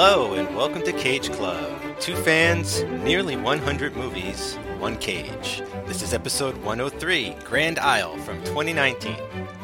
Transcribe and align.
Hello, 0.00 0.34
and 0.34 0.54
welcome 0.54 0.80
to 0.82 0.92
Cage 0.92 1.28
Club. 1.32 1.76
Two 1.98 2.14
fans, 2.14 2.84
nearly 3.02 3.34
100 3.36 3.96
movies, 3.96 4.54
one 4.78 4.96
cage. 4.98 5.60
This 5.86 6.02
is 6.02 6.14
episode 6.14 6.56
103, 6.58 7.34
Grand 7.44 7.80
Isle 7.80 8.16
from 8.18 8.38
2019. 8.44 9.16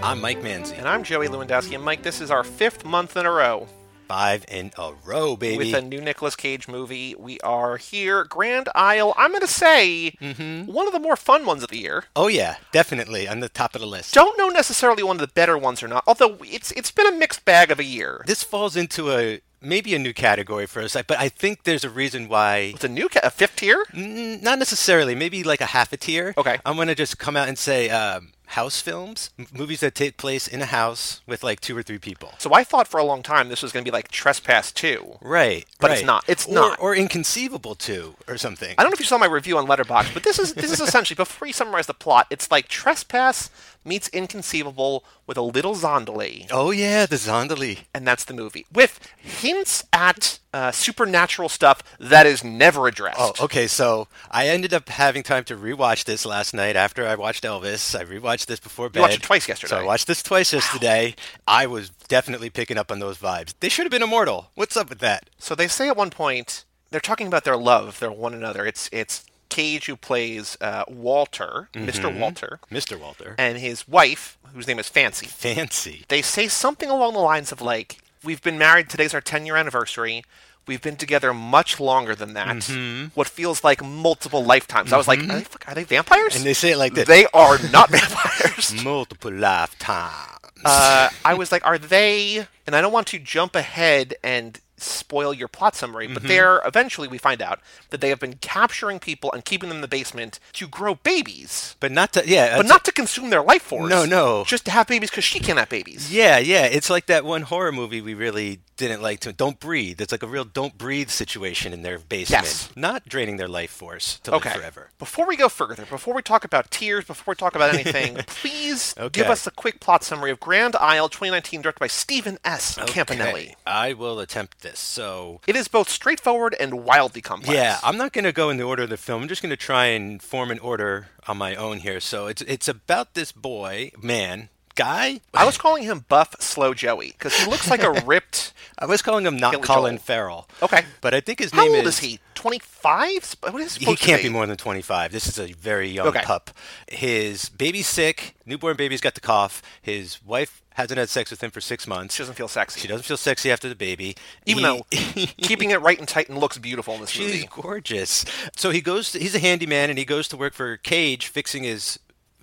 I'm 0.02 0.20
Mike 0.20 0.41
Manzi. 0.41 0.77
And 0.77 0.89
I'm 0.89 1.05
Joey 1.05 1.29
Lewandowski. 1.29 1.77
And 1.77 1.84
Mike, 1.84 2.02
this 2.02 2.20
is 2.20 2.32
our 2.32 2.43
fifth 2.43 2.84
month 2.84 3.16
in 3.16 3.27
a 3.27 3.30
row 3.30 3.68
Five 4.09 4.45
in 4.48 4.73
a 4.77 4.95
row, 5.05 5.36
baby. 5.36 5.57
with 5.73 5.73
a 5.75 5.80
new 5.80 6.00
Nicolas 6.00 6.35
Cage 6.35 6.66
movie. 6.66 7.14
We 7.16 7.39
are 7.41 7.77
here, 7.77 8.25
Grand 8.25 8.69
Isle. 8.75 9.14
I'm 9.16 9.30
going 9.30 9.41
to 9.41 9.46
say 9.46 10.16
Mm-hmm. 10.21 10.66
one 10.66 10.89
of 10.89 10.93
the 10.93 10.98
more 10.98 11.14
fun 11.14 11.46
ones 11.46 11.62
of 11.62 11.71
the 11.71 11.79
year. 11.79 12.05
oh, 12.16 12.27
yeah, 12.27 12.57
definitely 12.73 13.29
on 13.29 13.39
the 13.39 13.48
top 13.48 13.77
of 13.77 13.80
the 13.80 13.87
list. 13.87 14.12
Don't 14.14 14.37
know 14.37 14.48
necessarily 14.48 15.05
one 15.05 15.14
of 15.16 15.21
the 15.21 15.32
better 15.32 15.57
ones 15.57 15.80
or 15.80 15.87
not, 15.87 16.03
although 16.09 16.39
it's 16.43 16.73
it's 16.73 16.91
been 16.91 17.07
a 17.07 17.16
mixed 17.16 17.44
bag 17.44 17.71
of 17.71 17.79
a 17.79 17.85
year. 17.85 18.25
This 18.26 18.43
falls 18.43 18.75
into 18.76 19.12
a 19.12 19.40
maybe 19.64 19.95
a 19.95 19.99
new 19.99 20.13
category 20.13 20.67
for 20.67 20.82
us, 20.82 20.95
but 20.95 21.18
I 21.18 21.29
think 21.29 21.64
there's 21.64 21.85
a 21.85 21.91
reason 21.91 22.29
why. 22.29 22.72
It's 22.75 22.85
a 22.85 22.89
new 22.89 23.09
ca- 23.09 23.21
a 23.22 23.31
fifth 23.31 23.57
tier. 23.57 23.85
Mm, 23.93 24.43
Not 24.43 24.59
necessarily, 24.59 25.14
maybe 25.14 25.43
like 25.43 25.61
a 25.61 25.67
half 25.67 25.93
a 25.93 25.96
tier. 25.96 26.35
Okay. 26.36 26.59
I'm 26.64 26.77
going 26.77 26.89
to 26.89 26.95
just 26.95 27.18
come 27.18 27.36
out 27.36 27.49
and 27.49 27.59
say 27.59 27.91
um, 27.91 28.32
house 28.48 28.80
films, 28.80 29.30
movies 29.53 29.80
that 29.80 29.94
take 29.94 30.16
place 30.16 30.46
in 30.46 30.62
a 30.62 30.66
house 30.66 31.22
with 31.26 31.43
like 31.43 31.61
two 31.61 31.76
or 31.76 31.82
three 31.82 31.98
people. 31.98 32.34
So 32.39 32.52
I 32.55 32.62
thought 32.62 32.86
for 32.86 32.98
a 32.98 33.05
long 33.05 33.22
time 33.22 33.48
this 33.48 33.62
was 33.62 33.72
going 33.72 33.84
to 33.84 33.91
be 33.91 33.92
like 33.94 34.08
Trespass 34.11 34.70
2. 34.72 35.19
Right. 35.20 35.66
But 35.80 35.91
it's 35.92 36.02
not. 36.05 36.25
It's 36.28 36.47
Or- 36.47 36.55
not. 36.55 36.80
Or 36.80 36.94
inconceivable 36.94 37.75
too, 37.75 38.14
or 38.28 38.36
something. 38.38 38.75
I 38.78 38.83
don't 38.83 38.91
know 38.91 38.94
if 38.94 39.00
you 39.00 39.06
saw 39.06 39.19
my 39.19 39.27
review 39.27 39.58
on 39.58 39.66
Letterboxd, 39.66 40.14
but 40.14 40.22
this 40.22 40.38
is 40.38 40.55
this 40.55 40.70
is 40.70 40.80
essentially 40.80 41.16
before 41.16 41.47
you 41.47 41.52
summarize 41.55 41.86
the 41.86 41.94
plot, 41.94 42.27
it's 42.30 42.50
like 42.50 42.69
Trespass 42.69 43.50
meets 43.84 44.08
Inconceivable 44.08 45.05
with 45.27 45.36
a 45.36 45.42
little 45.42 45.74
Zandalee. 45.74 46.47
Oh 46.50 46.70
yeah, 46.70 47.06
the 47.06 47.16
Zandalee. 47.16 47.80
and 47.94 48.06
that's 48.06 48.24
the 48.24 48.34
movie 48.34 48.66
with 48.72 49.00
hints 49.19 49.84
at 49.92 50.38
uh, 50.55 50.70
supernatural 50.70 51.48
stuff 51.48 51.83
that 51.98 52.27
is 52.27 52.44
never 52.44 52.86
addressed. 52.86 53.19
Oh, 53.19 53.33
okay. 53.41 53.66
So 53.66 54.06
I 54.30 54.47
ended 54.47 54.72
up 54.72 54.88
having 54.88 55.24
time 55.24 55.42
to 55.44 55.56
rewatch 55.56 56.05
this 56.05 56.24
last 56.24 56.55
night 56.55 56.77
after 56.77 57.05
I 57.06 57.16
watched 57.16 57.42
Elvis. 57.42 57.98
I 57.98 58.05
rewatched 58.05 58.47
this 58.47 58.60
before 58.60 58.88
bed. 58.88 59.00
watched 59.00 59.16
it 59.16 59.22
twice 59.22 59.48
yesterday. 59.48 59.70
So 59.70 59.80
I 59.80 59.84
watched 59.84 60.06
this 60.06 60.22
twice 60.22 60.52
yesterday. 60.52 61.16
I 61.48 61.66
was 61.66 61.91
definitely 61.91 62.50
picking 62.50 62.78
up 62.78 62.92
on 62.92 63.00
those 63.00 63.19
vibes. 63.19 63.52
They 63.58 63.69
should 63.69 63.84
have 63.84 63.91
been 63.91 64.02
immortal. 64.02 64.50
What's 64.55 64.77
up 64.77 64.88
with 64.88 65.00
that? 65.00 65.28
So 65.38 65.56
they 65.56 65.66
say 65.66 65.88
at 65.88 65.97
one 65.97 66.10
point 66.10 66.64
they're 66.91 67.00
talking 67.00 67.27
about 67.27 67.42
their 67.42 67.56
love, 67.56 67.98
their 67.98 68.12
one 68.12 68.32
another. 68.32 68.64
It's 68.64 68.88
it's 68.92 69.25
Cage 69.48 69.86
who 69.86 69.97
plays 69.97 70.56
uh, 70.60 70.84
Walter, 70.88 71.69
Mr. 71.75 72.16
Walter, 72.16 72.60
Mr. 72.70 72.98
Walter. 72.98 73.34
and 73.38 73.58
his 73.58 73.86
wife, 73.86 74.38
whose 74.52 74.66
name 74.66 74.78
is 74.78 74.88
Fancy. 74.88 75.27
Fancy. 75.27 76.05
They 76.08 76.22
say 76.22 76.48
something 76.48 76.88
along 76.88 77.12
the 77.12 77.20
lines 77.20 77.52
of 77.52 77.60
like, 77.60 77.98
"We've 78.25 78.42
been 78.42 78.58
married. 78.58 78.89
Today's 78.89 79.14
our 79.14 79.20
10 79.20 79.47
year 79.47 79.56
anniversary." 79.56 80.25
We've 80.67 80.80
been 80.80 80.97
together 80.97 81.34
much 81.34 81.78
longer 81.78 82.14
than 82.14 82.33
that. 82.34 82.56
Mm-hmm. 82.56 83.08
What 83.14 83.28
feels 83.28 83.62
like 83.62 83.84
multiple 83.84 84.42
lifetimes. 84.42 84.94
I 84.94 84.97
was 84.97 85.06
like, 85.06 85.19
are 85.20 85.27
they, 85.41 85.44
are 85.66 85.75
they 85.75 85.84
vampires? 85.84 86.36
And 86.36 86.42
they 86.42 86.55
say 86.55 86.70
it 86.70 86.78
like 86.78 86.94
this. 86.94 87.06
They 87.06 87.27
are 87.34 87.58
not 87.70 87.91
vampires. 87.98 88.72
Multiple 88.83 89.31
lifetimes. 89.31 90.41
uh, 90.64 91.11
I 91.22 91.34
was 91.34 91.53
like, 91.53 91.66
are 91.66 91.77
they? 91.77 92.47
And 92.66 92.75
I 92.75 92.81
don't 92.81 92.94
want 92.94 93.08
to 93.08 93.19
jump 93.19 93.55
ahead 93.55 94.14
and 94.22 94.59
spoil 94.84 95.32
your 95.34 95.48
plot 95.48 95.74
summary, 95.74 96.04
Mm-hmm. 96.06 96.14
but 96.14 96.22
they're 96.24 96.60
eventually 96.66 97.08
we 97.08 97.18
find 97.18 97.40
out 97.42 97.60
that 97.90 98.00
they 98.00 98.08
have 98.10 98.20
been 98.20 98.34
capturing 98.34 98.98
people 99.00 99.32
and 99.32 99.44
keeping 99.44 99.68
them 99.68 99.76
in 99.78 99.82
the 99.82 99.88
basement 99.88 100.38
to 100.54 100.66
grow 100.68 100.94
babies, 100.96 101.76
but 101.80 101.91
not 101.92 102.12
to 102.12 102.22
yeah. 102.26 102.56
but 102.56 102.60
it's- 102.66 102.68
not 102.68 102.84
to 102.84 102.92
consume 102.92 103.30
their 103.30 103.42
life 103.42 103.62
force. 103.62 103.88
No, 103.91 104.04
no. 104.04 104.44
just 104.46 104.64
to 104.66 104.70
have 104.70 104.86
babies 104.86 105.10
because 105.10 105.24
she 105.24 105.41
can't 105.41 105.58
have 105.58 105.68
babies. 105.68 106.12
Yeah, 106.12 106.38
yeah. 106.38 106.66
It's 106.66 106.91
like 106.91 107.06
that 107.06 107.24
one 107.24 107.42
horror 107.42 107.72
movie 107.72 108.00
we 108.00 108.14
really 108.14 108.60
didn't 108.76 109.02
like 109.02 109.20
to 109.20 109.32
Don't 109.32 109.60
Breathe. 109.60 110.00
It's 110.00 110.10
like 110.10 110.24
a 110.24 110.26
real 110.26 110.44
don't 110.44 110.76
breathe 110.76 111.08
situation 111.08 111.72
in 111.72 111.82
their 111.82 111.98
basement. 111.98 112.42
Yes. 112.44 112.70
Not 112.74 113.06
draining 113.09 113.36
their 113.36 113.47
life 113.48 113.70
force 113.70 114.19
to 114.25 114.32
Okay. 114.34 114.50
live 114.50 114.59
forever. 114.59 114.91
Before 114.98 115.26
we 115.28 115.36
go 115.36 115.48
further, 115.48 115.86
before 115.86 116.12
we 116.12 116.22
talk 116.22 116.44
about 116.44 116.70
tears, 116.72 117.04
before 117.04 117.32
we 117.32 117.36
talk 117.36 117.54
about 117.54 117.72
anything, 117.72 118.16
please 118.26 118.94
Okay. 118.98 119.20
give 119.22 119.30
us 119.30 119.47
a 119.47 119.53
quick 119.53 119.78
plot 119.78 120.03
summary 120.03 120.32
of 120.32 120.41
Grand 120.41 120.75
Isle 120.76 121.09
2019, 121.09 121.62
directed 121.62 121.78
by 121.78 121.86
Stephen 121.86 122.36
S. 122.44 122.76
Campanelli. 122.78 123.54
I 123.64 123.92
will 123.92 124.19
attempt 124.19 124.62
this. 124.62 124.73
So 124.74 125.40
It 125.46 125.56
is 125.56 125.68
both 125.68 125.88
straightforward 125.88 126.54
and 126.58 126.84
wildly 126.84 127.20
complex. 127.20 127.54
Yeah, 127.54 127.78
I'm 127.82 127.96
not 127.96 128.12
going 128.12 128.24
to 128.24 128.32
go 128.32 128.50
in 128.50 128.56
the 128.56 128.64
order 128.64 128.84
of 128.84 128.90
the 128.90 128.96
film. 128.96 129.22
I'm 129.22 129.28
just 129.28 129.42
going 129.42 129.50
to 129.50 129.56
try 129.56 129.86
and 129.86 130.22
form 130.22 130.50
an 130.50 130.58
order 130.58 131.08
on 131.26 131.36
my 131.38 131.54
own 131.54 131.78
here. 131.78 132.00
So 132.00 132.26
it's 132.26 132.42
it's 132.42 132.68
about 132.68 133.14
this 133.14 133.32
boy, 133.32 133.92
man, 134.00 134.48
guy. 134.74 135.20
I 135.32 135.44
was 135.44 135.56
calling 135.56 135.84
him 135.84 136.04
Buff 136.08 136.34
Slow 136.40 136.74
Joey 136.74 137.08
because 137.12 137.34
he 137.36 137.50
looks 137.50 137.70
like 137.70 137.82
a 137.82 137.90
ripped. 138.06 138.52
I 138.78 138.86
was 138.86 139.02
calling 139.02 139.24
him 139.24 139.36
not 139.36 139.52
Billy 139.52 139.62
Colin 139.62 139.94
Joel. 139.96 140.02
Farrell. 140.02 140.48
Okay. 140.60 140.82
But 141.00 141.14
I 141.14 141.20
think 141.20 141.38
his 141.38 141.52
name 141.54 141.60
is. 141.60 141.66
How 141.66 141.72
name 141.72 141.78
old 141.80 141.86
is 141.86 141.98
he? 142.00 142.18
Twenty 142.34 142.58
five? 142.58 143.36
What 143.41 143.62
is 143.62 143.76
he 143.76 143.80
He 143.80 143.84
supposed 143.84 144.00
to 144.02 144.06
can't 144.08 144.22
be 144.22 144.28
more 144.28 144.44
than 144.46 144.56
25. 144.56 145.12
This 145.12 145.26
is 145.28 145.38
a 145.38 145.52
very 145.54 145.88
young 145.88 146.08
Okay. 146.08 146.22
pup. 146.22 146.50
His 146.88 147.48
baby's 147.48 147.86
sick. 147.86 148.34
Newborn 148.44 148.76
baby's 148.76 149.00
got 149.00 149.14
the 149.14 149.20
cough. 149.20 149.62
His 149.80 150.22
wife 150.24 150.60
hasn't 150.74 150.98
had 150.98 151.08
sex 151.08 151.30
with 151.30 151.42
him 151.42 151.50
for 151.50 151.60
six 151.60 151.86
months. 151.86 152.14
She 152.14 152.22
doesn't 152.22 152.34
feel 152.34 152.46
sexy. 152.48 152.80
She 152.80 152.86
doesn't 152.88 153.04
feel 153.04 153.16
sexy 153.16 153.50
after 153.50 153.68
the 153.68 153.74
baby. 153.74 154.14
Even 154.46 154.64
He- 154.90 155.26
though 155.26 155.32
keeping 155.38 155.70
it 155.70 155.80
right 155.80 155.98
and 155.98 156.06
tight 156.06 156.28
and 156.28 156.38
looks 156.38 156.58
beautiful 156.58 156.94
in 156.94 157.00
this 157.00 157.10
She's 157.10 157.32
movie. 157.32 157.48
gorgeous. 157.50 158.24
So 158.56 158.70
he 158.70 158.80
goes. 158.80 159.12
To, 159.12 159.18
he's 159.18 159.34
a 159.34 159.38
handyman, 159.40 159.88
and 159.90 159.98
he 159.98 160.04
goes 160.04 160.28
to 160.28 160.36
work 160.36 160.52
for 160.54 160.76
Cage, 160.76 161.26
fixing 161.28 161.64
his 161.64 161.98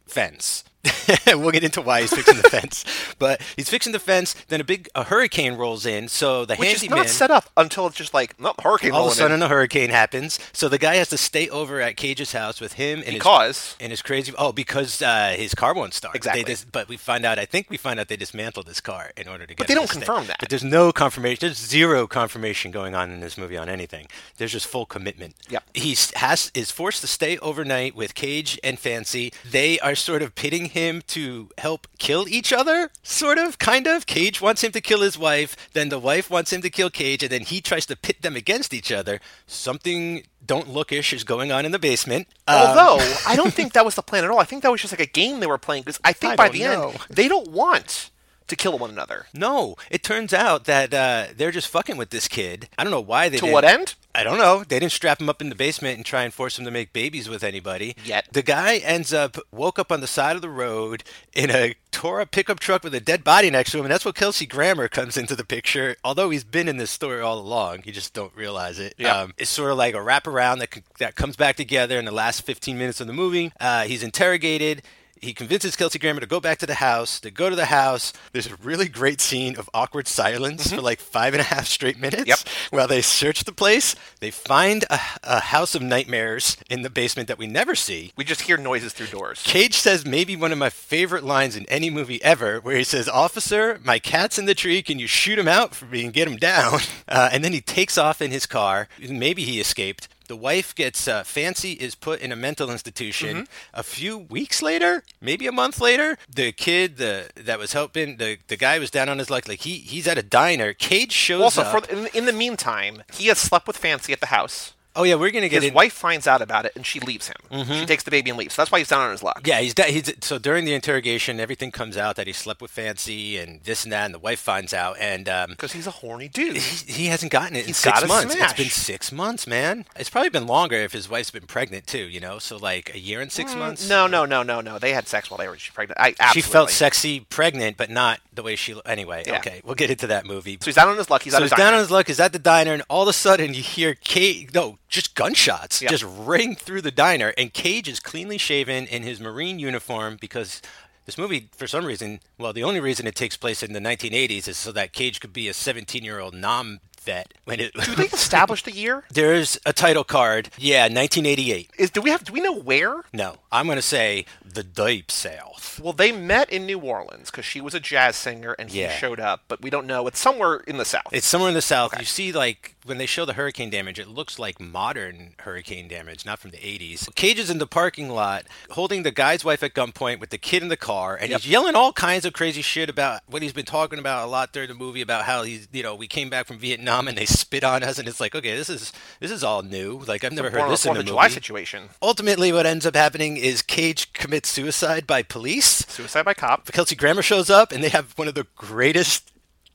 fence. 0.08 0.64
we'll 1.28 1.52
get 1.52 1.64
into 1.64 1.82
why 1.82 2.02
he's 2.02 2.14
fixing 2.14 2.38
the 2.42 2.50
fence, 2.50 2.84
but 3.20 3.42
he's 3.56 3.70
fixing 3.70 3.92
the 3.94 4.00
fence. 4.00 4.34
Then 4.48 4.62
a 4.62 4.64
big 4.64 4.90
a 4.96 5.04
hurricane 5.04 5.54
rolls 5.54 5.86
in, 5.86 6.08
so 6.08 6.46
the 6.46 6.56
Which 6.56 6.74
is 6.84 6.90
not 6.90 7.08
set 7.10 7.30
up 7.30 7.50
until 7.56 7.86
it's 7.88 7.96
just 7.98 8.14
like, 8.14 8.40
nope, 8.40 8.60
hurricane 8.62 8.92
all 8.92 9.08
of 9.08 9.18
a 9.18 9.22
rolling 9.22 9.34
in. 9.34 9.40
sudden, 9.40 9.44
a 9.44 9.48
hurricane 9.48 9.90
happens. 9.92 10.40
So 10.54 10.68
the 10.70 10.78
guy 10.78 10.96
has 10.96 11.10
to 11.10 11.18
stay 11.18 11.50
over 11.50 11.82
at 11.82 11.98
Cage's 11.98 12.32
house 12.34 12.60
with 12.60 12.74
him 12.74 13.00
and 13.06 13.14
Because? 13.16 13.58
his 13.58 13.76
and 13.80 13.92
his 13.92 14.02
crazy. 14.02 14.34
Oh, 14.38 14.52
because 14.52 15.02
uh, 15.02 15.34
his 15.38 15.54
car 15.54 15.74
won't 15.74 15.94
start. 15.94 16.16
Exactly. 16.16 16.44
They 16.44 16.48
dis- 16.52 16.66
but 16.66 16.88
we 16.88 16.98
find 16.98 17.26
out. 17.26 17.38
I 17.38 17.46
think 17.46 17.70
we 17.70 17.78
find 17.78 18.00
out 18.00 18.08
they 18.08 18.18
dismantled 18.18 18.68
his 18.68 18.82
car 18.82 19.12
in 19.16 19.28
order 19.28 19.46
to 19.46 19.50
get. 19.54 19.58
But 19.58 19.68
they 19.68 19.76
don't 19.76 19.90
confirm 19.90 20.26
that. 20.28 20.38
But 20.40 20.50
there's 20.50 20.64
no 20.64 20.92
confirmation. 20.92 21.40
There's 21.42 21.58
zero 21.58 22.08
confirmation 22.08 22.72
going 22.72 22.96
on 22.96 23.12
in 23.12 23.20
this 23.20 23.38
movie 23.38 23.58
on 23.58 23.70
anything. 23.70 24.08
There's 24.38 24.52
just 24.54 24.66
full 24.68 24.86
commitment. 24.86 25.36
Yeah, 25.50 25.60
He 25.74 25.96
has 26.16 26.52
is 26.56 26.72
forced 26.72 27.02
to 27.02 27.08
stay 27.08 27.38
overnight 27.40 27.96
with 27.96 28.16
Cage 28.16 28.60
and 28.64 28.80
Fancy. 28.80 29.32
They 29.50 29.80
are 29.80 29.96
sort 29.96 30.22
of 30.22 30.34
pitting 30.36 30.66
him 30.72 31.02
to 31.08 31.50
help 31.58 31.88
kill 32.00 32.28
each 32.28 32.52
other, 32.52 32.90
sort 33.04 33.38
of, 33.38 33.58
kind 33.60 33.88
of. 33.88 34.06
Cage 34.06 34.42
wants 34.42 34.64
him 34.64 34.72
to 34.74 34.82
kill 34.82 35.02
his 35.02 35.18
wife, 35.18 35.56
then 35.74 35.90
the 35.90 36.00
wife 36.00 36.30
wants 36.30 36.52
him 36.52 36.62
to 36.62 36.70
kill 36.70 36.90
Cage, 36.90 37.24
and 37.24 37.32
then 37.32 37.42
he 37.42 37.62
tries 37.62 37.86
to 37.86 37.96
pit 37.96 38.22
them 38.22 38.36
against 38.36 38.74
each 38.74 38.92
other. 38.92 39.20
Something 39.48 40.24
don't 40.46 40.68
lookish 40.68 41.14
is 41.14 41.24
going 41.24 41.52
on 41.52 41.66
in 41.66 41.72
the 41.72 41.80
basement. 41.80 42.28
Um, 42.48 42.56
Although 42.58 43.16
I 43.28 43.36
don't 43.36 43.54
think 43.58 43.74
that 43.74 43.86
was 43.86 43.96
the 43.96 44.02
plan 44.02 44.24
at 44.24 44.30
all. 44.30 44.40
I 44.40 44.44
think 44.44 44.64
that 44.64 44.72
was 44.72 44.82
just 44.82 44.94
like 44.94 45.00
a 45.00 45.06
game 45.12 45.40
they 45.40 45.48
were 45.48 45.58
playing 45.58 45.84
because 45.84 46.00
I 46.04 46.14
think 46.14 46.34
I 46.34 46.36
by 46.36 46.50
the 46.50 46.60
know. 46.62 46.90
end 46.90 47.00
they 47.10 47.28
don't 47.28 47.50
want 47.52 48.11
to 48.52 48.56
kill 48.56 48.78
one 48.78 48.92
another. 48.92 49.26
no, 49.34 49.76
it 49.90 50.04
turns 50.04 50.32
out 50.34 50.66
that 50.66 50.94
uh, 50.94 51.26
they're 51.36 51.52
just 51.52 51.68
fucking 51.68 51.98
with 51.98 52.12
this 52.12 52.28
kid. 52.28 52.70
I 52.78 52.84
don't 52.84 52.92
know 52.92 53.02
why 53.02 53.28
they 53.28 53.38
To 53.38 53.42
didn't- 53.42 53.54
what 53.54 53.66
end? 53.66 53.96
I 54.14 54.24
don't 54.26 54.38
know. 54.38 54.66
They 54.68 54.78
didn't 54.78 54.92
strap 54.92 55.22
him 55.22 55.30
up 55.30 55.42
in 55.42 55.48
the 55.48 55.56
basement 55.56 55.96
and 55.96 56.06
try 56.06 56.24
and 56.24 56.34
force 56.34 56.60
him 56.60 56.66
to 56.66 56.72
make 56.72 56.92
babies 56.92 57.30
with 57.30 57.46
anybody. 57.46 57.96
Yet. 58.04 58.28
The 58.30 58.42
guy 58.42 58.76
ends 58.80 59.14
up 59.14 59.38
woke 59.54 59.80
up 59.80 59.90
on 59.90 60.02
the 60.02 60.08
side 60.08 60.36
of 60.36 60.42
the 60.42 60.50
road 60.50 61.06
in 61.34 61.50
a 61.50 61.76
tore 61.92 62.20
up 62.20 62.32
pickup 62.32 62.60
truck 62.60 62.84
with 62.84 62.94
a 62.94 63.00
dead 63.00 63.24
body 63.24 63.50
next 63.50 63.72
to 63.72 63.78
him, 63.80 63.86
and 63.86 63.92
that's 63.94 64.04
what 64.04 64.16
Kelsey 64.16 64.46
Grammer 64.46 64.90
comes 64.90 65.16
into 65.16 65.34
the 65.34 65.46
picture. 65.46 65.96
Although 66.04 66.30
he's 66.30 66.44
been 66.44 66.68
in 66.68 66.76
this 66.76 66.92
story 66.92 67.22
all 67.22 67.40
along, 67.40 67.84
you 67.86 67.94
just 67.94 68.14
don't 68.14 68.36
realize 68.36 68.80
it. 68.80 68.96
Yeah. 68.98 69.16
Um, 69.18 69.34
it's 69.38 69.50
sort 69.50 69.72
of 69.72 69.78
like 69.78 69.94
a 69.96 70.00
wraparound 70.00 70.60
that 70.60 70.74
c- 70.76 70.84
that 71.00 71.16
comes 71.16 71.38
back 71.38 71.56
together 71.56 71.98
in 71.98 72.04
the 72.04 72.12
last 72.12 72.42
15 72.42 72.78
minutes 72.78 73.00
of 73.00 73.08
the 73.08 73.14
movie. 73.14 73.54
Uh, 73.62 73.84
he's 73.84 74.04
interrogated. 74.04 74.82
He 75.22 75.34
convinces 75.34 75.76
Kelsey 75.76 76.00
Grammer 76.00 76.20
to 76.20 76.26
go 76.26 76.40
back 76.40 76.58
to 76.60 76.66
the 76.66 76.74
house. 76.76 77.20
They 77.20 77.30
go 77.30 77.50
to 77.50 77.56
the 77.56 77.66
house. 77.66 78.12
There's 78.32 78.48
a 78.48 78.56
really 78.64 78.88
great 78.88 79.22
scene 79.22 79.56
of 79.56 79.70
awkward 79.74 80.08
silence 80.08 80.74
for 80.74 80.82
like 80.82 81.00
five 81.00 81.34
and 81.36 81.42
a 81.42 81.44
half 81.44 81.68
straight 81.68 82.00
minutes 82.00 82.22
Mm-hmm. 82.24 82.28
Yep. 82.30 82.40
while 82.72 82.88
they 82.88 83.02
search 83.02 83.44
the 83.44 83.52
place. 83.52 83.96
They 84.20 84.32
find 84.32 84.84
a, 84.90 85.00
a 85.24 85.40
house 85.40 85.76
of 85.76 85.82
nightmares 85.84 86.58
in 86.70 86.82
the 86.82 86.90
basement 86.90 87.28
that 87.28 87.38
we 87.38 87.46
never 87.48 87.76
see. 87.76 88.12
We 88.18 88.24
just 88.24 88.42
hear 88.42 88.58
noises 88.58 88.94
through 88.94 89.08
doors. 89.08 89.42
Cage 89.44 89.76
says 89.76 90.06
maybe 90.06 90.36
one 90.36 90.52
of 90.52 90.58
my 90.58 90.70
favorite 90.72 91.24
lines 91.24 91.56
in 91.56 91.66
any 91.68 91.90
movie 91.90 92.22
ever, 92.24 92.60
where 92.60 92.76
he 92.76 92.84
says, 92.84 93.08
"Officer, 93.08 93.80
my 93.84 94.00
cat's 94.00 94.40
in 94.40 94.46
the 94.46 94.56
tree. 94.56 94.82
Can 94.82 94.98
you 95.00 95.08
shoot 95.08 95.38
him 95.38 95.48
out 95.48 95.76
for 95.76 95.86
me 95.86 96.04
and 96.04 96.14
get 96.14 96.28
him 96.28 96.38
down?" 96.38 96.80
Uh, 97.08 97.30
and 97.34 97.44
then 97.44 97.52
he 97.52 97.60
takes 97.60 97.98
off 97.98 98.22
in 98.22 98.32
his 98.32 98.46
car. 98.46 98.88
Maybe 99.00 99.44
he 99.44 99.60
escaped. 99.60 100.08
The 100.32 100.38
wife 100.38 100.74
gets 100.74 101.10
uh, 101.10 101.24
fancy, 101.26 101.74
is 101.74 101.94
put 101.94 102.22
in 102.22 102.32
a 102.32 102.38
mental 102.38 102.72
institution. 102.72 103.50
A 103.74 103.84
few 103.84 104.18
weeks 104.18 104.62
later, 104.62 105.04
maybe 105.20 105.46
a 105.46 105.52
month 105.52 105.82
later, 105.82 106.18
the 106.34 106.54
kid 106.54 106.96
the 106.96 107.30
that 107.36 107.60
was 107.60 107.74
helping 107.74 108.16
the 108.16 108.38
the 108.48 108.56
guy 108.56 108.80
was 108.80 108.90
down 108.90 109.10
on 109.10 109.18
his 109.18 109.30
luck. 109.30 109.46
Like 109.46 109.60
he 109.68 109.80
he's 109.80 110.08
at 110.08 110.18
a 110.18 110.24
diner. 110.24 110.72
Cage 110.72 111.12
shows 111.12 111.42
Also, 111.42 111.64
up. 111.64 111.86
for 111.86 111.92
in, 111.94 112.08
in 112.14 112.24
the 112.28 112.32
meantime, 112.32 113.04
he 113.12 113.28
has 113.28 113.40
slept 113.40 113.68
with 113.68 113.76
Fancy 113.76 114.14
at 114.14 114.22
the 114.22 114.28
house 114.28 114.72
Oh 114.96 115.04
yeah, 115.04 115.16
we're 115.16 115.32
gonna 115.32 115.48
get 115.50 115.62
His 115.64 115.70
in. 115.70 115.74
wife 115.74 115.94
finds 115.94 116.28
out 116.28 116.42
about 116.42 116.66
it 116.66 116.74
and 116.76 116.86
she 116.86 117.00
leaves 117.00 117.28
him. 117.30 117.66
She 117.66 117.86
takes 117.86 118.04
the 118.04 118.12
baby 118.12 118.30
and 118.30 118.38
leaves. 118.40 118.54
So 118.56 118.62
that's 118.62 118.72
why 118.72 118.80
he's 118.80 118.88
down 118.90 119.02
on 119.02 119.12
his 119.12 119.24
luck. 119.24 119.42
Yeah, 119.46 119.60
he's, 119.62 119.74
de- 119.74 119.84
he's 119.92 120.12
so 120.22 120.38
during 120.38 120.66
the 120.66 120.74
interrogation, 120.74 121.40
everything 121.40 121.72
comes 121.72 121.96
out 121.98 122.16
that 122.18 122.28
he 122.28 122.34
slept 122.34 122.62
with 122.62 122.72
Fancy 122.72 123.38
and 123.38 123.62
this 123.64 123.84
and 123.84 123.94
that, 123.94 124.06
and 124.06 124.14
the 124.14 124.20
wife 124.20 124.40
finds 124.40 124.74
out, 124.74 124.98
and 125.00 125.30
um, 125.30 125.52
Because 125.52 125.72
he's 125.74 125.88
a 125.88 125.92
horny 125.92 126.28
dude. 126.28 126.58
he, 126.58 126.92
he 126.92 127.06
hasn't 127.08 127.32
gotten 127.32 127.56
it 127.56 127.68
in 127.68 127.74
six 127.74 128.06
months. 128.08 128.34
smash. 128.34 128.52
It's 128.52 128.58
been 128.60 128.70
six 128.70 129.12
months, 129.12 129.48
man. 129.48 129.86
It's 129.96 130.10
probably 130.10 130.30
been 130.30 130.48
longer 130.48 130.76
if 130.78 130.92
his 130.92 131.10
wife's 131.10 131.32
been 131.32 131.48
pregnant 131.48 131.88
too. 131.88 132.04
You 132.08 132.20
know, 132.20 132.40
so 132.40 132.58
like 132.58 132.94
a 132.94 133.00
year 133.00 133.22
and 133.22 133.32
six 133.32 133.56
months. 133.56 133.86
Mm, 133.86 133.90
No, 133.90 134.08
no, 134.08 134.26
no, 134.26 134.44
no, 134.44 134.62
no. 134.62 134.80
They 134.80 134.94
had 134.94 135.08
sex 135.08 135.30
while 135.32 135.38
they 135.38 135.48
were 135.48 135.58
pregnant. 135.74 136.00
I 136.00 136.14
She 136.34 136.42
felt 136.42 136.70
sexy 136.70 137.22
pregnant, 137.22 137.78
but 137.78 137.90
not 137.90 138.20
the 138.34 138.44
way 138.44 138.56
she. 138.56 138.80
Anyway, 138.86 139.24
Yeah. 139.26 139.38
okay, 139.38 139.62
we'll 139.64 139.76
get 139.76 139.90
into 139.90 140.08
that 140.08 140.26
movie. 140.26 140.58
So 140.62 140.66
he's 140.66 140.76
down 140.76 140.90
on 140.90 140.98
his 140.98 141.10
luck. 141.10 141.24
He's 141.24 141.34
So 141.34 141.42
he's 141.42 141.52
down 141.52 141.74
on 141.74 141.80
his 141.80 141.92
luck. 141.92 142.08
He's 142.08 142.20
at 142.20 142.34
the 142.34 142.40
diner, 142.40 142.74
and 142.74 142.84
all 142.90 143.02
of 143.04 143.08
a 143.08 143.14
sudden 143.14 143.54
you 143.54 143.62
hear 143.62 143.96
Cage. 143.96 144.54
No, 144.54 144.78
just 144.90 145.16
gunshots 145.16 145.82
Yeah. 145.82 145.90
just 145.90 146.04
ring 146.08 146.56
through 146.56 146.82
the 146.82 146.92
diner, 146.92 147.34
and 147.38 147.54
Cage 147.54 147.88
is 147.88 148.00
cleanly 148.00 148.38
shaven 148.38 148.86
in 148.88 149.04
his 149.04 149.20
Marine 149.20 149.60
uniform 149.60 150.18
because 150.20 150.62
this 151.06 151.18
movie, 151.18 151.50
for 151.56 151.68
some 151.68 151.84
reason, 151.86 152.20
well, 152.38 152.54
the 152.54 152.64
only 152.64 152.80
reason 152.80 153.08
it 153.08 153.16
takes 153.16 153.36
place 153.36 153.64
in 153.64 153.74
the 153.74 153.80
1980s 153.82 154.48
is 154.48 154.56
so 154.58 154.72
that 154.72 154.94
Cage 154.94 155.20
could 155.20 155.34
be 155.34 155.50
a 155.50 155.54
17-year-old 155.54 156.34
Nam 156.36 156.80
vet 157.04 157.34
when 157.46 157.60
it. 157.60 157.74
Do 157.74 157.96
they 157.96 158.06
establish 158.06 158.64
the 158.64 158.72
year? 158.72 159.04
There's 159.14 159.60
a 159.66 159.74
title 159.74 160.04
card. 160.04 160.50
Yeah, 160.58 160.84
1988. 160.84 161.70
Is 161.78 161.90
do 161.90 162.02
we 162.02 162.10
have? 162.10 162.24
Do 162.24 162.34
we 162.34 162.42
know 162.42 162.54
where? 162.58 163.02
No, 163.14 163.36
I'm 163.52 163.68
gonna 163.68 163.82
say 163.82 164.26
the 164.46 164.64
Deep 164.64 165.12
South. 165.12 165.80
Well, 165.82 165.94
they 165.94 166.12
met 166.12 166.50
in 166.52 166.66
New 166.66 166.80
Orleans 166.80 167.32
because 167.32 167.46
she 167.46 167.62
was 167.62 167.74
a 167.74 167.80
jazz 167.80 168.16
singer 168.16 168.54
and 168.60 168.70
he 168.70 168.82
Yeah. 168.82 168.96
showed 168.98 169.20
up, 169.20 169.44
but 169.48 169.62
we 169.62 169.70
don't 169.70 169.88
know. 169.88 170.08
It's 170.08 170.20
somewhere 170.20 170.58
in 170.68 170.78
the 170.78 170.86
south. 170.86 171.08
It's 171.12 171.28
somewhere 171.28 171.50
in 171.50 171.56
the 171.56 171.62
south. 171.62 171.98
You 171.98 172.06
see, 172.06 172.32
like 172.32 172.76
when 172.86 172.98
they 172.98 173.06
show 173.06 173.26
the 173.26 173.34
hurricane 173.34 173.70
damage, 173.70 174.00
it 174.00 174.08
looks 174.08 174.40
like 174.40 174.60
modern 174.60 175.34
hurricane 175.40 175.88
damage, 175.88 176.26
not 176.26 176.40
from 176.40 176.52
the 176.52 176.58
80s. 176.58 177.14
Cage 177.16 177.40
is 177.40 177.50
in 177.50 177.58
the 177.58 177.68
parking 177.68 178.10
lot, 178.10 178.46
holding 178.72 179.04
the 179.04 179.12
guy's 179.12 179.46
wife 179.46 179.64
at 179.64 179.74
gunpoint 179.74 180.20
with 180.20 180.30
the 180.30 180.38
kid 180.38 180.64
in 180.64 180.70
the 180.70 180.78
car, 180.78 181.16
and 181.16 181.32
he's 181.32 181.48
yelling 181.48 181.76
all 181.76 181.94
kinds 181.94 182.26
of 182.26 182.34
crazy 182.34 182.62
shit 182.62 182.90
about 182.90 183.22
what 183.28 183.42
he's 183.42 183.54
been 183.54 183.66
talking 183.66 184.00
about 184.00 184.26
a 184.26 184.30
lot 184.30 184.52
during 184.52 184.70
the 184.70 184.76
movie 184.76 185.02
about 185.02 185.26
how 185.26 185.44
he's, 185.44 185.68
you 185.72 185.84
know, 185.84 185.96
we 185.96 186.08
came 186.08 186.30
back 186.30 186.48
from 186.48 186.58
Vietnam 186.58 187.08
and 187.08 187.18
they 187.18 187.26
spit 187.26 187.64
on 187.64 187.84
us, 187.84 188.00
and 188.00 188.08
it's 188.08 188.20
like, 188.20 188.36
okay, 188.36 188.56
this 188.56 188.70
is 188.70 188.92
this 189.20 189.32
is 189.32 189.44
all 189.44 189.62
new. 189.62 190.00
Like 190.00 190.24
I've 190.24 190.34
never 190.34 190.50
heard 190.50 190.70
this 190.70 190.86
in 190.86 190.90
a 190.90 190.92
of 190.92 190.98
movie. 190.98 191.10
July 191.10 191.28
situation. 191.28 191.90
Ultimately, 192.02 192.52
what 192.52 192.66
ends 192.66 192.86
up 192.86 192.96
happening 192.96 193.38
is 193.38 193.62
Cage 193.62 194.12
commits 194.14 194.50
suicide 194.50 195.06
by 195.08 195.24
police. 195.24 195.86
Suicide 195.88 196.24
by 196.24 196.34
cop. 196.34 196.66
Kelsey 196.72 196.96
Grammer 196.96 197.22
shows 197.22 197.50
up, 197.50 197.72
and 197.72 197.84
they 197.84 197.90
have 197.90 198.18
one 198.18 198.28
of 198.28 198.36
the 198.36 198.48
greatest 198.56 199.31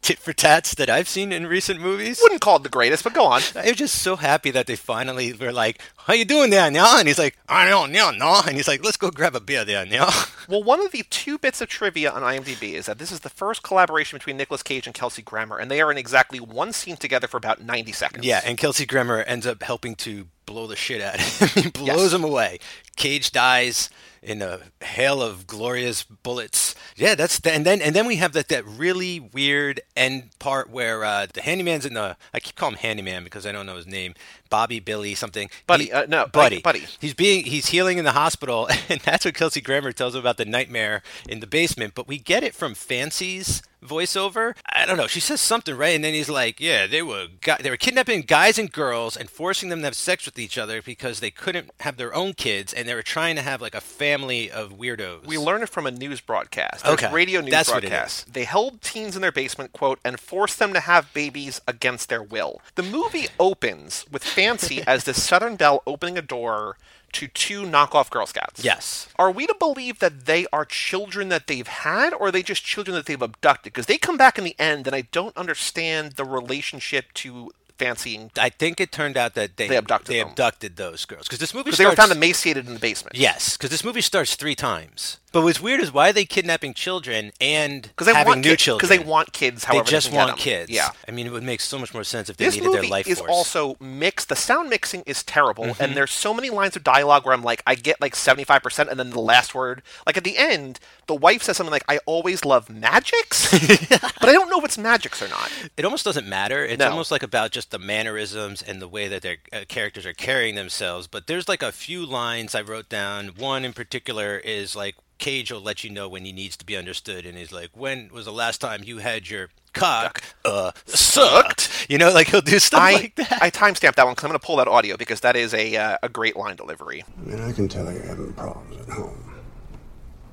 tit 0.07 0.21
for 0.21 0.33
tats 0.33 0.73
that 0.77 0.89
I've 0.89 1.09
seen 1.09 1.33
in 1.33 1.49
recent 1.49 1.81
movies. 1.81 2.21
Wouldn't 2.23 2.41
call 2.41 2.57
it 2.57 2.63
the 2.63 2.69
greatest, 2.69 3.03
but 3.03 3.13
go 3.13 3.25
on. 3.25 3.43
I 3.57 3.67
was 3.67 3.77
just 3.77 3.97
so 3.97 4.15
happy 4.15 4.53
that 4.53 4.69
they 4.69 4.77
finally 4.77 5.33
were 5.33 5.53
like, 5.53 5.83
"How 5.97 6.15
you 6.15 6.25
doing 6.25 6.51
there, 6.51 6.71
Nya?" 6.71 7.01
And 7.01 7.09
he's 7.09 7.19
like, 7.19 7.37
"I 7.49 7.69
don't 7.69 7.91
know, 7.91 8.13
no." 8.13 8.41
And 8.47 8.57
he's 8.57 8.69
like, 8.69 8.85
"Let's 8.85 8.97
go 8.97 9.11
grab 9.11 9.35
a 9.35 9.41
beer 9.41 9.65
there, 9.65 9.85
Nya." 9.85 10.33
Well, 10.49 10.63
one 10.63 10.79
of 10.81 10.93
the 10.93 11.03
two 11.11 11.39
bits 11.39 11.61
of 11.61 11.69
trivia 11.69 12.09
on 12.09 12.23
IMDb 12.23 12.75
is 12.75 12.87
that 12.87 12.99
this 12.99 13.11
is 13.11 13.19
the 13.19 13.29
first 13.29 13.65
collaboration 13.65 14.17
between 14.17 14.37
Nicolas 14.37 14.63
Cage 14.63 14.87
and 14.87 14.95
Kelsey 14.95 15.21
Grammer, 15.21 15.59
and 15.59 15.69
they 15.69 15.81
are 15.81 15.91
in 15.91 15.99
exactly 15.99 16.39
one 16.39 16.73
scene 16.73 16.97
together 16.97 17.27
for 17.27 17.37
about 17.37 17.61
90 17.61 17.91
seconds. 17.91 18.25
Yeah, 18.25 18.43
and 18.45 18.57
Kelsey 18.57 18.87
Grammer 18.87 19.23
ends 19.23 19.45
up 19.45 19.65
helping 19.65 19.97
to 19.97 20.29
blow 20.47 20.67
the 20.67 20.77
shit 20.77 21.03
out 21.03 21.17
of 21.17 21.21
him. 21.55 21.63
he 21.65 21.71
blows 21.71 22.03
Yes. 22.05 22.13
him 22.15 22.25
away. 22.25 22.59
Cage 22.97 23.31
dies 23.33 23.91
in 24.23 24.43
a 24.43 24.59
hail 24.83 25.23
of 25.23 25.47
glorious 25.47 26.03
bullets. 26.03 26.75
Yeah, 26.97 27.15
that's 27.15 27.39
the, 27.39 27.53
and 27.53 27.65
then 27.67 27.81
and 27.83 27.95
then 27.95 28.07
we 28.07 28.17
have 28.17 28.33
that 28.33 28.49
that 28.49 28.65
really 28.67 29.21
weird 29.21 29.81
end 29.97 30.31
part 30.39 30.71
where 30.71 31.05
uh, 31.05 31.27
the 31.33 31.43
handyman's 31.43 31.85
in 31.87 31.95
the 31.95 32.17
I 32.33 32.41
keep 32.41 32.57
calling 32.57 32.75
him 32.77 32.81
handyman 32.81 33.23
because 33.25 33.47
I 33.47 33.53
don't 33.53 33.67
know 33.67 33.77
his 33.77 33.87
name. 33.87 34.15
Bobby, 34.49 34.81
Billy, 34.81 35.15
something. 35.15 35.51
Buddy, 35.67 35.85
He- 35.87 35.93
uh, 35.93 36.07
no, 36.07 36.27
buddy, 36.27 36.61
Buddy. 36.61 36.85
He's 37.01 37.15
being 37.15 37.45
he's 37.45 37.67
healing 37.67 37.99
in 37.99 38.05
the 38.05 38.13
hospital, 38.13 38.69
and 38.89 39.01
that's 39.01 39.25
what 39.27 39.35
Kelsey 39.35 39.61
Grammer 39.61 39.93
tells 39.93 40.15
him 40.15 40.21
about 40.21 40.39
the 40.39 40.45
nightmare 40.47 41.03
in 41.29 41.41
the 41.41 41.47
basement. 41.47 41.95
But 41.95 42.09
we 42.09 42.19
get 42.19 42.43
it 42.43 42.55
from 42.55 42.75
Fancy's 42.75 43.63
voiceover. 43.87 44.55
I 44.73 44.85
don't 44.87 44.97
know. 44.97 45.07
She 45.07 45.21
says 45.21 45.41
something 45.41 45.77
right, 45.77 45.95
and 45.95 46.05
then 46.05 46.15
he's 46.15 46.29
like, 46.29 46.61
"Yeah, 46.61 46.87
they 46.87 47.03
were 47.03 47.29
gu- 47.41 47.57
they 47.61 47.71
were 47.71 47.77
kidnapping 47.77 48.23
guys 48.23 48.59
and 48.59 48.71
girls 48.73 49.17
and 49.17 49.31
forcing 49.31 49.69
them 49.69 49.81
to 49.81 49.87
have 49.87 49.95
sex 49.95 50.27
with 50.27 50.39
each 50.39 50.59
other 50.59 50.83
because 50.83 51.21
they 51.21 51.31
couldn't 51.31 51.71
have 51.81 51.97
their 51.97 52.15
own 52.15 52.33
kids, 52.35 52.73
and 52.73 52.89
they 52.89 52.95
were 52.95 53.03
trying 53.03 53.37
to 53.37 53.43
have 53.43 53.61
like 53.63 53.75
a 53.75 53.81
family 53.81 54.51
of 54.51 54.73
weirdos." 54.73 55.27
We 55.27 55.39
learned 55.39 55.63
it 55.65 55.69
from 55.71 55.87
a 55.87 55.91
news 55.91 56.21
broadcast. 56.21 56.85
There's 56.85 56.95
Okay, 57.03 57.13
radio 57.13 57.41
news 57.41 57.51
that's 57.51 57.71
broadcast. 57.71 58.33
They 58.33 58.45
held 58.45 58.83
teens 58.83 59.17
in 59.17 59.23
their 59.23 59.33
basement, 59.33 59.73
quote, 59.73 59.99
and 60.05 60.19
forced 60.21 60.59
them 60.59 60.73
to 60.73 60.81
have 60.81 61.13
babies 61.13 61.61
against 61.67 62.09
their 62.09 62.23
will. 62.23 62.61
The 62.75 62.83
movie 62.83 63.29
opens 63.39 64.05
with 64.11 64.23
Fancy 64.25 64.83
as 64.87 65.05
the 65.05 65.15
Southern 65.15 65.57
Belle 65.57 65.83
opening 65.87 66.19
a 66.19 66.23
door 66.23 66.77
to 67.17 67.29
two 67.29 67.63
knockoff 67.63 68.11
Girl 68.11 68.27
Scouts. 68.27 68.63
yes. 68.65 69.09
Are 69.19 69.31
we 69.31 69.47
to 69.47 69.55
believe 69.59 69.99
that 70.01 70.27
they 70.27 70.47
are 70.53 70.65
children 70.65 71.29
that 71.31 71.47
they've 71.47 71.67
had, 71.67 72.13
or 72.13 72.29
are 72.29 72.31
they 72.31 72.43
just 72.43 72.65
children 72.65 72.95
that 72.95 73.07
they've 73.07 73.21
abducted? 73.21 73.73
Because 73.73 73.87
they 73.87 73.99
come 73.99 74.17
back 74.17 74.39
in 74.39 74.45
the 74.45 74.55
end, 74.59 74.87
and 74.87 74.95
I 74.95 75.03
don't 75.13 75.37
understand 75.37 76.13
the 76.13 76.25
relationship 76.25 77.13
to 77.15 77.51
fancying. 77.79 78.31
I 78.39 78.49
think 78.49 78.81
it 78.81 78.91
turned 78.91 79.17
out 79.19 79.35
that 79.35 79.57
they 79.59 79.69
They 79.69 79.77
abducted 79.77 80.15
they 80.15 80.21
them. 80.21 80.29
abducted 80.31 80.77
those 80.77 81.05
girls 81.05 81.27
because 81.27 81.39
this 81.39 81.53
movie 81.53 81.65
because 81.65 81.79
they 81.79 81.85
were 81.87 81.93
found 81.95 82.11
emaciated 82.13 82.67
in 82.67 82.73
the 82.75 82.81
basement. 82.81 83.17
Yes, 83.17 83.57
because 83.57 83.69
this 83.71 83.85
movie 83.85 84.01
starts 84.01 84.35
three 84.35 84.55
times. 84.55 85.19
But 85.37 85.43
what's 85.43 85.61
weird 85.61 85.81
is 85.83 85.93
why 85.93 86.09
are 86.09 86.13
they 86.15 86.25
kidnapping 86.25 86.73
children 86.73 87.31
and 87.43 87.83
because 87.83 88.07
they 88.07 88.15
having 88.15 88.27
want 88.27 88.41
new 88.41 88.53
kids, 88.53 88.63
children? 88.63 88.89
Because 88.89 88.99
they 88.99 89.05
want 89.05 89.35
kids. 89.35 89.67
They 89.67 89.75
However, 89.75 89.87
just 89.91 90.09
can 90.09 90.17
get 90.17 90.27
want 90.29 90.39
kids. 90.39 90.71
Yeah. 90.71 90.89
I 91.07 91.11
mean, 91.11 91.27
it 91.27 91.31
would 91.33 91.43
make 91.43 91.61
so 91.61 91.79
much 91.79 91.93
more 91.93 92.05
sense 92.05 92.31
if 92.31 92.39
they 92.39 92.47
This 92.47 92.55
needed 92.55 92.69
movie 92.69 92.81
their 92.81 92.89
life 92.91 93.07
is 93.07 93.19
force. 93.19 93.29
Mm-hmm. 93.29 93.35
also 93.37 93.77
mixed. 93.79 94.31
The 94.31 94.35
sound 94.35 94.71
mixing 94.71 95.03
is 95.05 95.23
terrible, 95.23 95.77
and 95.79 95.95
there's 95.95 96.11
so 96.11 96.33
many 96.33 96.49
lines 96.49 96.75
of 96.75 96.85
dialogue 96.85 97.27
where 97.27 97.35
I'm 97.35 97.43
like, 97.43 97.63
I 97.67 97.75
get 97.75 98.01
like 98.01 98.15
75%, 98.15 98.89
and 98.89 98.99
then 98.99 99.11
the 99.11 99.21
last 99.21 99.55
word, 99.55 99.83
like 100.07 100.17
at 100.17 100.25
the 100.25 100.39
end, 100.39 100.81
the 101.07 101.15
wife 101.15 101.43
says 101.43 101.59
something 101.59 101.71
like, 101.71 101.85
"I 101.87 101.99
always 102.07 102.47
love 102.47 102.71
magics," 102.71 103.51
but 103.91 104.31
I 104.31 104.33
don't 104.33 104.49
know 104.49 104.61
if 104.61 104.65
it's 104.65 104.79
magics 104.79 105.21
or 105.21 105.29
not. 105.29 105.53
It 105.77 105.85
almost 105.85 106.07
doesn't 106.07 106.27
matter. 106.27 106.65
It's 106.65 106.79
No. 106.79 106.89
almost 106.89 107.11
like 107.11 107.23
about 107.23 107.51
just 107.51 107.73
the 107.73 107.79
mannerisms 107.79 108.63
and 108.63 108.81
the 108.81 108.89
way 108.89 109.07
that 109.09 109.21
their 109.21 109.37
uh, 109.53 109.67
characters 109.69 110.07
are 110.07 110.15
carrying 110.15 110.55
themselves. 110.55 111.07
But 111.07 111.27
there's 111.27 111.47
like 111.47 111.63
a 111.63 111.73
few 111.73 112.07
lines 112.07 112.55
I 112.55 112.63
wrote 112.63 112.89
down. 112.89 113.33
One 113.37 113.67
in 113.67 113.75
particular 113.75 114.39
is 114.39 114.75
like 114.75 114.95
Cage 115.19 115.51
will 115.51 115.61
let 115.61 115.83
you 115.85 115.91
know 115.91 116.09
when 116.09 116.25
he 116.25 116.33
needs 116.33 116.57
to 116.59 116.65
be 116.67 116.77
understood, 116.77 117.25
and 117.27 117.37
he's 117.39 117.53
like, 117.53 117.71
"When 117.75 118.11
was 118.13 118.27
the 118.27 118.33
last 118.33 118.61
time 118.61 118.83
you 118.85 118.99
had 118.99 119.29
your 119.31 119.49
cock 119.73 120.23
uh 120.45 120.73
sucked?" 120.87 121.87
You 121.89 121.99
know, 121.99 122.11
like 122.13 122.29
he'll 122.29 122.41
do 122.41 122.59
stuff 122.59 122.81
I 122.81 122.93
like 122.95 123.15
that. 123.17 123.39
I 123.41 123.51
timestamped 123.51 123.95
that 123.95 124.05
one 124.05 124.15
because 124.15 124.25
I'm 124.25 124.31
going 124.31 124.41
to 124.41 124.47
pull 124.47 124.57
that 124.57 124.69
audio 124.69 124.97
because 124.97 125.21
that 125.21 125.37
is 125.37 125.55
a 125.55 125.77
uh, 125.77 125.99
a 126.03 126.09
great 126.09 126.37
line 126.37 126.57
delivery. 126.57 127.05
I 127.19 127.21
mean, 127.29 127.41
I 127.41 127.53
can 127.53 127.69
tell 127.69 127.91
you're 127.93 128.03
having 128.03 128.33
problems 128.35 128.81
at 128.81 128.89
home. 128.93 129.35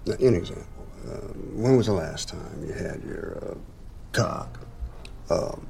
Now, 0.05 0.15
An 0.15 0.35
example. 0.35 0.65
Uh, 1.05 1.17
when 1.53 1.75
was 1.77 1.87
the 1.87 1.93
last 1.93 2.29
time 2.29 2.65
you 2.65 2.73
had 2.73 3.03
your 3.03 3.37
uh, 3.41 3.55
cock 4.13 4.59
um, 5.29 5.67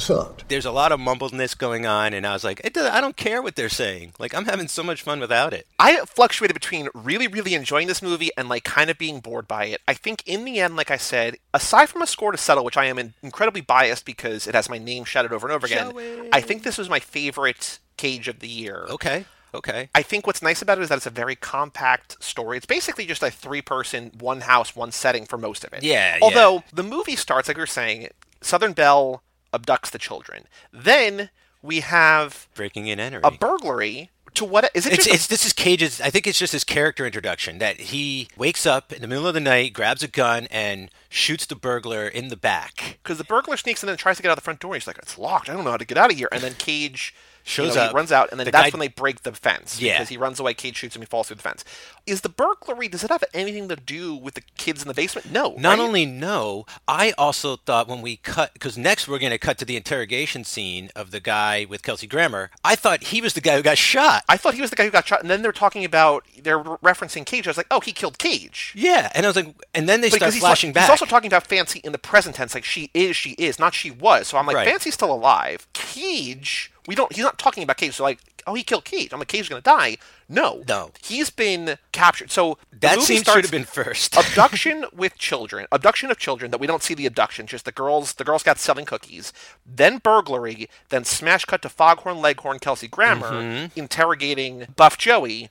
sucked? 0.00 0.48
There's 0.48 0.66
a 0.66 0.70
lot 0.70 0.92
of 0.92 1.00
mumbledness 1.00 1.56
going 1.56 1.86
on, 1.86 2.12
and 2.14 2.26
I 2.26 2.32
was 2.32 2.44
like, 2.44 2.60
it 2.64 2.74
does, 2.74 2.86
I 2.90 3.00
don't 3.00 3.16
care 3.16 3.42
what 3.42 3.56
they're 3.56 3.68
saying. 3.68 4.12
Like, 4.18 4.34
I'm 4.34 4.44
having 4.44 4.68
so 4.68 4.82
much 4.82 5.02
fun 5.02 5.20
without 5.20 5.52
it. 5.52 5.66
I 5.78 5.96
fluctuated 6.06 6.54
between 6.54 6.88
really, 6.94 7.28
really 7.28 7.54
enjoying 7.54 7.86
this 7.86 8.02
movie 8.02 8.30
and 8.36 8.48
like 8.48 8.64
kind 8.64 8.90
of 8.90 8.98
being 8.98 9.20
bored 9.20 9.48
by 9.48 9.66
it. 9.66 9.80
I 9.86 9.94
think 9.94 10.22
in 10.26 10.44
the 10.44 10.60
end, 10.60 10.76
like 10.76 10.90
I 10.90 10.96
said, 10.96 11.36
aside 11.54 11.88
from 11.88 12.02
a 12.02 12.06
score 12.06 12.32
to 12.32 12.38
settle, 12.38 12.64
which 12.64 12.76
I 12.76 12.86
am 12.86 13.14
incredibly 13.22 13.60
biased 13.60 14.04
because 14.04 14.46
it 14.46 14.54
has 14.54 14.68
my 14.68 14.78
name 14.78 15.04
shouted 15.04 15.32
over 15.32 15.46
and 15.46 15.54
over 15.54 15.66
again, 15.66 15.90
Shouted. 15.92 16.28
I 16.32 16.40
think 16.40 16.62
this 16.62 16.78
was 16.78 16.88
my 16.88 17.00
favorite 17.00 17.78
Cage 17.96 18.28
of 18.28 18.40
the 18.40 18.48
year. 18.48 18.86
Okay, 18.90 19.24
okay. 19.54 19.88
I 19.94 20.02
think 20.02 20.26
what's 20.26 20.42
nice 20.42 20.60
about 20.60 20.76
it 20.78 20.82
is 20.82 20.90
that 20.90 20.96
it's 20.98 21.06
a 21.06 21.10
very 21.10 21.34
compact 21.34 22.22
story. 22.22 22.58
It's 22.58 22.66
basically 22.66 23.06
just 23.06 23.22
a 23.22 23.30
three 23.30 23.62
person, 23.62 24.10
one 24.18 24.42
house, 24.42 24.76
one 24.76 24.92
setting 24.92 25.24
for 25.24 25.38
most 25.38 25.64
of 25.64 25.72
it. 25.72 25.82
Yeah, 25.82 26.18
Although 26.20 26.62
the 26.72 26.82
movie 26.82 27.16
starts, 27.16 27.48
like 27.48 27.56
we 27.56 27.62
were 27.62 27.66
saying, 27.66 28.08
Southern 28.42 28.74
Belle 28.74 29.22
abducts 29.56 29.90
the 29.90 29.98
children. 29.98 30.44
Then 30.72 31.30
we 31.62 31.80
have 31.80 32.48
Breaking 32.54 32.88
and 32.90 33.00
entering. 33.00 33.24
a 33.24 33.30
burglary. 33.30 34.10
To 34.34 34.44
what 34.44 34.70
is 34.74 34.84
it? 34.86 34.92
It's, 34.92 35.04
just 35.06 35.08
a- 35.08 35.14
it's 35.14 35.26
this 35.28 35.46
is 35.46 35.52
Cage's. 35.54 35.98
I 35.98 36.10
think 36.10 36.26
it's 36.26 36.38
just 36.38 36.52
his 36.52 36.62
character 36.62 37.06
introduction 37.06 37.56
that 37.58 37.80
he 37.80 38.28
wakes 38.36 38.66
up 38.66 38.92
in 38.92 39.00
the 39.00 39.08
middle 39.08 39.26
of 39.26 39.32
the 39.32 39.40
night, 39.40 39.72
grabs 39.72 40.02
a 40.02 40.08
gun, 40.08 40.46
and 40.50 40.90
shoots 41.08 41.46
the 41.46 41.56
burglar 41.56 42.06
in 42.06 42.28
the 42.28 42.36
back. 42.36 42.98
because 43.02 43.16
the 43.16 43.24
burglar 43.24 43.56
sneaks 43.56 43.82
in 43.82 43.88
and 43.88 43.98
tries 43.98 44.16
to 44.18 44.22
get 44.22 44.30
out 44.30 44.34
the 44.34 44.42
front 44.42 44.60
door. 44.60 44.74
He's 44.74 44.86
like, 44.86 44.98
"It's 44.98 45.16
locked. 45.16 45.48
I 45.48 45.54
don't 45.54 45.64
know 45.64 45.70
how 45.70 45.78
to 45.78 45.86
get 45.86 45.96
out 45.96 46.10
of 46.12 46.18
here." 46.18 46.28
And 46.32 46.42
then 46.42 46.52
Cage 46.54 47.14
Shows 47.48 47.68
you 47.70 47.74
know, 47.76 47.82
up. 47.82 47.90
He 47.92 47.94
runs 47.96 48.10
out, 48.10 48.30
and 48.32 48.40
then 48.40 48.44
The 48.46 48.50
that's 48.50 48.70
guy- 48.70 48.70
when 48.70 48.80
they 48.80 48.88
break 48.88 49.22
the 49.22 49.30
fence. 49.32 49.80
Yeah. 49.80 49.94
because 49.94 50.08
he 50.08 50.16
runs 50.16 50.40
away. 50.40 50.52
Cage 50.52 50.76
shoots 50.76 50.96
him. 50.96 51.02
He 51.02 51.06
falls 51.06 51.28
through 51.28 51.36
the 51.36 51.42
fence. 51.42 51.64
Is 52.04 52.22
the 52.22 52.28
burglary? 52.28 52.88
Does 52.88 53.04
it 53.04 53.10
have 53.10 53.22
anything 53.32 53.68
to 53.68 53.76
do 53.76 54.16
with 54.16 54.34
the 54.34 54.40
kids 54.58 54.82
in 54.82 54.88
the 54.88 54.94
basement? 54.94 55.30
No. 55.30 55.54
Not 55.56 55.78
right? 55.78 55.84
only 55.84 56.06
no, 56.06 56.66
I 56.88 57.12
also 57.16 57.56
thought 57.56 57.86
when 57.88 58.02
we 58.02 58.16
cut 58.16 58.52
because 58.54 58.76
next 58.76 59.06
we're 59.06 59.20
going 59.20 59.30
to 59.30 59.38
cut 59.38 59.58
to 59.58 59.64
the 59.64 59.76
interrogation 59.76 60.42
scene 60.44 60.90
of 60.96 61.12
the 61.12 61.20
guy 61.20 61.66
with 61.68 61.82
Kelsey 61.84 62.06
Grammer. 62.08 62.50
I 62.64 62.74
thought 62.74 63.04
he 63.04 63.20
was 63.20 63.34
the 63.34 63.40
guy 63.40 63.54
who 63.56 63.62
got 63.62 63.78
shot. 63.78 64.24
I 64.28 64.36
thought 64.36 64.54
he 64.54 64.60
was 64.60 64.70
the 64.70 64.76
guy 64.76 64.84
who 64.84 64.90
got 64.90 65.06
shot, 65.06 65.20
and 65.22 65.30
then 65.30 65.42
they're 65.42 65.52
talking 65.52 65.84
about 65.84 66.24
they're 66.42 66.58
referencing 66.62 67.24
Cage. 67.24 67.46
I 67.46 67.50
was 67.50 67.56
like, 67.56 67.66
"Oh, 67.70 67.78
he 67.80 67.92
killed 67.92 68.18
Cage." 68.18 68.72
yeah, 68.76 69.10
and 69.14 69.24
I 69.24 69.28
was 69.28 69.36
like, 69.36 69.54
and 69.72 69.88
then 69.88 70.00
they 70.00 70.08
start 70.08 70.20
Because 70.20 70.34
he's, 70.34 70.42
flashing 70.42 70.70
he's 70.70 70.74
back. 70.74 70.90
also 70.90 71.04
talking 71.06 71.28
about 71.28 71.46
Fancy 71.46 71.78
in 71.84 71.92
the 71.92 71.98
present 71.98 72.34
tense, 72.36 72.54
like 72.54 72.64
she 72.64 72.90
is, 72.92 73.14
she 73.16 73.30
is, 73.32 73.58
not 73.60 73.72
she 73.74 73.90
was. 73.92 74.26
So 74.28 74.36
I'm 74.38 74.46
like, 74.46 74.56
Right. 74.56 74.68
Fancy's 74.68 74.94
still 74.94 75.12
alive. 75.12 75.66
Cage, 75.72 76.72
we 76.86 76.94
don't. 76.94 77.12
He's 77.12 77.24
not 77.24 77.38
talking 77.38 77.62
about 77.62 77.76
Cage. 77.76 77.94
So 77.94 78.04
like, 78.04 78.20
oh, 78.46 78.54
he 78.54 78.62
killed 78.62 78.84
Cage. 78.84 79.12
I'm 79.12 79.18
like, 79.18 79.30
going 79.32 79.44
to 79.44 79.60
die. 79.60 79.96
No. 80.28 80.64
No. 80.68 80.90
He's 81.02 81.30
been 81.30 81.78
captured. 81.92 82.30
So 82.30 82.58
That 82.80 83.00
scene 83.00 83.20
starts 83.20 83.36
should 83.36 83.44
have 83.44 83.50
been 83.50 83.64
first. 83.64 84.16
abduction 84.18 84.84
with 84.92 85.16
children, 85.18 85.66
abduction 85.72 86.10
of 86.10 86.18
children 86.18 86.50
that 86.50 86.58
we 86.58 86.66
don't 86.66 86.82
see 86.82 86.94
the 86.94 87.06
abduction, 87.06 87.46
just 87.46 87.64
the 87.64 87.72
girls, 87.72 88.14
the 88.14 88.24
Girl 88.24 88.38
Scouts 88.38 88.60
selling 88.62 88.84
cookies, 88.84 89.32
then 89.64 89.98
burglary, 89.98 90.68
then 90.88 91.04
smash 91.04 91.44
cut 91.44 91.62
to 91.62 91.68
Foghorn 91.68 92.20
Leghorn 92.20 92.58
Kelsey 92.58 92.88
Grammer 92.88 93.26
Mm-hmm. 93.26 93.78
interrogating 93.78 94.66
Buff 94.76 94.96
Joey 94.98 95.50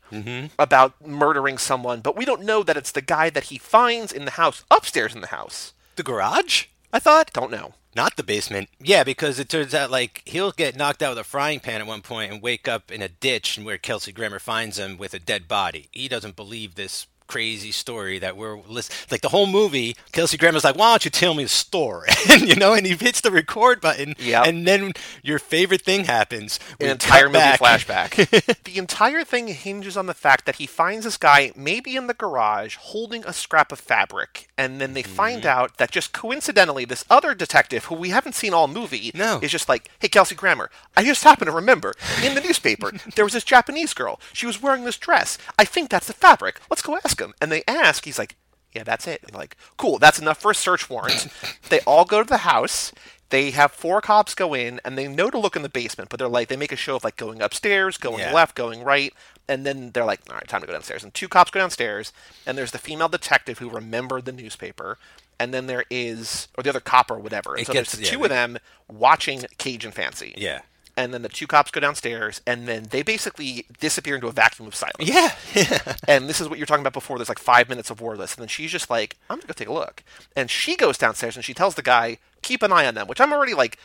about 0.57 0.93
murdering 1.05 1.57
someone, 1.57 2.01
but 2.01 2.15
we 2.15 2.25
don't 2.25 2.43
know 2.43 2.63
that 2.63 2.77
it's 2.77 2.91
the 2.91 3.01
guy 3.01 3.29
that 3.29 3.45
he 3.45 3.57
finds 3.57 4.11
in 4.11 4.25
the 4.25 4.31
house 4.31 4.63
upstairs 4.71 5.13
in 5.15 5.21
the 5.21 5.27
house. 5.27 5.73
the 5.95 6.03
garage? 6.03 6.65
I 6.93 6.99
thought. 6.99 7.31
Don't 7.33 7.51
know. 7.51 7.73
Not 7.95 8.17
the 8.17 8.23
basement. 8.23 8.69
Yeah, 8.79 9.05
because 9.05 9.39
it 9.39 9.47
turns 9.47 9.73
out 9.73 9.89
like 9.89 10.21
he'll 10.25 10.51
get 10.51 10.75
knocked 10.75 11.01
out 11.01 11.11
with 11.11 11.19
a 11.19 11.23
frying 11.23 11.61
pan 11.61 11.79
at 11.79 11.87
one 11.87 12.01
point 12.01 12.31
and 12.31 12.41
wake 12.41 12.67
up 12.67 12.91
in 12.91 13.01
a 13.01 13.07
ditch 13.07 13.57
where 13.57 13.77
Kelsey 13.77 14.11
Grammer 14.11 14.39
finds 14.39 14.77
him 14.77 14.97
with 14.97 15.13
a 15.13 15.19
dead 15.19 15.47
body. 15.47 15.87
He 15.91 16.09
doesn't 16.09 16.35
believe 16.35 16.75
this 16.75 17.07
crazy 17.27 17.71
story 17.71 18.19
that 18.19 18.37
we're 18.37 18.57
listening. 18.67 18.97
Like 19.11 19.21
the 19.21 19.29
whole 19.29 19.47
movie, 19.47 19.95
Kelsey 20.11 20.37
Grammer's 20.37 20.63
like, 20.63 20.75
"Why 20.77 20.91
don't 20.91 21.05
you 21.05 21.11
tell 21.11 21.33
me 21.33 21.43
the 21.43 21.49
story?" 21.49 22.09
and 22.29 22.47
you 22.47 22.55
know, 22.55 22.73
and 22.73 22.85
he 22.85 22.95
hits 22.95 23.21
the 23.21 23.31
record 23.31 23.81
button. 23.81 24.15
Yep. 24.19 24.45
And 24.47 24.67
then 24.67 24.91
your 25.23 25.39
favorite 25.39 25.81
thing 25.81 26.05
happens. 26.05 26.59
An 26.79 26.89
entire 26.89 27.27
movie 27.27 27.39
back. 27.39 27.59
flashback. 27.59 28.63
the 28.63 28.77
entire 28.77 29.23
thing 29.23 29.47
hinges 29.47 29.97
on 29.97 30.05
the 30.07 30.13
fact 30.13 30.45
that 30.45 30.55
he 30.57 30.65
finds 30.65 31.05
this 31.05 31.17
guy 31.17 31.51
maybe 31.55 31.95
in 31.95 32.07
the 32.07 32.13
garage 32.13 32.75
holding 32.77 33.25
a 33.25 33.33
scrap 33.33 33.71
of 33.71 33.79
fabric, 33.79 34.47
and 34.57 34.79
then 34.81 34.93
they 34.93 35.03
Mm-hmm. 35.05 35.13
find 35.15 35.45
out 35.45 35.77
that 35.77 35.91
just 35.91 36.13
coincidentally, 36.13 36.83
this 36.83 37.05
other 37.09 37.35
detective 37.35 37.85
who 37.85 37.95
we 37.95 38.09
haven't 38.09 38.33
seen 38.33 38.53
all 38.53 38.67
movie 38.67 39.11
No. 39.13 39.39
is 39.41 39.51
just 39.51 39.69
like, 39.69 39.89
"Hey, 39.99 40.07
Kelsey 40.07 40.33
Grammer, 40.35 40.69
I 40.97 41.03
just 41.03 41.23
happen 41.23 41.45
to 41.45 41.51
remember 41.53 41.93
in 42.23 42.33
the 42.33 42.41
newspaper 42.41 42.91
there 43.15 43.23
was 43.23 43.33
this 43.33 43.43
Japanese 43.43 43.93
girl. 43.93 44.19
She 44.33 44.45
was 44.47 44.61
wearing 44.61 44.83
this 44.83 44.97
dress. 44.97 45.37
I 45.59 45.65
think 45.65 45.89
that's 45.89 46.07
the 46.07 46.13
fabric. 46.13 46.59
Let's 46.69 46.81
go 46.81 46.95
ask 47.05 47.14
him." 47.21 47.33
And 47.41 47.51
they 47.51 47.63
ask. 47.67 48.05
He's 48.05 48.19
like, 48.19 48.35
yeah, 48.73 48.83
that's 48.83 49.07
it. 49.07 49.33
Like, 49.33 49.55
cool, 49.77 49.99
that's 49.99 50.19
enough 50.19 50.41
for 50.41 50.51
a 50.51 50.55
search 50.55 50.89
warrant. 50.89 51.27
they 51.69 51.79
all 51.81 52.03
go 52.05 52.21
to 52.23 52.27
the 52.27 52.37
house. 52.39 52.91
They 53.29 53.51
have 53.51 53.71
four 53.71 54.01
cops 54.01 54.35
go 54.35 54.53
in, 54.53 54.79
and 54.85 54.97
they 54.97 55.07
know 55.07 55.29
to 55.29 55.37
look 55.39 55.55
in 55.55 55.61
the 55.63 55.69
basement, 55.69 56.09
but 56.09 56.19
they're 56.19 56.27
like, 56.27 56.47
they 56.49 56.57
make 56.57 56.71
a 56.71 56.75
show 56.75 56.95
of 56.97 57.03
like 57.03 57.15
going 57.17 57.41
upstairs, 57.41 57.97
going 57.97 58.19
Yeah. 58.19 58.33
left, 58.33 58.53
going 58.55 58.83
right, 58.83 59.13
and 59.47 59.65
then 59.65 59.91
they're 59.91 60.05
like, 60.05 60.19
all 60.29 60.35
right, 60.35 60.47
time 60.47 60.61
to 60.61 60.67
go 60.67 60.73
downstairs. 60.73 61.03
And 61.03 61.13
two 61.13 61.27
cops 61.27 61.49
go 61.51 61.59
downstairs, 61.59 62.11
and 62.45 62.57
there's 62.57 62.71
the 62.71 62.77
female 62.77 63.07
detective 63.09 63.57
who 63.59 63.69
remembered 63.69 64.25
the 64.25 64.31
newspaper, 64.31 64.97
and 65.39 65.53
then 65.53 65.65
there 65.67 65.85
is, 65.89 66.47
or 66.57 66.63
the 66.63 66.69
other 66.69 66.79
cop 66.79 67.09
or 67.09 67.17
whatever. 67.17 67.53
And 67.53 67.61
It 67.61 67.67
so 67.67 67.73
gets- 67.73 67.93
there's 67.93 68.07
yeah, 68.11 68.15
two 68.17 68.23
of 68.25 68.29
them 68.29 68.57
watching 68.87 69.43
Cage 69.57 69.85
and 69.85 69.93
Fancy. 69.93 70.33
Yeah. 70.37 70.61
And 70.97 71.13
then 71.13 71.23
the 71.23 71.29
two 71.29 71.45
cops 71.47 71.71
go 71.71 71.81
downstairs, 71.81 72.41
and 72.47 72.67
then 72.67 72.87
they 72.89 73.01
basically 73.01 73.65
disappear 73.79 74.15
into 74.15 74.27
a 74.27 74.31
vacuum 74.31 74.67
of 74.67 74.75
silence 74.75 74.95
Yeah. 74.99 75.33
And 76.07 76.29
this 76.29 76.39
is 76.39 76.47
what 76.47 76.57
you're 76.57 76.65
talking 76.65 76.83
about 76.83 76.93
before. 76.93 77.17
There's 77.17 77.29
like 77.29 77.39
five 77.39 77.67
minutes 77.67 77.89
of 77.89 77.99
wordless, 77.99 78.35
and 78.35 78.41
then 78.41 78.47
she's 78.47 78.71
just 78.71 78.89
like, 78.89 79.17
"I'm 79.29 79.37
gonna 79.37 79.47
go 79.47 79.53
take 79.53 79.67
a 79.67 79.73
look," 79.73 80.03
and 80.35 80.49
she 80.49 80.75
goes 80.75 80.97
downstairs 80.97 81.35
and 81.35 81.43
she 81.43 81.53
tells 81.53 81.75
the 81.75 81.81
guy, 81.81 82.17
"Keep 82.43 82.63
an 82.63 82.71
eye 82.71 82.85
on 82.85 82.95
them," 82.95 83.07
which 83.07 83.19
I'm 83.19 83.33
already 83.33 83.53
like, 83.53 83.77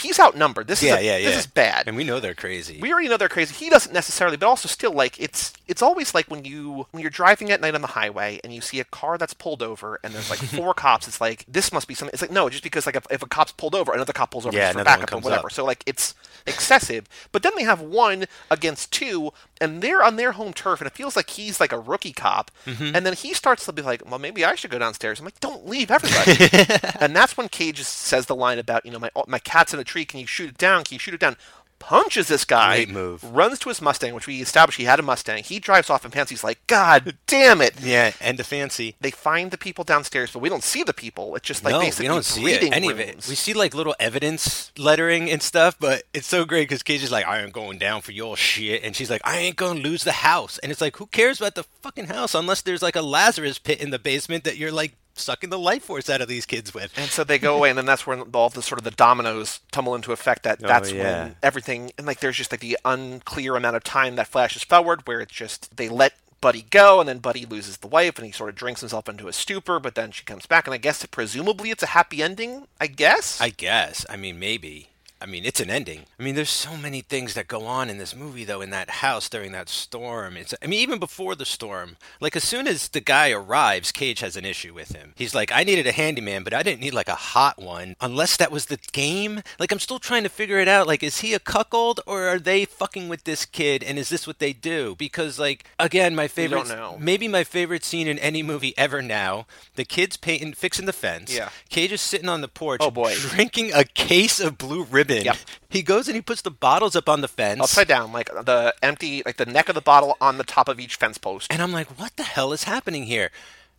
he's 0.00 0.18
outnumbered. 0.20 0.66
This 0.66 0.82
Yeah. 0.82 0.94
is 0.94 1.00
a- 1.00 1.04
Yeah. 1.04 1.16
Yeah. 1.18 1.28
this 1.30 1.38
is 1.40 1.46
bad. 1.46 1.86
And 1.88 1.96
we 1.96 2.04
know 2.04 2.20
they're 2.20 2.34
crazy. 2.34 2.78
we 2.80 2.92
already 2.92 3.08
know 3.08 3.16
they're 3.16 3.28
crazy. 3.28 3.54
He 3.54 3.70
doesn't 3.70 3.92
necessarily, 3.92 4.36
but 4.36 4.46
also 4.46 4.68
still 4.68 4.92
like 4.92 5.18
it's 5.20 5.52
it's 5.68 5.82
always 5.82 6.14
like 6.14 6.26
when 6.30 6.44
you 6.44 6.86
when 6.90 7.00
you're 7.00 7.10
driving 7.10 7.50
at 7.50 7.60
night 7.60 7.74
on 7.74 7.80
the 7.80 7.86
highway 7.88 8.40
and 8.42 8.52
you 8.54 8.60
see 8.60 8.80
a 8.80 8.84
car 8.84 9.16
that's 9.18 9.34
pulled 9.34 9.62
over 9.62 10.00
and 10.02 10.12
there's 10.14 10.30
like 10.30 10.38
four 10.56 10.74
cops. 10.74 11.06
It's 11.08 11.20
like 11.20 11.44
this 11.48 11.72
must 11.72 11.86
be 11.88 11.94
something. 11.94 12.12
It's 12.12 12.22
like 12.22 12.30
no, 12.30 12.48
just 12.48 12.62
because 12.62 12.86
like 12.86 12.96
if, 12.96 13.06
if 13.10 13.22
a 13.22 13.26
cop's 13.28 13.52
pulled 13.52 13.74
over, 13.74 13.92
another 13.92 14.12
cop 14.12 14.30
pulls 14.32 14.46
over 14.46 14.56
Yeah, 14.56 14.66
just 14.72 14.78
for 14.78 14.84
backup 14.84 15.12
or 15.12 15.18
whatever. 15.18 15.46
up. 15.46 15.52
So 15.52 15.64
like 15.64 15.82
it's 15.86 16.14
excessive. 16.46 17.06
But 17.32 17.42
then 17.42 17.52
they 17.56 17.62
have 17.64 17.80
one 17.80 18.24
against 18.50 18.92
two, 18.92 19.32
and 19.60 19.82
they're 19.82 20.02
on 20.02 20.16
their 20.16 20.32
home 20.32 20.52
turf, 20.52 20.80
and 20.80 20.86
it 20.86 20.94
feels 20.94 21.16
like 21.16 21.30
he's 21.30 21.60
like 21.60 21.72
a 21.72 21.78
rookie 21.78 22.12
cop. 22.12 22.50
Mm-hmm. 22.66 22.96
And 22.96 23.06
then 23.06 23.12
he 23.14 23.34
starts 23.34 23.64
to 23.66 23.72
be 23.72 23.82
like, 23.82 24.02
well, 24.08 24.18
maybe 24.18 24.44
I 24.44 24.54
should 24.54 24.70
go 24.70 24.78
downstairs. 24.78 25.18
I'm 25.18 25.24
like, 25.24 25.40
don't 25.40 25.66
leave 25.68 25.90
everybody. 25.90 26.48
and 27.00 27.14
that's 27.14 27.36
when 27.36 27.48
Cage 27.48 27.82
says 27.82 28.26
the 28.26 28.34
line 28.34 28.58
about 28.58 28.84
you 28.84 28.90
know 28.92 28.98
my 28.98 29.10
my 29.26 29.38
cat's 29.38 29.72
in 29.74 29.80
a 29.80 29.84
tree. 29.90 30.04
Can 30.04 30.20
you 30.20 30.26
shoot 30.26 30.50
it 30.50 30.58
down? 30.58 30.84
Can 30.84 30.94
you 30.94 30.98
shoot 30.98 31.14
it 31.14 31.20
down? 31.20 31.36
Punches 31.80 32.28
this 32.28 32.44
guy. 32.44 32.76
Great 32.76 32.90
move. 32.90 33.24
Runs 33.24 33.58
to 33.60 33.70
his 33.70 33.80
Mustang, 33.80 34.12
which 34.14 34.26
we 34.26 34.42
established 34.42 34.76
he 34.76 34.84
had 34.84 35.00
a 35.00 35.02
Mustang. 35.02 35.42
He 35.42 35.58
drives 35.58 35.88
off, 35.88 36.04
and 36.04 36.12
Fancy's 36.12 36.44
like, 36.44 36.64
God 36.66 37.16
damn 37.26 37.62
it! 37.62 37.80
yeah. 37.80 38.12
And 38.20 38.38
the 38.38 38.44
fancy. 38.44 38.96
They 39.00 39.10
find 39.10 39.50
the 39.50 39.56
people 39.56 39.82
downstairs, 39.82 40.30
but 40.30 40.40
we 40.40 40.50
don't 40.50 40.62
see 40.62 40.82
the 40.82 40.92
people. 40.92 41.34
It's 41.36 41.48
just 41.48 41.64
like 41.64 41.72
no, 41.72 41.80
basically 41.80 42.04
we 42.04 42.14
don't 42.14 42.24
see 42.24 42.44
it, 42.52 42.70
any 42.70 42.90
of 42.90 43.00
it. 43.00 43.26
We 43.26 43.34
see 43.34 43.54
like 43.54 43.74
little 43.74 43.96
evidence 43.98 44.72
lettering 44.76 45.30
and 45.30 45.42
stuff, 45.42 45.76
but 45.80 46.02
it's 46.12 46.26
so 46.26 46.44
great 46.44 46.68
because 46.68 46.82
Cage 46.82 47.02
is 47.02 47.10
like, 47.10 47.26
"I 47.26 47.40
ain't 47.40 47.54
going 47.54 47.78
down 47.78 48.02
for 48.02 48.12
your 48.12 48.36
shit," 48.36 48.84
and 48.84 48.94
she's 48.94 49.08
like, 49.08 49.22
"I 49.24 49.38
ain't 49.38 49.56
gonna 49.56 49.80
lose 49.80 50.04
the 50.04 50.12
house," 50.12 50.58
and 50.58 50.70
it's 50.70 50.82
like, 50.82 50.98
who 50.98 51.06
cares 51.06 51.40
about 51.40 51.54
the 51.54 51.64
fucking 51.80 52.08
house 52.08 52.34
unless 52.34 52.60
there's 52.60 52.82
like 52.82 52.94
a 52.94 53.02
Lazarus 53.02 53.58
pit 53.58 53.80
in 53.80 53.88
the 53.88 53.98
basement 53.98 54.44
that 54.44 54.58
you're 54.58 54.70
like 54.70 54.96
sucking 55.20 55.50
the 55.50 55.58
life 55.58 55.84
force 55.84 56.08
out 56.10 56.20
of 56.20 56.28
these 56.28 56.46
kids 56.46 56.74
with. 56.74 56.92
And 56.96 57.10
so 57.10 57.24
they 57.24 57.38
go 57.38 57.56
away, 57.56 57.68
and 57.70 57.78
then 57.78 57.86
that's 57.86 58.06
when 58.06 58.20
all 58.32 58.48
the 58.48 58.62
sort 58.62 58.78
of 58.78 58.84
the 58.84 58.90
dominoes 58.90 59.60
tumble 59.72 59.94
into 59.94 60.12
effect. 60.12 60.42
That 60.42 60.60
oh, 60.62 60.66
that's 60.66 60.90
Oh, 60.92 60.94
yeah. 60.96 61.22
when 61.24 61.36
everything 61.42 61.92
and 61.98 62.06
like 62.06 62.20
there's 62.20 62.36
just 62.36 62.52
like 62.52 62.60
the 62.60 62.78
unclear 62.84 63.56
amount 63.56 63.76
of 63.76 63.84
time 63.84 64.16
that 64.16 64.26
flashes 64.28 64.62
forward, 64.64 65.06
where 65.06 65.20
it's 65.20 65.32
just 65.32 65.76
they 65.76 65.88
let 65.88 66.12
Buddy 66.40 66.62
go, 66.70 67.00
and 67.00 67.08
then 67.08 67.18
Buddy 67.18 67.44
loses 67.46 67.78
the 67.78 67.86
wife, 67.86 68.16
and 68.18 68.26
he 68.26 68.32
sort 68.32 68.50
of 68.50 68.56
drinks 68.56 68.80
himself 68.80 69.08
into 69.08 69.28
a 69.28 69.32
stupor. 69.32 69.78
But 69.78 69.94
then 69.94 70.10
she 70.10 70.24
comes 70.24 70.46
back, 70.46 70.66
and 70.66 70.74
I 70.74 70.78
guess 70.78 71.04
presumably 71.06 71.70
it's 71.70 71.82
a 71.82 71.86
happy 71.88 72.22
ending. 72.22 72.66
I 72.80 72.86
guess. 72.86 73.40
I 73.40 73.50
guess. 73.50 74.06
I 74.08 74.16
mean, 74.16 74.38
maybe. 74.38 74.88
I 75.22 75.26
mean, 75.26 75.44
it's 75.44 75.60
an 75.60 75.68
ending. 75.70 76.06
I 76.18 76.22
mean, 76.22 76.34
there's 76.34 76.48
so 76.50 76.76
many 76.76 77.02
things 77.02 77.34
that 77.34 77.46
go 77.46 77.66
on 77.66 77.90
in 77.90 77.98
this 77.98 78.16
movie, 78.16 78.44
though, 78.44 78.60
in 78.62 78.70
that 78.70 78.88
house 78.90 79.28
during 79.28 79.52
that 79.52 79.68
storm. 79.68 80.36
It's, 80.36 80.54
I 80.62 80.66
mean, 80.66 80.80
even 80.80 80.98
before 80.98 81.34
the 81.34 81.44
storm, 81.44 81.96
like 82.20 82.36
as 82.36 82.44
soon 82.44 82.66
as 82.66 82.88
the 82.88 83.00
guy 83.00 83.30
arrives, 83.30 83.92
Cage 83.92 84.20
has 84.20 84.36
an 84.36 84.44
issue 84.46 84.72
with 84.72 84.92
him. 84.94 85.12
He's 85.16 85.34
like, 85.34 85.52
I 85.52 85.62
needed 85.62 85.86
a 85.86 85.92
handyman, 85.92 86.42
but 86.42 86.54
I 86.54 86.62
didn't 86.62 86.80
need 86.80 86.94
like 86.94 87.08
a 87.08 87.14
hot 87.14 87.60
one, 87.60 87.96
unless 88.00 88.36
that 88.38 88.50
was 88.50 88.66
the 88.66 88.78
game. 88.92 89.42
Like, 89.58 89.72
I'm 89.72 89.78
still 89.78 89.98
trying 89.98 90.22
to 90.22 90.30
figure 90.30 90.58
it 90.58 90.68
out. 90.68 90.86
Like, 90.86 91.02
is 91.02 91.20
he 91.20 91.34
a 91.34 91.38
cuckold, 91.38 92.00
or 92.06 92.26
are 92.26 92.38
they 92.38 92.64
fucking 92.64 93.08
with 93.10 93.24
this 93.24 93.44
kid, 93.44 93.82
and 93.84 93.98
is 93.98 94.08
this 94.08 94.26
what 94.26 94.38
they 94.38 94.54
do? 94.54 94.94
Because, 94.96 95.38
like, 95.38 95.64
again, 95.78 96.14
my 96.14 96.28
favorite, 96.28 96.66
don't 96.66 96.78
know. 96.78 96.96
maybe 96.98 97.28
my 97.28 97.44
favorite 97.44 97.84
scene 97.84 98.08
in 98.08 98.18
any 98.20 98.42
movie 98.42 98.72
ever. 98.78 99.02
Now, 99.02 99.46
the 99.74 99.84
kid's 99.84 100.16
painting, 100.16 100.54
fixing 100.54 100.86
the 100.86 100.92
fence. 100.94 101.34
Yeah. 101.34 101.50
Cage 101.68 101.92
is 101.92 102.00
sitting 102.00 102.28
on 102.28 102.40
the 102.40 102.48
porch, 102.48 102.80
Oh, 102.82 102.90
boy. 102.90 103.14
drinking 103.16 103.72
a 103.74 103.84
case 103.84 104.40
of 104.40 104.56
blue 104.56 104.84
ribbon. 104.84 105.09
Yep. 105.18 105.36
He 105.68 105.82
goes 105.82 106.08
and 106.08 106.14
he 106.14 106.20
puts 106.22 106.42
the 106.42 106.50
bottles 106.50 106.96
up 106.96 107.08
on 107.08 107.20
the 107.20 107.28
fence. 107.28 107.60
Upside 107.60 107.88
down, 107.88 108.12
like 108.12 108.26
the 108.28 108.74
empty, 108.82 109.22
like 109.26 109.36
the 109.36 109.46
neck 109.46 109.68
of 109.68 109.74
the 109.74 109.80
bottle 109.80 110.16
on 110.20 110.38
the 110.38 110.44
top 110.44 110.68
of 110.68 110.80
each 110.80 110.96
fence 110.96 111.18
post. 111.18 111.52
And 111.52 111.60
I'm 111.62 111.72
like, 111.72 111.98
what 111.98 112.16
the 112.16 112.22
hell 112.24 112.52
is 112.52 112.64
happening 112.64 113.04
here? 113.04 113.30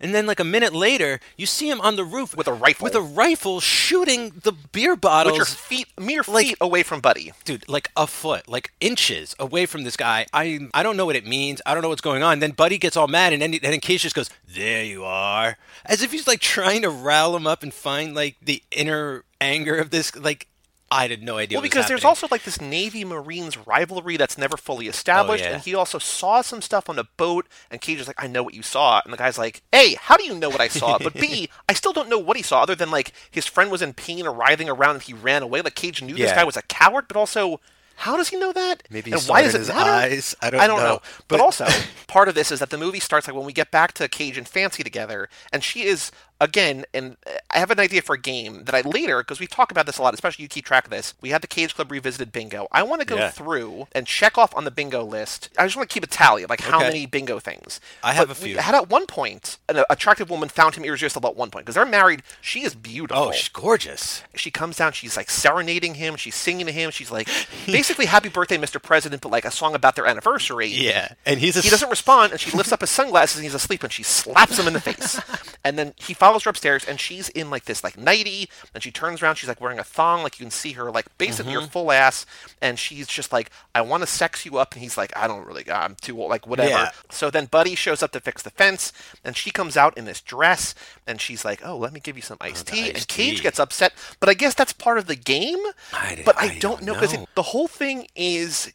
And 0.03 0.15
then, 0.15 0.25
like 0.25 0.39
a 0.39 0.43
minute 0.43 0.73
later, 0.73 1.19
you 1.37 1.45
see 1.45 1.69
him 1.69 1.79
on 1.79 1.95
the 1.95 2.03
roof 2.03 2.35
With 2.35 2.47
a 2.47 2.53
rifle. 2.53 2.85
With 2.85 2.95
a 2.95 3.01
rifle, 3.01 3.59
shooting 3.59 4.31
the 4.41 4.51
beer 4.51 4.93
Which 4.93 5.01
bottles. 5.01 5.39
are 5.39 5.45
feet, 5.45 5.89
mere 5.99 6.23
feet 6.23 6.31
Like- 6.33 6.57
away 6.59 6.81
from 6.81 7.01
Buddy. 7.01 7.33
dude, 7.45 7.69
like 7.69 7.87
a 7.95 8.07
foot, 8.07 8.47
like 8.47 8.71
inches 8.81 9.35
away 9.37 9.67
from 9.67 9.83
this 9.83 9.95
guy. 9.95 10.25
I 10.33 10.57
I 10.73 10.81
don't 10.81 10.97
know 10.97 11.05
what 11.05 11.15
it 11.15 11.27
means. 11.27 11.61
I 11.67 11.75
don't 11.75 11.83
know 11.83 11.89
what's 11.89 12.01
going 12.01 12.23
on. 12.23 12.39
Then 12.39 12.49
Buddy 12.49 12.79
gets 12.79 12.97
all 12.97 13.07
mad, 13.07 13.31
and 13.31 13.43
then 13.43 13.53
and 13.53 13.61
then 13.61 13.79
Cage 13.79 14.01
just 14.01 14.15
goes, 14.15 14.31
"There 14.47 14.83
you 14.83 15.03
are," 15.05 15.57
as 15.85 16.01
if 16.01 16.11
he's 16.11 16.25
like 16.25 16.39
trying 16.39 16.81
to 16.81 16.89
rile 16.89 17.35
him 17.35 17.45
up 17.45 17.61
and 17.61 17.71
find 17.71 18.15
like 18.15 18.37
the 18.41 18.63
inner 18.71 19.23
anger 19.39 19.75
of 19.75 19.91
this. 19.91 20.15
Like 20.15 20.47
I 20.91 21.07
had 21.07 21.23
no 21.23 21.37
idea. 21.37 21.55
Well, 21.55 21.61
what 21.61 21.63
was 21.63 21.69
because 21.69 21.87
there's 21.87 22.03
also 22.03 22.27
like 22.29 22.43
this 22.43 22.59
Navy 22.59 23.05
Marines 23.05 23.57
rivalry 23.57 24.17
that's 24.17 24.37
never 24.37 24.57
fully 24.57 24.87
oh, 24.87 24.89
established, 24.89 25.43
Oh, 25.45 25.47
yeah. 25.47 25.53
and 25.55 25.63
he 25.63 25.73
also 25.73 25.97
saw 25.99 26.41
some 26.41 26.61
stuff 26.61 26.89
on 26.89 26.99
a 26.99 27.05
boat, 27.17 27.47
and 27.71 27.79
Cage 27.79 27.99
is 28.01 28.07
like, 28.07 28.21
"I 28.21 28.27
know 28.27 28.43
what 28.43 28.53
you 28.53 28.61
saw," 28.61 29.01
and 29.03 29.13
the 29.13 29.17
guy's 29.17 29.37
like, 29.37 29.61
"A, 29.73 29.95
how 29.95 30.17
do 30.17 30.23
you 30.25 30.35
know 30.35 30.49
what 30.49 30.59
I 30.61 30.67
saw?" 30.67 30.97
But 30.99 31.13
B, 31.13 31.49
I 31.69 31.73
still 31.73 31.93
don't 31.93 32.09
know 32.09 32.19
what 32.19 32.35
he 32.37 32.43
saw, 32.43 32.61
other 32.61 32.75
than 32.75 32.91
like 32.91 33.13
his 33.31 33.47
friend 33.47 33.71
was 33.71 33.81
in 33.81 33.93
pain 33.93 34.27
or 34.27 34.33
writhing 34.33 34.69
around, 34.69 34.95
and 34.95 35.03
he 35.03 35.13
ran 35.13 35.41
away. 35.43 35.61
Like 35.61 35.75
Cage 35.75 36.01
knew 36.01 36.15
this 36.15 36.33
guy 36.33 36.43
was 36.43 36.57
a 36.57 36.61
coward, 36.63 37.05
but 37.07 37.17
also. 37.17 37.61
How 37.97 38.17
does 38.17 38.29
he 38.29 38.37
know 38.37 38.51
that? 38.51 38.81
Maybe 38.89 39.11
he 39.11 39.15
and 39.17 39.21
why 39.27 39.43
does 39.43 39.53
in 39.53 39.57
it 39.61 39.65
his 39.65 39.67
matter? 39.67 39.91
eyes. 39.91 40.35
I 40.41 40.49
don't 40.49 40.59
I 40.59 40.65
don't 40.65 40.79
know. 40.79 40.83
know. 40.95 41.01
But, 41.27 41.37
But- 41.37 41.39
also, 41.41 41.67
part 42.07 42.27
of 42.29 42.33
this 42.33 42.51
is 42.51 42.59
that 42.59 42.71
the 42.71 42.77
movie 42.77 42.99
starts 42.99 43.27
like 43.27 43.35
when 43.35 43.45
we 43.45 43.53
get 43.53 43.69
back 43.69 43.91
to 43.93 44.07
Cage 44.07 44.39
and 44.39 44.47
Fancy 44.47 44.81
together, 44.81 45.29
and 45.53 45.63
she 45.63 45.83
is 45.83 46.11
again. 46.41 46.83
And 46.93 47.15
I 47.49 47.59
have 47.59 47.71
an 47.71 47.79
idea 47.79 48.01
for 48.01 48.15
a 48.15 48.19
game 48.19 48.65
that 48.65 48.75
I 48.75 48.81
later 48.81 49.19
because 49.19 49.39
we 49.39 49.47
talk 49.47 49.71
about 49.71 49.85
this 49.85 49.97
a 49.97 50.01
lot, 50.01 50.13
especially 50.13 50.43
you 50.43 50.49
keep 50.49 50.65
track 50.65 50.83
of 50.85 50.89
this. 50.91 51.13
We 51.21 51.29
had 51.29 51.41
the 51.41 51.47
Cage 51.47 51.75
Club 51.75 51.89
revisited 51.91 52.33
bingo. 52.33 52.67
I 52.71 52.83
want 52.83 52.99
to 53.01 53.07
go 53.07 53.15
Yeah. 53.15 53.29
through 53.29 53.87
and 53.93 54.05
check 54.05 54.37
off 54.37 54.53
on 54.55 54.65
the 54.65 54.71
bingo 54.71 55.03
list. 55.05 55.49
I 55.57 55.65
just 55.65 55.77
want 55.77 55.89
to 55.89 55.93
keep 55.93 56.03
a 56.03 56.07
tally 56.07 56.43
of 56.43 56.49
like 56.49 56.59
how 56.61 56.77
Okay. 56.79 56.87
many 56.87 57.05
bingo 57.05 57.39
things. 57.39 57.79
I 58.03 58.11
have 58.13 58.27
But 58.27 58.39
a 58.39 58.41
we 58.43 58.49
few. 58.53 58.57
had 58.57 58.75
at 58.75 58.89
one 58.89 59.05
point 59.05 59.57
an 59.69 59.83
attractive 59.89 60.29
woman 60.29 60.49
found 60.49 60.75
him 60.75 60.83
irresistible 60.83 61.29
at 61.29 61.35
one 61.37 61.49
point 61.51 61.65
because 61.65 61.75
they're 61.75 61.85
married. 61.85 62.23
She 62.41 62.63
is 62.63 62.75
beautiful 62.75 63.23
Oh, 63.25 63.31
she's 63.31 63.47
gorgeous. 63.49 64.23
she 64.35 64.49
comes 64.51 64.77
down 64.77 64.91
she's 64.93 65.15
like 65.15 65.29
serenading 65.29 65.93
him 65.95 66.15
she's 66.15 66.35
singing 66.35 66.65
to 66.65 66.71
him 66.71 66.89
she's 66.91 67.11
like 67.11 67.27
basically 67.67 68.05
happy 68.05 68.29
birthday 68.29 68.57
mr 68.57 68.81
president 68.81 69.21
but 69.21 69.31
like 69.31 69.45
a 69.45 69.51
song 69.51 69.75
about 69.75 69.95
their 69.95 70.07
anniversary 70.07 70.67
Yeah, 70.67 71.13
and 71.25 71.39
he's 71.39 71.55
a 71.55 71.61
he 71.61 71.69
doesn't 71.69 71.89
respond 71.89 72.31
and 72.31 72.41
she 72.41 72.51
lifts 72.57 72.71
up 72.71 72.81
his 72.81 72.89
sunglasses 72.89 73.37
and 73.37 73.43
he's 73.43 73.53
asleep 73.53 73.83
and 73.83 73.91
she 73.93 74.01
slaps 74.03 74.57
him 74.57 74.67
in 74.67 74.73
the 74.73 74.79
face 74.81 75.19
and 75.63 75.77
then 75.77 75.93
he 75.97 76.13
follows 76.13 76.30
follows 76.31 76.43
her 76.45 76.49
upstairs, 76.49 76.85
and 76.85 76.97
she's 76.97 77.27
in 77.29 77.49
like 77.49 77.65
this 77.65 77.83
like 77.83 77.97
nighty, 77.97 78.49
and 78.73 78.81
she 78.81 78.89
turns 78.91 79.21
around, 79.21 79.35
she's 79.35 79.49
like 79.49 79.59
wearing 79.59 79.79
a 79.79 79.83
thong, 79.83 80.23
like 80.23 80.39
you 80.39 80.45
can 80.45 80.51
see 80.51 80.71
her 80.73 80.89
like 80.89 81.05
basically 81.17 81.51
Mm-hmm. 81.51 81.61
her 81.63 81.67
full 81.67 81.91
ass, 81.91 82.25
and 82.61 82.79
she's 82.79 83.07
just 83.07 83.33
like, 83.33 83.49
I 83.75 83.81
want 83.81 84.03
to 84.03 84.07
sex 84.07 84.45
you 84.45 84.57
up, 84.57 84.73
and 84.73 84.81
he's 84.81 84.95
like, 84.97 85.11
I 85.17 85.27
don't 85.27 85.45
really, 85.45 85.69
I'm 85.69 85.95
too 85.95 86.21
old, 86.21 86.29
like 86.29 86.47
whatever. 86.47 86.69
Yeah. 86.69 86.91
So 87.09 87.29
then 87.29 87.47
Buddy 87.47 87.75
shows 87.75 88.01
up 88.01 88.11
to 88.13 88.21
fix 88.21 88.41
the 88.43 88.49
fence, 88.51 88.93
and 89.25 89.35
she 89.35 89.51
comes 89.51 89.75
out 89.75 89.97
in 89.97 90.05
this 90.05 90.21
dress, 90.21 90.73
and 91.05 91.19
she's 91.19 91.43
like, 91.43 91.61
"Oh, 91.65 91.75
let 91.77 91.91
me 91.91 91.99
give 91.99 92.15
you 92.15 92.21
some 92.21 92.37
iced 92.39 92.67
tea." 92.67 92.89
and 92.89 93.05
Cage 93.07 93.37
tea. 93.37 93.43
gets 93.43 93.59
upset, 93.59 93.91
but 94.21 94.29
I 94.29 94.33
guess 94.33 94.53
that's 94.53 94.71
part 94.73 94.97
of 94.97 95.07
the 95.07 95.15
game. 95.17 95.59
I 95.91 96.21
but 96.25 96.37
I, 96.37 96.45
I 96.45 96.47
don't 96.59 96.71
don't 96.71 96.83
know 96.83 96.93
because 96.93 97.17
the 97.35 97.41
whole 97.41 97.67
thing 97.67 98.07
is 98.15 98.71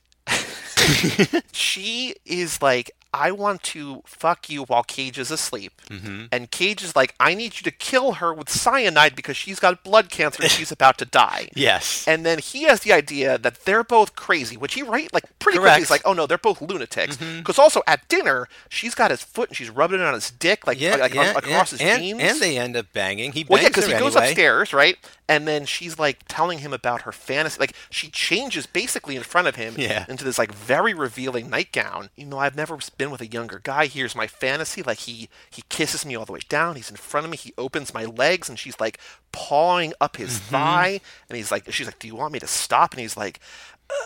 she 1.53 2.15
is 2.25 2.63
like, 2.63 2.91
I 3.17 3.31
want 3.31 3.63
to 3.63 4.03
fuck 4.05 4.51
you 4.51 4.65
while 4.65 4.83
Cage 4.83 5.19
is 5.19 5.31
asleep. 5.31 5.81
Mm-hmm. 5.89 6.27
And 6.31 6.51
Cage 6.51 6.85
is 6.85 6.95
like, 6.95 7.15
I 7.19 7.35
need 7.35 7.57
you 7.57 7.63
to 7.63 7.71
kill 7.71 8.15
her 8.15 8.35
with 8.35 8.51
cyanide 8.51 9.17
because 9.17 9.39
she's 9.39 9.59
got 9.59 9.83
blood 9.83 10.11
cancer 10.11 10.43
and 10.43 10.53
she's 10.53 10.71
about 10.71 10.99
to 10.99 11.05
die. 11.05 11.49
Yes. 11.57 12.07
And 12.07 12.27
then 12.27 12.39
he 12.39 12.65
has 12.65 12.81
the 12.81 12.93
idea 12.93 13.39
that 13.39 13.65
they're 13.65 13.83
both 13.83 14.15
crazy, 14.15 14.57
which 14.57 14.75
he 14.75 14.83
right 14.83 15.13
like 15.13 15.25
pretty 15.39 15.59
quickly. 15.59 15.71
Correct. 15.71 15.79
He's 15.79 15.91
like, 15.91 16.03
"Oh 16.05 16.13
no, 16.13 16.27
they're 16.27 16.39
both 16.39 16.61
lunatics." 16.61 17.17
Mm-hmm. 17.17 17.39
Because 17.39 17.59
also 17.59 17.83
at 17.87 18.07
dinner, 18.09 18.47
she's 18.69 18.95
got 18.95 19.11
his 19.11 19.23
foot 19.23 19.49
and 19.49 19.57
she's 19.57 19.71
rubbing 19.71 20.01
it 20.01 20.05
on 20.05 20.15
his 20.15 20.31
dick, 20.31 20.67
like 20.67 20.79
yeah, 20.81 20.97
like 20.97 21.15
yeah, 21.15 21.31
on- 21.31 21.37
across 21.37 21.73
yeah. 21.73 21.79
his 21.79 21.81
and, 21.81 22.03
jeans. 22.03 22.23
and 22.23 22.41
they 22.41 22.59
end 22.59 22.77
up 22.77 22.93
banging. 22.93 23.33
He 23.33 23.43
bangs 23.43 23.51
well, 23.51 23.63
yeah, 23.63 23.69
because 23.69 23.87
he 23.87 23.93
her 23.93 23.99
goes 23.99 24.17
upstairs, 24.17 24.73
right? 24.73 24.99
And 25.29 25.49
then 25.49 25.67
she's 25.67 25.99
like 25.99 26.21
telling 26.29 26.59
him 26.61 26.73
about 26.73 27.03
her 27.03 27.11
fantasy. 27.11 27.59
Like 27.59 27.73
she 27.91 28.09
changes 28.11 28.65
basically 28.67 29.17
in 29.17 29.25
front 29.25 29.49
of 29.49 29.57
him 29.57 29.75
Yeah. 29.77 30.05
into 30.09 30.23
this 30.25 30.39
like 30.39 30.53
very 30.55 30.95
revealing 30.95 31.51
nightgown. 31.51 32.11
You 32.15 32.27
know, 32.27 32.39
I've 32.39 32.55
never 32.55 32.79
been 32.97 33.11
with 33.11 33.21
a 33.21 33.27
younger 33.27 33.61
guy. 33.63 33.87
Here's 33.87 34.15
my 34.15 34.29
fantasy. 34.29 34.83
Like 34.85 34.99
he 35.01 35.29
he 35.51 35.63
kisses 35.69 36.07
me 36.07 36.15
all 36.15 36.27
the 36.27 36.33
way 36.33 36.41
down. 36.49 36.77
He's 36.77 36.91
in 36.91 36.97
front 36.97 37.25
of 37.27 37.31
me. 37.31 37.37
He 37.37 37.53
opens 37.59 37.93
my 37.93 38.05
legs, 38.05 38.49
and 38.49 38.57
she's 38.57 38.79
like 38.79 38.99
pawing 39.33 39.95
up 40.01 40.17
his 40.17 40.39
Mm-hmm. 40.39 40.51
thigh. 40.51 41.01
And 41.29 41.37
he's 41.37 41.51
like, 41.51 41.73
she's 41.73 41.87
like, 41.87 41.99
"Do 41.99 42.07
you 42.07 42.15
want 42.15 42.33
me 42.33 42.39
to 42.39 42.47
stop?" 42.47 42.93
And 42.93 43.01
he's 43.01 43.17
like. 43.17 43.41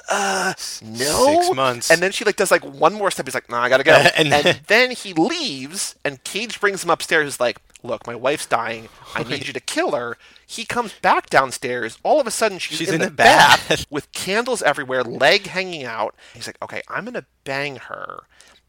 Uh, 0.09 0.53
no. 0.83 1.27
Six 1.43 1.55
months. 1.55 1.91
And 1.91 2.01
then 2.03 2.13
she 2.13 2.25
like 2.25 2.37
does 2.37 2.51
like 2.51 2.65
one 2.65 2.95
more 2.95 3.11
step. 3.11 3.27
He's 3.27 3.35
like, 3.35 3.49
"Nah, 3.49 3.63
I 3.63 3.69
gotta 3.69 3.85
go." 3.85 3.93
And- 4.17 4.33
and 4.33 4.61
then 4.67 4.91
he 4.91 5.13
leaves, 5.13 5.95
and 6.05 6.23
Cage 6.25 6.61
brings 6.61 6.83
him 6.85 6.91
upstairs. 6.91 7.25
He's 7.27 7.41
like, 7.41 7.59
"Look, 7.83 8.07
my 8.07 8.15
wife's 8.15 8.47
dying. 8.47 8.89
I 9.15 9.23
need 9.23 9.47
you 9.47 9.53
to 9.53 9.61
kill 9.61 9.93
her." 9.93 10.17
He 10.47 10.65
comes 10.65 10.93
back 10.95 11.31
downstairs. 11.31 11.99
All 12.03 12.21
of 12.21 12.27
a 12.27 12.31
sudden, 12.33 12.59
she's, 12.59 12.79
She's 12.79 12.89
in, 12.89 12.95
in 12.97 13.01
the, 13.01 13.07
the 13.07 13.13
bath, 13.13 13.69
bath. 13.69 13.87
with 13.89 14.11
candles 14.13 14.63
everywhere, 14.63 15.05
leg 15.05 15.47
hanging 15.47 15.85
out. 15.85 16.15
He's 16.35 16.47
like, 16.47 16.59
"Okay, 16.63 16.83
I'm 16.89 17.05
gonna 17.05 17.27
bang 17.45 17.77
her," 17.77 18.25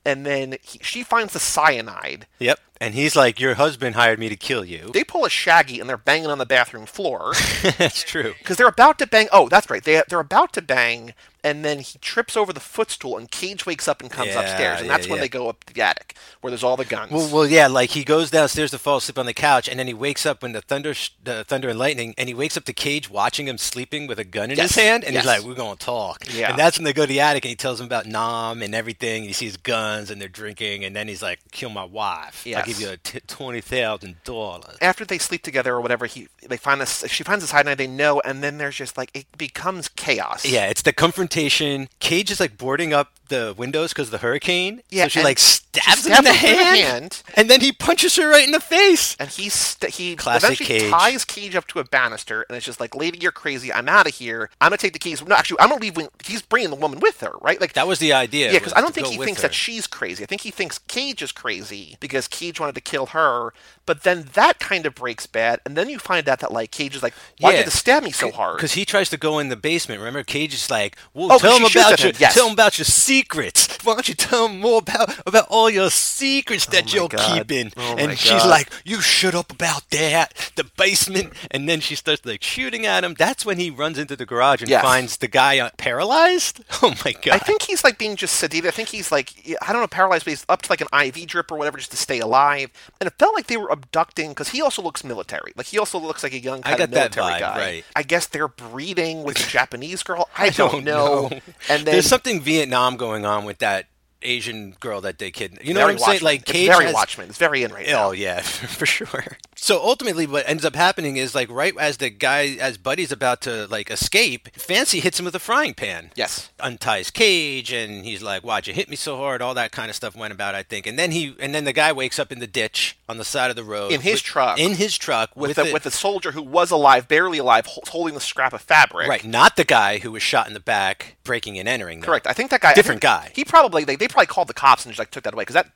and 0.05 0.25
then 0.25 0.57
he, 0.61 0.79
she 0.83 1.03
finds 1.03 1.33
the 1.33 1.39
cyanide. 1.39 2.27
Yep. 2.39 2.59
And 2.81 2.95
he's 2.95 3.15
like, 3.15 3.39
"Your 3.39 3.53
husband 3.55 3.95
hired 3.95 4.17
me 4.19 4.27
to 4.27 4.35
kill 4.35 4.65
you." 4.65 4.89
They 4.91 5.03
pull 5.03 5.23
a 5.23 5.29
Shaggy, 5.29 5.79
and 5.79 5.87
they're 5.87 5.97
banging 5.97 6.27
on 6.31 6.39
the 6.39 6.45
bathroom 6.47 6.85
floor. 6.87 7.33
That's 7.77 8.03
true. 8.03 8.33
because 8.39 8.57
they're 8.57 8.67
about 8.67 8.97
to 8.99 9.07
bang. 9.07 9.27
Oh, 9.31 9.47
that's 9.49 9.69
right. 9.69 9.83
They 9.83 10.01
they're 10.09 10.19
about 10.19 10.51
to 10.53 10.61
bang, 10.63 11.13
and 11.43 11.63
then 11.63 11.79
he 11.79 11.99
trips 11.99 12.35
over 12.35 12.51
the 12.51 12.59
footstool, 12.59 13.17
and 13.17 13.29
Cage 13.29 13.67
wakes 13.67 13.87
up 13.87 14.01
and 14.01 14.09
comes 14.09 14.29
Yeah, 14.29 14.41
upstairs, 14.41 14.79
and 14.79 14.87
yeah, 14.87 14.97
that's 14.97 15.07
when 15.07 15.17
yeah. 15.17 15.21
they 15.21 15.29
go 15.29 15.47
up 15.47 15.63
the 15.65 15.79
attic 15.81 16.15
where 16.41 16.49
there's 16.49 16.63
all 16.63 16.75
the 16.75 16.85
guns. 16.85 17.11
Well, 17.11 17.29
well, 17.31 17.47
yeah, 17.47 17.67
like 17.67 17.91
he 17.91 18.03
goes 18.03 18.31
downstairs 18.31 18.71
to 18.71 18.79
fall 18.79 18.97
asleep 18.97 19.19
on 19.19 19.27
the 19.27 19.33
couch, 19.35 19.69
and 19.69 19.77
then 19.79 19.85
he 19.85 19.93
wakes 19.93 20.25
up 20.25 20.41
when 20.41 20.53
the 20.53 20.61
thunder, 20.61 20.95
sh- 20.95 21.11
the 21.23 21.43
thunder 21.43 21.69
and 21.69 21.77
lightning, 21.77 22.15
and 22.17 22.27
he 22.27 22.33
wakes 22.33 22.57
up 22.57 22.63
to 22.65 22.73
Cage 22.73 23.11
watching 23.11 23.47
him 23.47 23.59
sleeping 23.59 24.07
with 24.07 24.17
a 24.17 24.23
gun 24.23 24.49
in 24.49 24.57
Yes, 24.57 24.73
his 24.73 24.83
hand, 24.83 25.03
and 25.03 25.13
yes. 25.13 25.23
he's 25.23 25.27
like, 25.37 25.43
"We're 25.43 25.53
gonna 25.53 25.75
talk." 25.75 26.23
Yeah. 26.33 26.49
And 26.49 26.57
that's 26.57 26.79
when 26.79 26.85
they 26.85 26.93
go 26.93 27.03
to 27.03 27.07
the 27.07 27.19
attic, 27.19 27.45
and 27.45 27.49
he 27.49 27.55
tells 27.55 27.79
him 27.79 27.85
about 27.85 28.07
Nam 28.07 28.63
and 28.63 28.73
everything. 28.73 29.17
And 29.21 29.27
he 29.27 29.33
sees 29.33 29.55
guns, 29.57 30.09
and 30.09 30.19
they're 30.19 30.27
drinking, 30.27 30.83
and 30.83 30.95
then 30.95 31.07
he's 31.07 31.21
like, 31.21 31.39
"Kill 31.51 31.69
my 31.69 31.83
wife. 31.83 32.41
I'll 32.47 32.51
Yes. 32.51 32.70
Give 32.73 32.81
you 32.81 32.89
a 32.89 32.97
t- 32.97 33.19
twenty 33.27 33.61
thousand 33.61 34.23
dollars." 34.23 34.77
After 34.81 35.05
they 35.05 35.17
sleep 35.17 35.43
together 35.43 35.73
or 35.73 35.81
whatever, 35.81 36.05
he 36.05 36.27
they 36.47 36.57
find 36.57 36.81
this. 36.81 37.03
She 37.07 37.23
finds 37.23 37.43
the 37.43 37.47
cyanide. 37.47 37.77
They 37.77 37.87
know, 37.87 38.21
and 38.23 38.43
then 38.43 38.57
there's 38.57 38.75
just 38.75 38.97
like 38.97 39.11
it 39.13 39.25
becomes 39.37 39.87
chaos. 39.89 40.45
Yeah, 40.45 40.67
it's 40.67 40.81
the 40.81 40.93
confrontation. 40.93 41.89
Cage 41.99 42.31
is 42.31 42.39
like 42.39 42.57
boarding 42.57 42.93
up 42.93 43.11
the 43.29 43.53
windows 43.57 43.91
because 43.91 44.07
of 44.07 44.11
the 44.11 44.17
hurricane. 44.19 44.81
Yeah, 44.89 45.03
so 45.03 45.09
she 45.09 45.19
and 45.19 45.25
like 45.25 45.39
she 45.39 45.59
stabs 45.73 46.05
him 46.05 46.13
in 46.17 46.23
the 46.25 46.33
hand, 46.33 46.77
hand. 46.79 47.23
and 47.35 47.49
then 47.49 47.61
he 47.61 47.71
punches 47.71 48.15
her 48.17 48.29
right 48.29 48.45
in 48.45 48.51
the 48.51 48.59
face. 48.59 49.15
And 49.19 49.29
he 49.29 49.49
st- 49.49 49.93
he 49.93 50.15
Classic 50.15 50.43
eventually 50.51 50.79
Cage. 50.79 50.91
ties 50.91 51.25
Cage 51.25 51.55
up 51.55 51.67
to 51.67 51.79
a 51.79 51.83
banister, 51.83 52.43
and 52.49 52.55
it's 52.57 52.65
just 52.65 52.79
like, 52.79 52.95
"Lady, 52.95 53.19
you're 53.21 53.31
crazy. 53.31 53.71
I'm 53.71 53.87
out 53.87 54.07
of 54.07 54.15
here. 54.15 54.49
I'm 54.59 54.67
gonna 54.69 54.77
take 54.77 54.93
the 54.93 54.99
keys. 54.99 55.25
No, 55.25 55.35
actually, 55.35 55.59
I'm 55.59 55.69
gonna 55.69 55.81
leave. 55.81 55.95
When, 55.95 56.09
he's 56.25 56.41
bringing 56.41 56.69
the 56.69 56.75
woman 56.75 56.99
with 56.99 57.21
her, 57.21 57.31
right? 57.41 57.59
Like 57.61 57.73
That 57.73 57.87
was 57.87 57.99
the 57.99 58.13
idea. 58.13 58.51
Yeah, 58.51 58.59
because 58.59 58.73
I 58.73 58.81
don't 58.81 58.93
think 58.93 59.07
he 59.07 59.17
thinks 59.17 59.41
her. 59.41 59.47
that 59.47 59.53
she's 59.53 59.87
crazy. 59.87 60.23
I 60.23 60.27
think 60.27 60.41
he 60.41 60.51
thinks 60.51 60.77
Cage 60.79 61.21
is 61.21 61.31
crazy 61.31 61.97
because 61.99 62.27
Cage 62.27 62.59
wanted 62.59 62.75
to 62.75 62.81
kill 62.81 63.07
her. 63.07 63.53
But 63.85 64.03
then 64.03 64.27
that 64.33 64.59
kind 64.59 64.85
of 64.85 64.95
breaks 64.95 65.25
bad, 65.27 65.59
and 65.65 65.75
then 65.75 65.89
you 65.89 65.99
find 65.99 66.27
out 66.29 66.39
that 66.39 66.51
like 66.51 66.71
Cage 66.71 66.95
is 66.95 67.03
like, 67.03 67.13
"Why 67.39 67.51
Yeah. 67.51 67.57
did 67.57 67.65
you 67.65 67.71
stab 67.71 68.03
me 68.03 68.11
so 68.11 68.31
hard?" 68.31 68.57
Because 68.57 68.73
he 68.73 68.85
tries 68.85 69.09
to 69.09 69.17
go 69.17 69.39
in 69.39 69.49
the 69.49 69.55
basement. 69.55 69.99
Remember, 69.99 70.23
Cage 70.23 70.53
is 70.53 70.69
like, 70.69 70.95
"Well, 71.13 71.31
Oh, 71.31 71.39
tell 71.39 71.55
him 71.57 71.65
about 71.65 71.99
your 72.03 72.11
yes. 72.17 72.33
tell 72.33 72.47
him 72.47 72.53
about 72.53 72.77
your 72.77 72.85
secrets. 72.85 73.67
Why 73.83 73.93
don't 73.93 74.07
you 74.07 74.13
tell 74.15 74.47
him 74.47 74.59
more 74.59 74.79
about 74.79 75.15
about 75.25 75.47
all 75.49 75.60
your 75.69 75.89
secrets 75.89 76.65
that 76.67 76.91
Oh 76.93 76.95
you're 76.95 77.07
God. 77.09 77.37
keeping?" 77.47 77.71
Oh 77.77 77.95
and 77.97 78.17
she's 78.17 78.31
God. 78.31 78.49
like, 78.49 78.69
"You 78.85 79.01
shut 79.01 79.35
up 79.35 79.51
about 79.51 79.89
that. 79.91 80.51
The 80.55 80.63
basement." 80.77 81.33
And 81.51 81.67
then 81.69 81.79
she 81.81 81.95
starts 81.95 82.25
like 82.25 82.41
shooting 82.43 82.85
at 82.85 83.03
him. 83.03 83.13
That's 83.13 83.45
when 83.45 83.57
he 83.57 83.69
runs 83.69 83.97
into 83.97 84.15
the 84.15 84.25
garage 84.25 84.61
and 84.61 84.69
Yes. 84.69 84.81
finds 84.83 85.17
the 85.17 85.27
guy 85.27 85.59
uh, 85.59 85.69
paralyzed. 85.77 86.63
Oh 86.83 86.95
my 87.05 87.11
god! 87.11 87.33
I 87.33 87.37
think 87.37 87.61
he's 87.61 87.83
like 87.83 87.99
being 87.99 88.15
just 88.15 88.41
sedated. 88.41 88.65
I 88.67 88.71
think 88.71 88.89
he's 88.89 89.11
like 89.11 89.33
I 89.61 89.71
don't 89.71 89.81
know 89.81 89.87
paralyzed, 89.87 90.25
but 90.25 90.31
he's 90.31 90.45
up 90.49 90.63
to 90.63 90.71
like 90.71 90.81
an 90.81 90.87
IV 90.91 91.27
drip 91.27 91.51
or 91.51 91.57
whatever 91.57 91.77
just 91.77 91.91
to 91.91 91.97
stay 91.97 92.19
alive. 92.19 92.71
And 92.99 93.07
it 93.07 93.13
felt 93.19 93.35
like 93.35 93.47
they 93.47 93.57
were 93.57 93.69
abducting 93.69 94.29
because 94.29 94.49
he 94.49 94.61
also 94.63 94.81
looks 94.81 95.03
military. 95.03 95.53
Like 95.55 95.67
he 95.67 95.77
also 95.77 95.99
looks 95.99 96.23
like 96.23 96.33
a 96.33 96.39
young 96.39 96.61
kind 96.63 96.77
got 96.79 96.85
of 96.85 96.89
military 96.91 97.25
vibe, 97.33 97.39
guy. 97.39 97.57
right. 97.59 97.85
I 97.95 98.01
guess 98.03 98.25
they're 98.25 98.47
breeding 98.47 99.23
with 99.23 99.37
a 99.39 99.47
Japanese 99.49 100.01
girl. 100.01 100.27
I, 100.37 100.49
don't, 100.49 100.83
know. 100.83 101.29
And 101.69 101.85
then 101.85 101.93
there's 101.93 102.07
something 102.07 102.41
Vietnam 102.41 102.97
going 102.97 103.25
on 103.25 103.45
with 103.45 103.59
that 103.59 103.85
Asian 104.21 104.75
girl 104.79 105.01
that 105.01 105.17
they 105.19 105.31
kidnapped. 105.31 105.65
You 105.65 105.73
know 105.73 105.81
very 105.81 105.93
what 105.93 105.93
I'm 105.93 105.97
saying? 105.99 106.09
Watchmen. 106.15 106.25
Like 106.25 106.41
it's 106.41 106.51
Cage 106.51 106.67
very 106.69 106.85
has, 106.85 106.93
Watchmen. 106.93 107.29
It's 107.29 107.37
very 107.37 107.63
in 107.63 107.71
right 107.73 107.87
now. 107.87 108.07
Oh 108.09 108.11
yeah, 108.11 108.41
for 108.41 108.85
sure. 108.85 109.25
So 109.55 109.79
ultimately, 109.83 110.25
what 110.27 110.47
ends 110.49 110.65
up 110.65 110.75
happening 110.75 111.17
is 111.17 111.35
like 111.35 111.49
right 111.51 111.73
as 111.79 111.97
the 111.97 112.09
guy, 112.09 112.55
as 112.59 112.77
Buddy's 112.77 113.11
about 113.11 113.41
to 113.41 113.67
like 113.67 113.91
escape, 113.91 114.49
Fancy 114.55 114.99
hits 114.99 115.19
him 115.19 115.25
with 115.25 115.35
a 115.35 115.39
frying 115.39 115.73
pan. 115.73 116.11
Yes. 116.15 116.49
Unties 116.59 117.11
Cage, 117.11 117.71
and 117.71 118.03
he's 118.05 118.21
like, 118.23 118.41
"Why'd 118.43 118.67
you 118.67 118.73
hit 118.73 118.89
me 118.89 118.95
so 118.95 119.17
hard?" 119.17 119.41
All 119.41 119.53
that 119.53 119.71
kind 119.71 119.89
of 119.89 119.95
stuff 119.95 120.15
went 120.15 120.33
about, 120.33 120.55
I 120.55 120.63
think. 120.63 120.87
And 120.87 120.97
then 120.97 121.11
he, 121.11 121.35
and 121.39 121.53
then 121.53 121.63
the 121.65 121.73
guy 121.73 121.91
wakes 121.91 122.17
up 122.19 122.31
in 122.31 122.39
the 122.39 122.47
ditch 122.47 122.97
on 123.09 123.17
the 123.17 123.25
side 123.25 123.49
of 123.49 123.55
the 123.55 123.63
road 123.63 123.91
In 123.91 124.01
his 124.01 124.13
with- 124.15 124.23
truck. 124.23 124.59
In 124.59 124.75
his 124.75 124.97
truck 124.97 125.35
With, 125.35 125.49
with, 125.49 125.57
the, 125.57 125.63
the- 125.65 125.73
with 125.73 125.83
the 125.83 125.91
soldier 125.91 126.31
who 126.31 126.41
was 126.41 126.71
alive, 126.71 127.07
barely 127.07 127.37
alive, 127.39 127.65
holding 127.89 128.13
the 128.13 128.19
scrap 128.21 128.53
of 128.53 128.61
fabric. 128.61 129.07
right, 129.09 129.23
not 129.25 129.55
the 129.57 129.63
guy 129.65 129.99
who 129.99 130.11
was 130.11 130.23
shot 130.23 130.47
in 130.47 130.53
the 130.53 130.59
back, 130.59 131.17
breaking 131.23 131.59
and 131.59 131.67
entering. 131.67 131.99
though. 132.01 132.05
Correct. 132.07 132.27
I 132.27 132.33
think 132.33 132.49
that 132.51 132.61
guy. 132.61 132.73
Different 132.73 133.01
guy. 133.01 133.31
He 133.35 133.43
probably 133.45 133.83
they, 133.83 133.95
they 133.95 134.07
probably 134.11 134.27
called 134.27 134.47
the 134.47 134.53
cops 134.53 134.85
and 134.85 134.91
just 134.91 134.99
like 134.99 135.11
took 135.11 135.23
that 135.23 135.33
away 135.33 135.41
because 135.43 135.55
that 135.55 135.67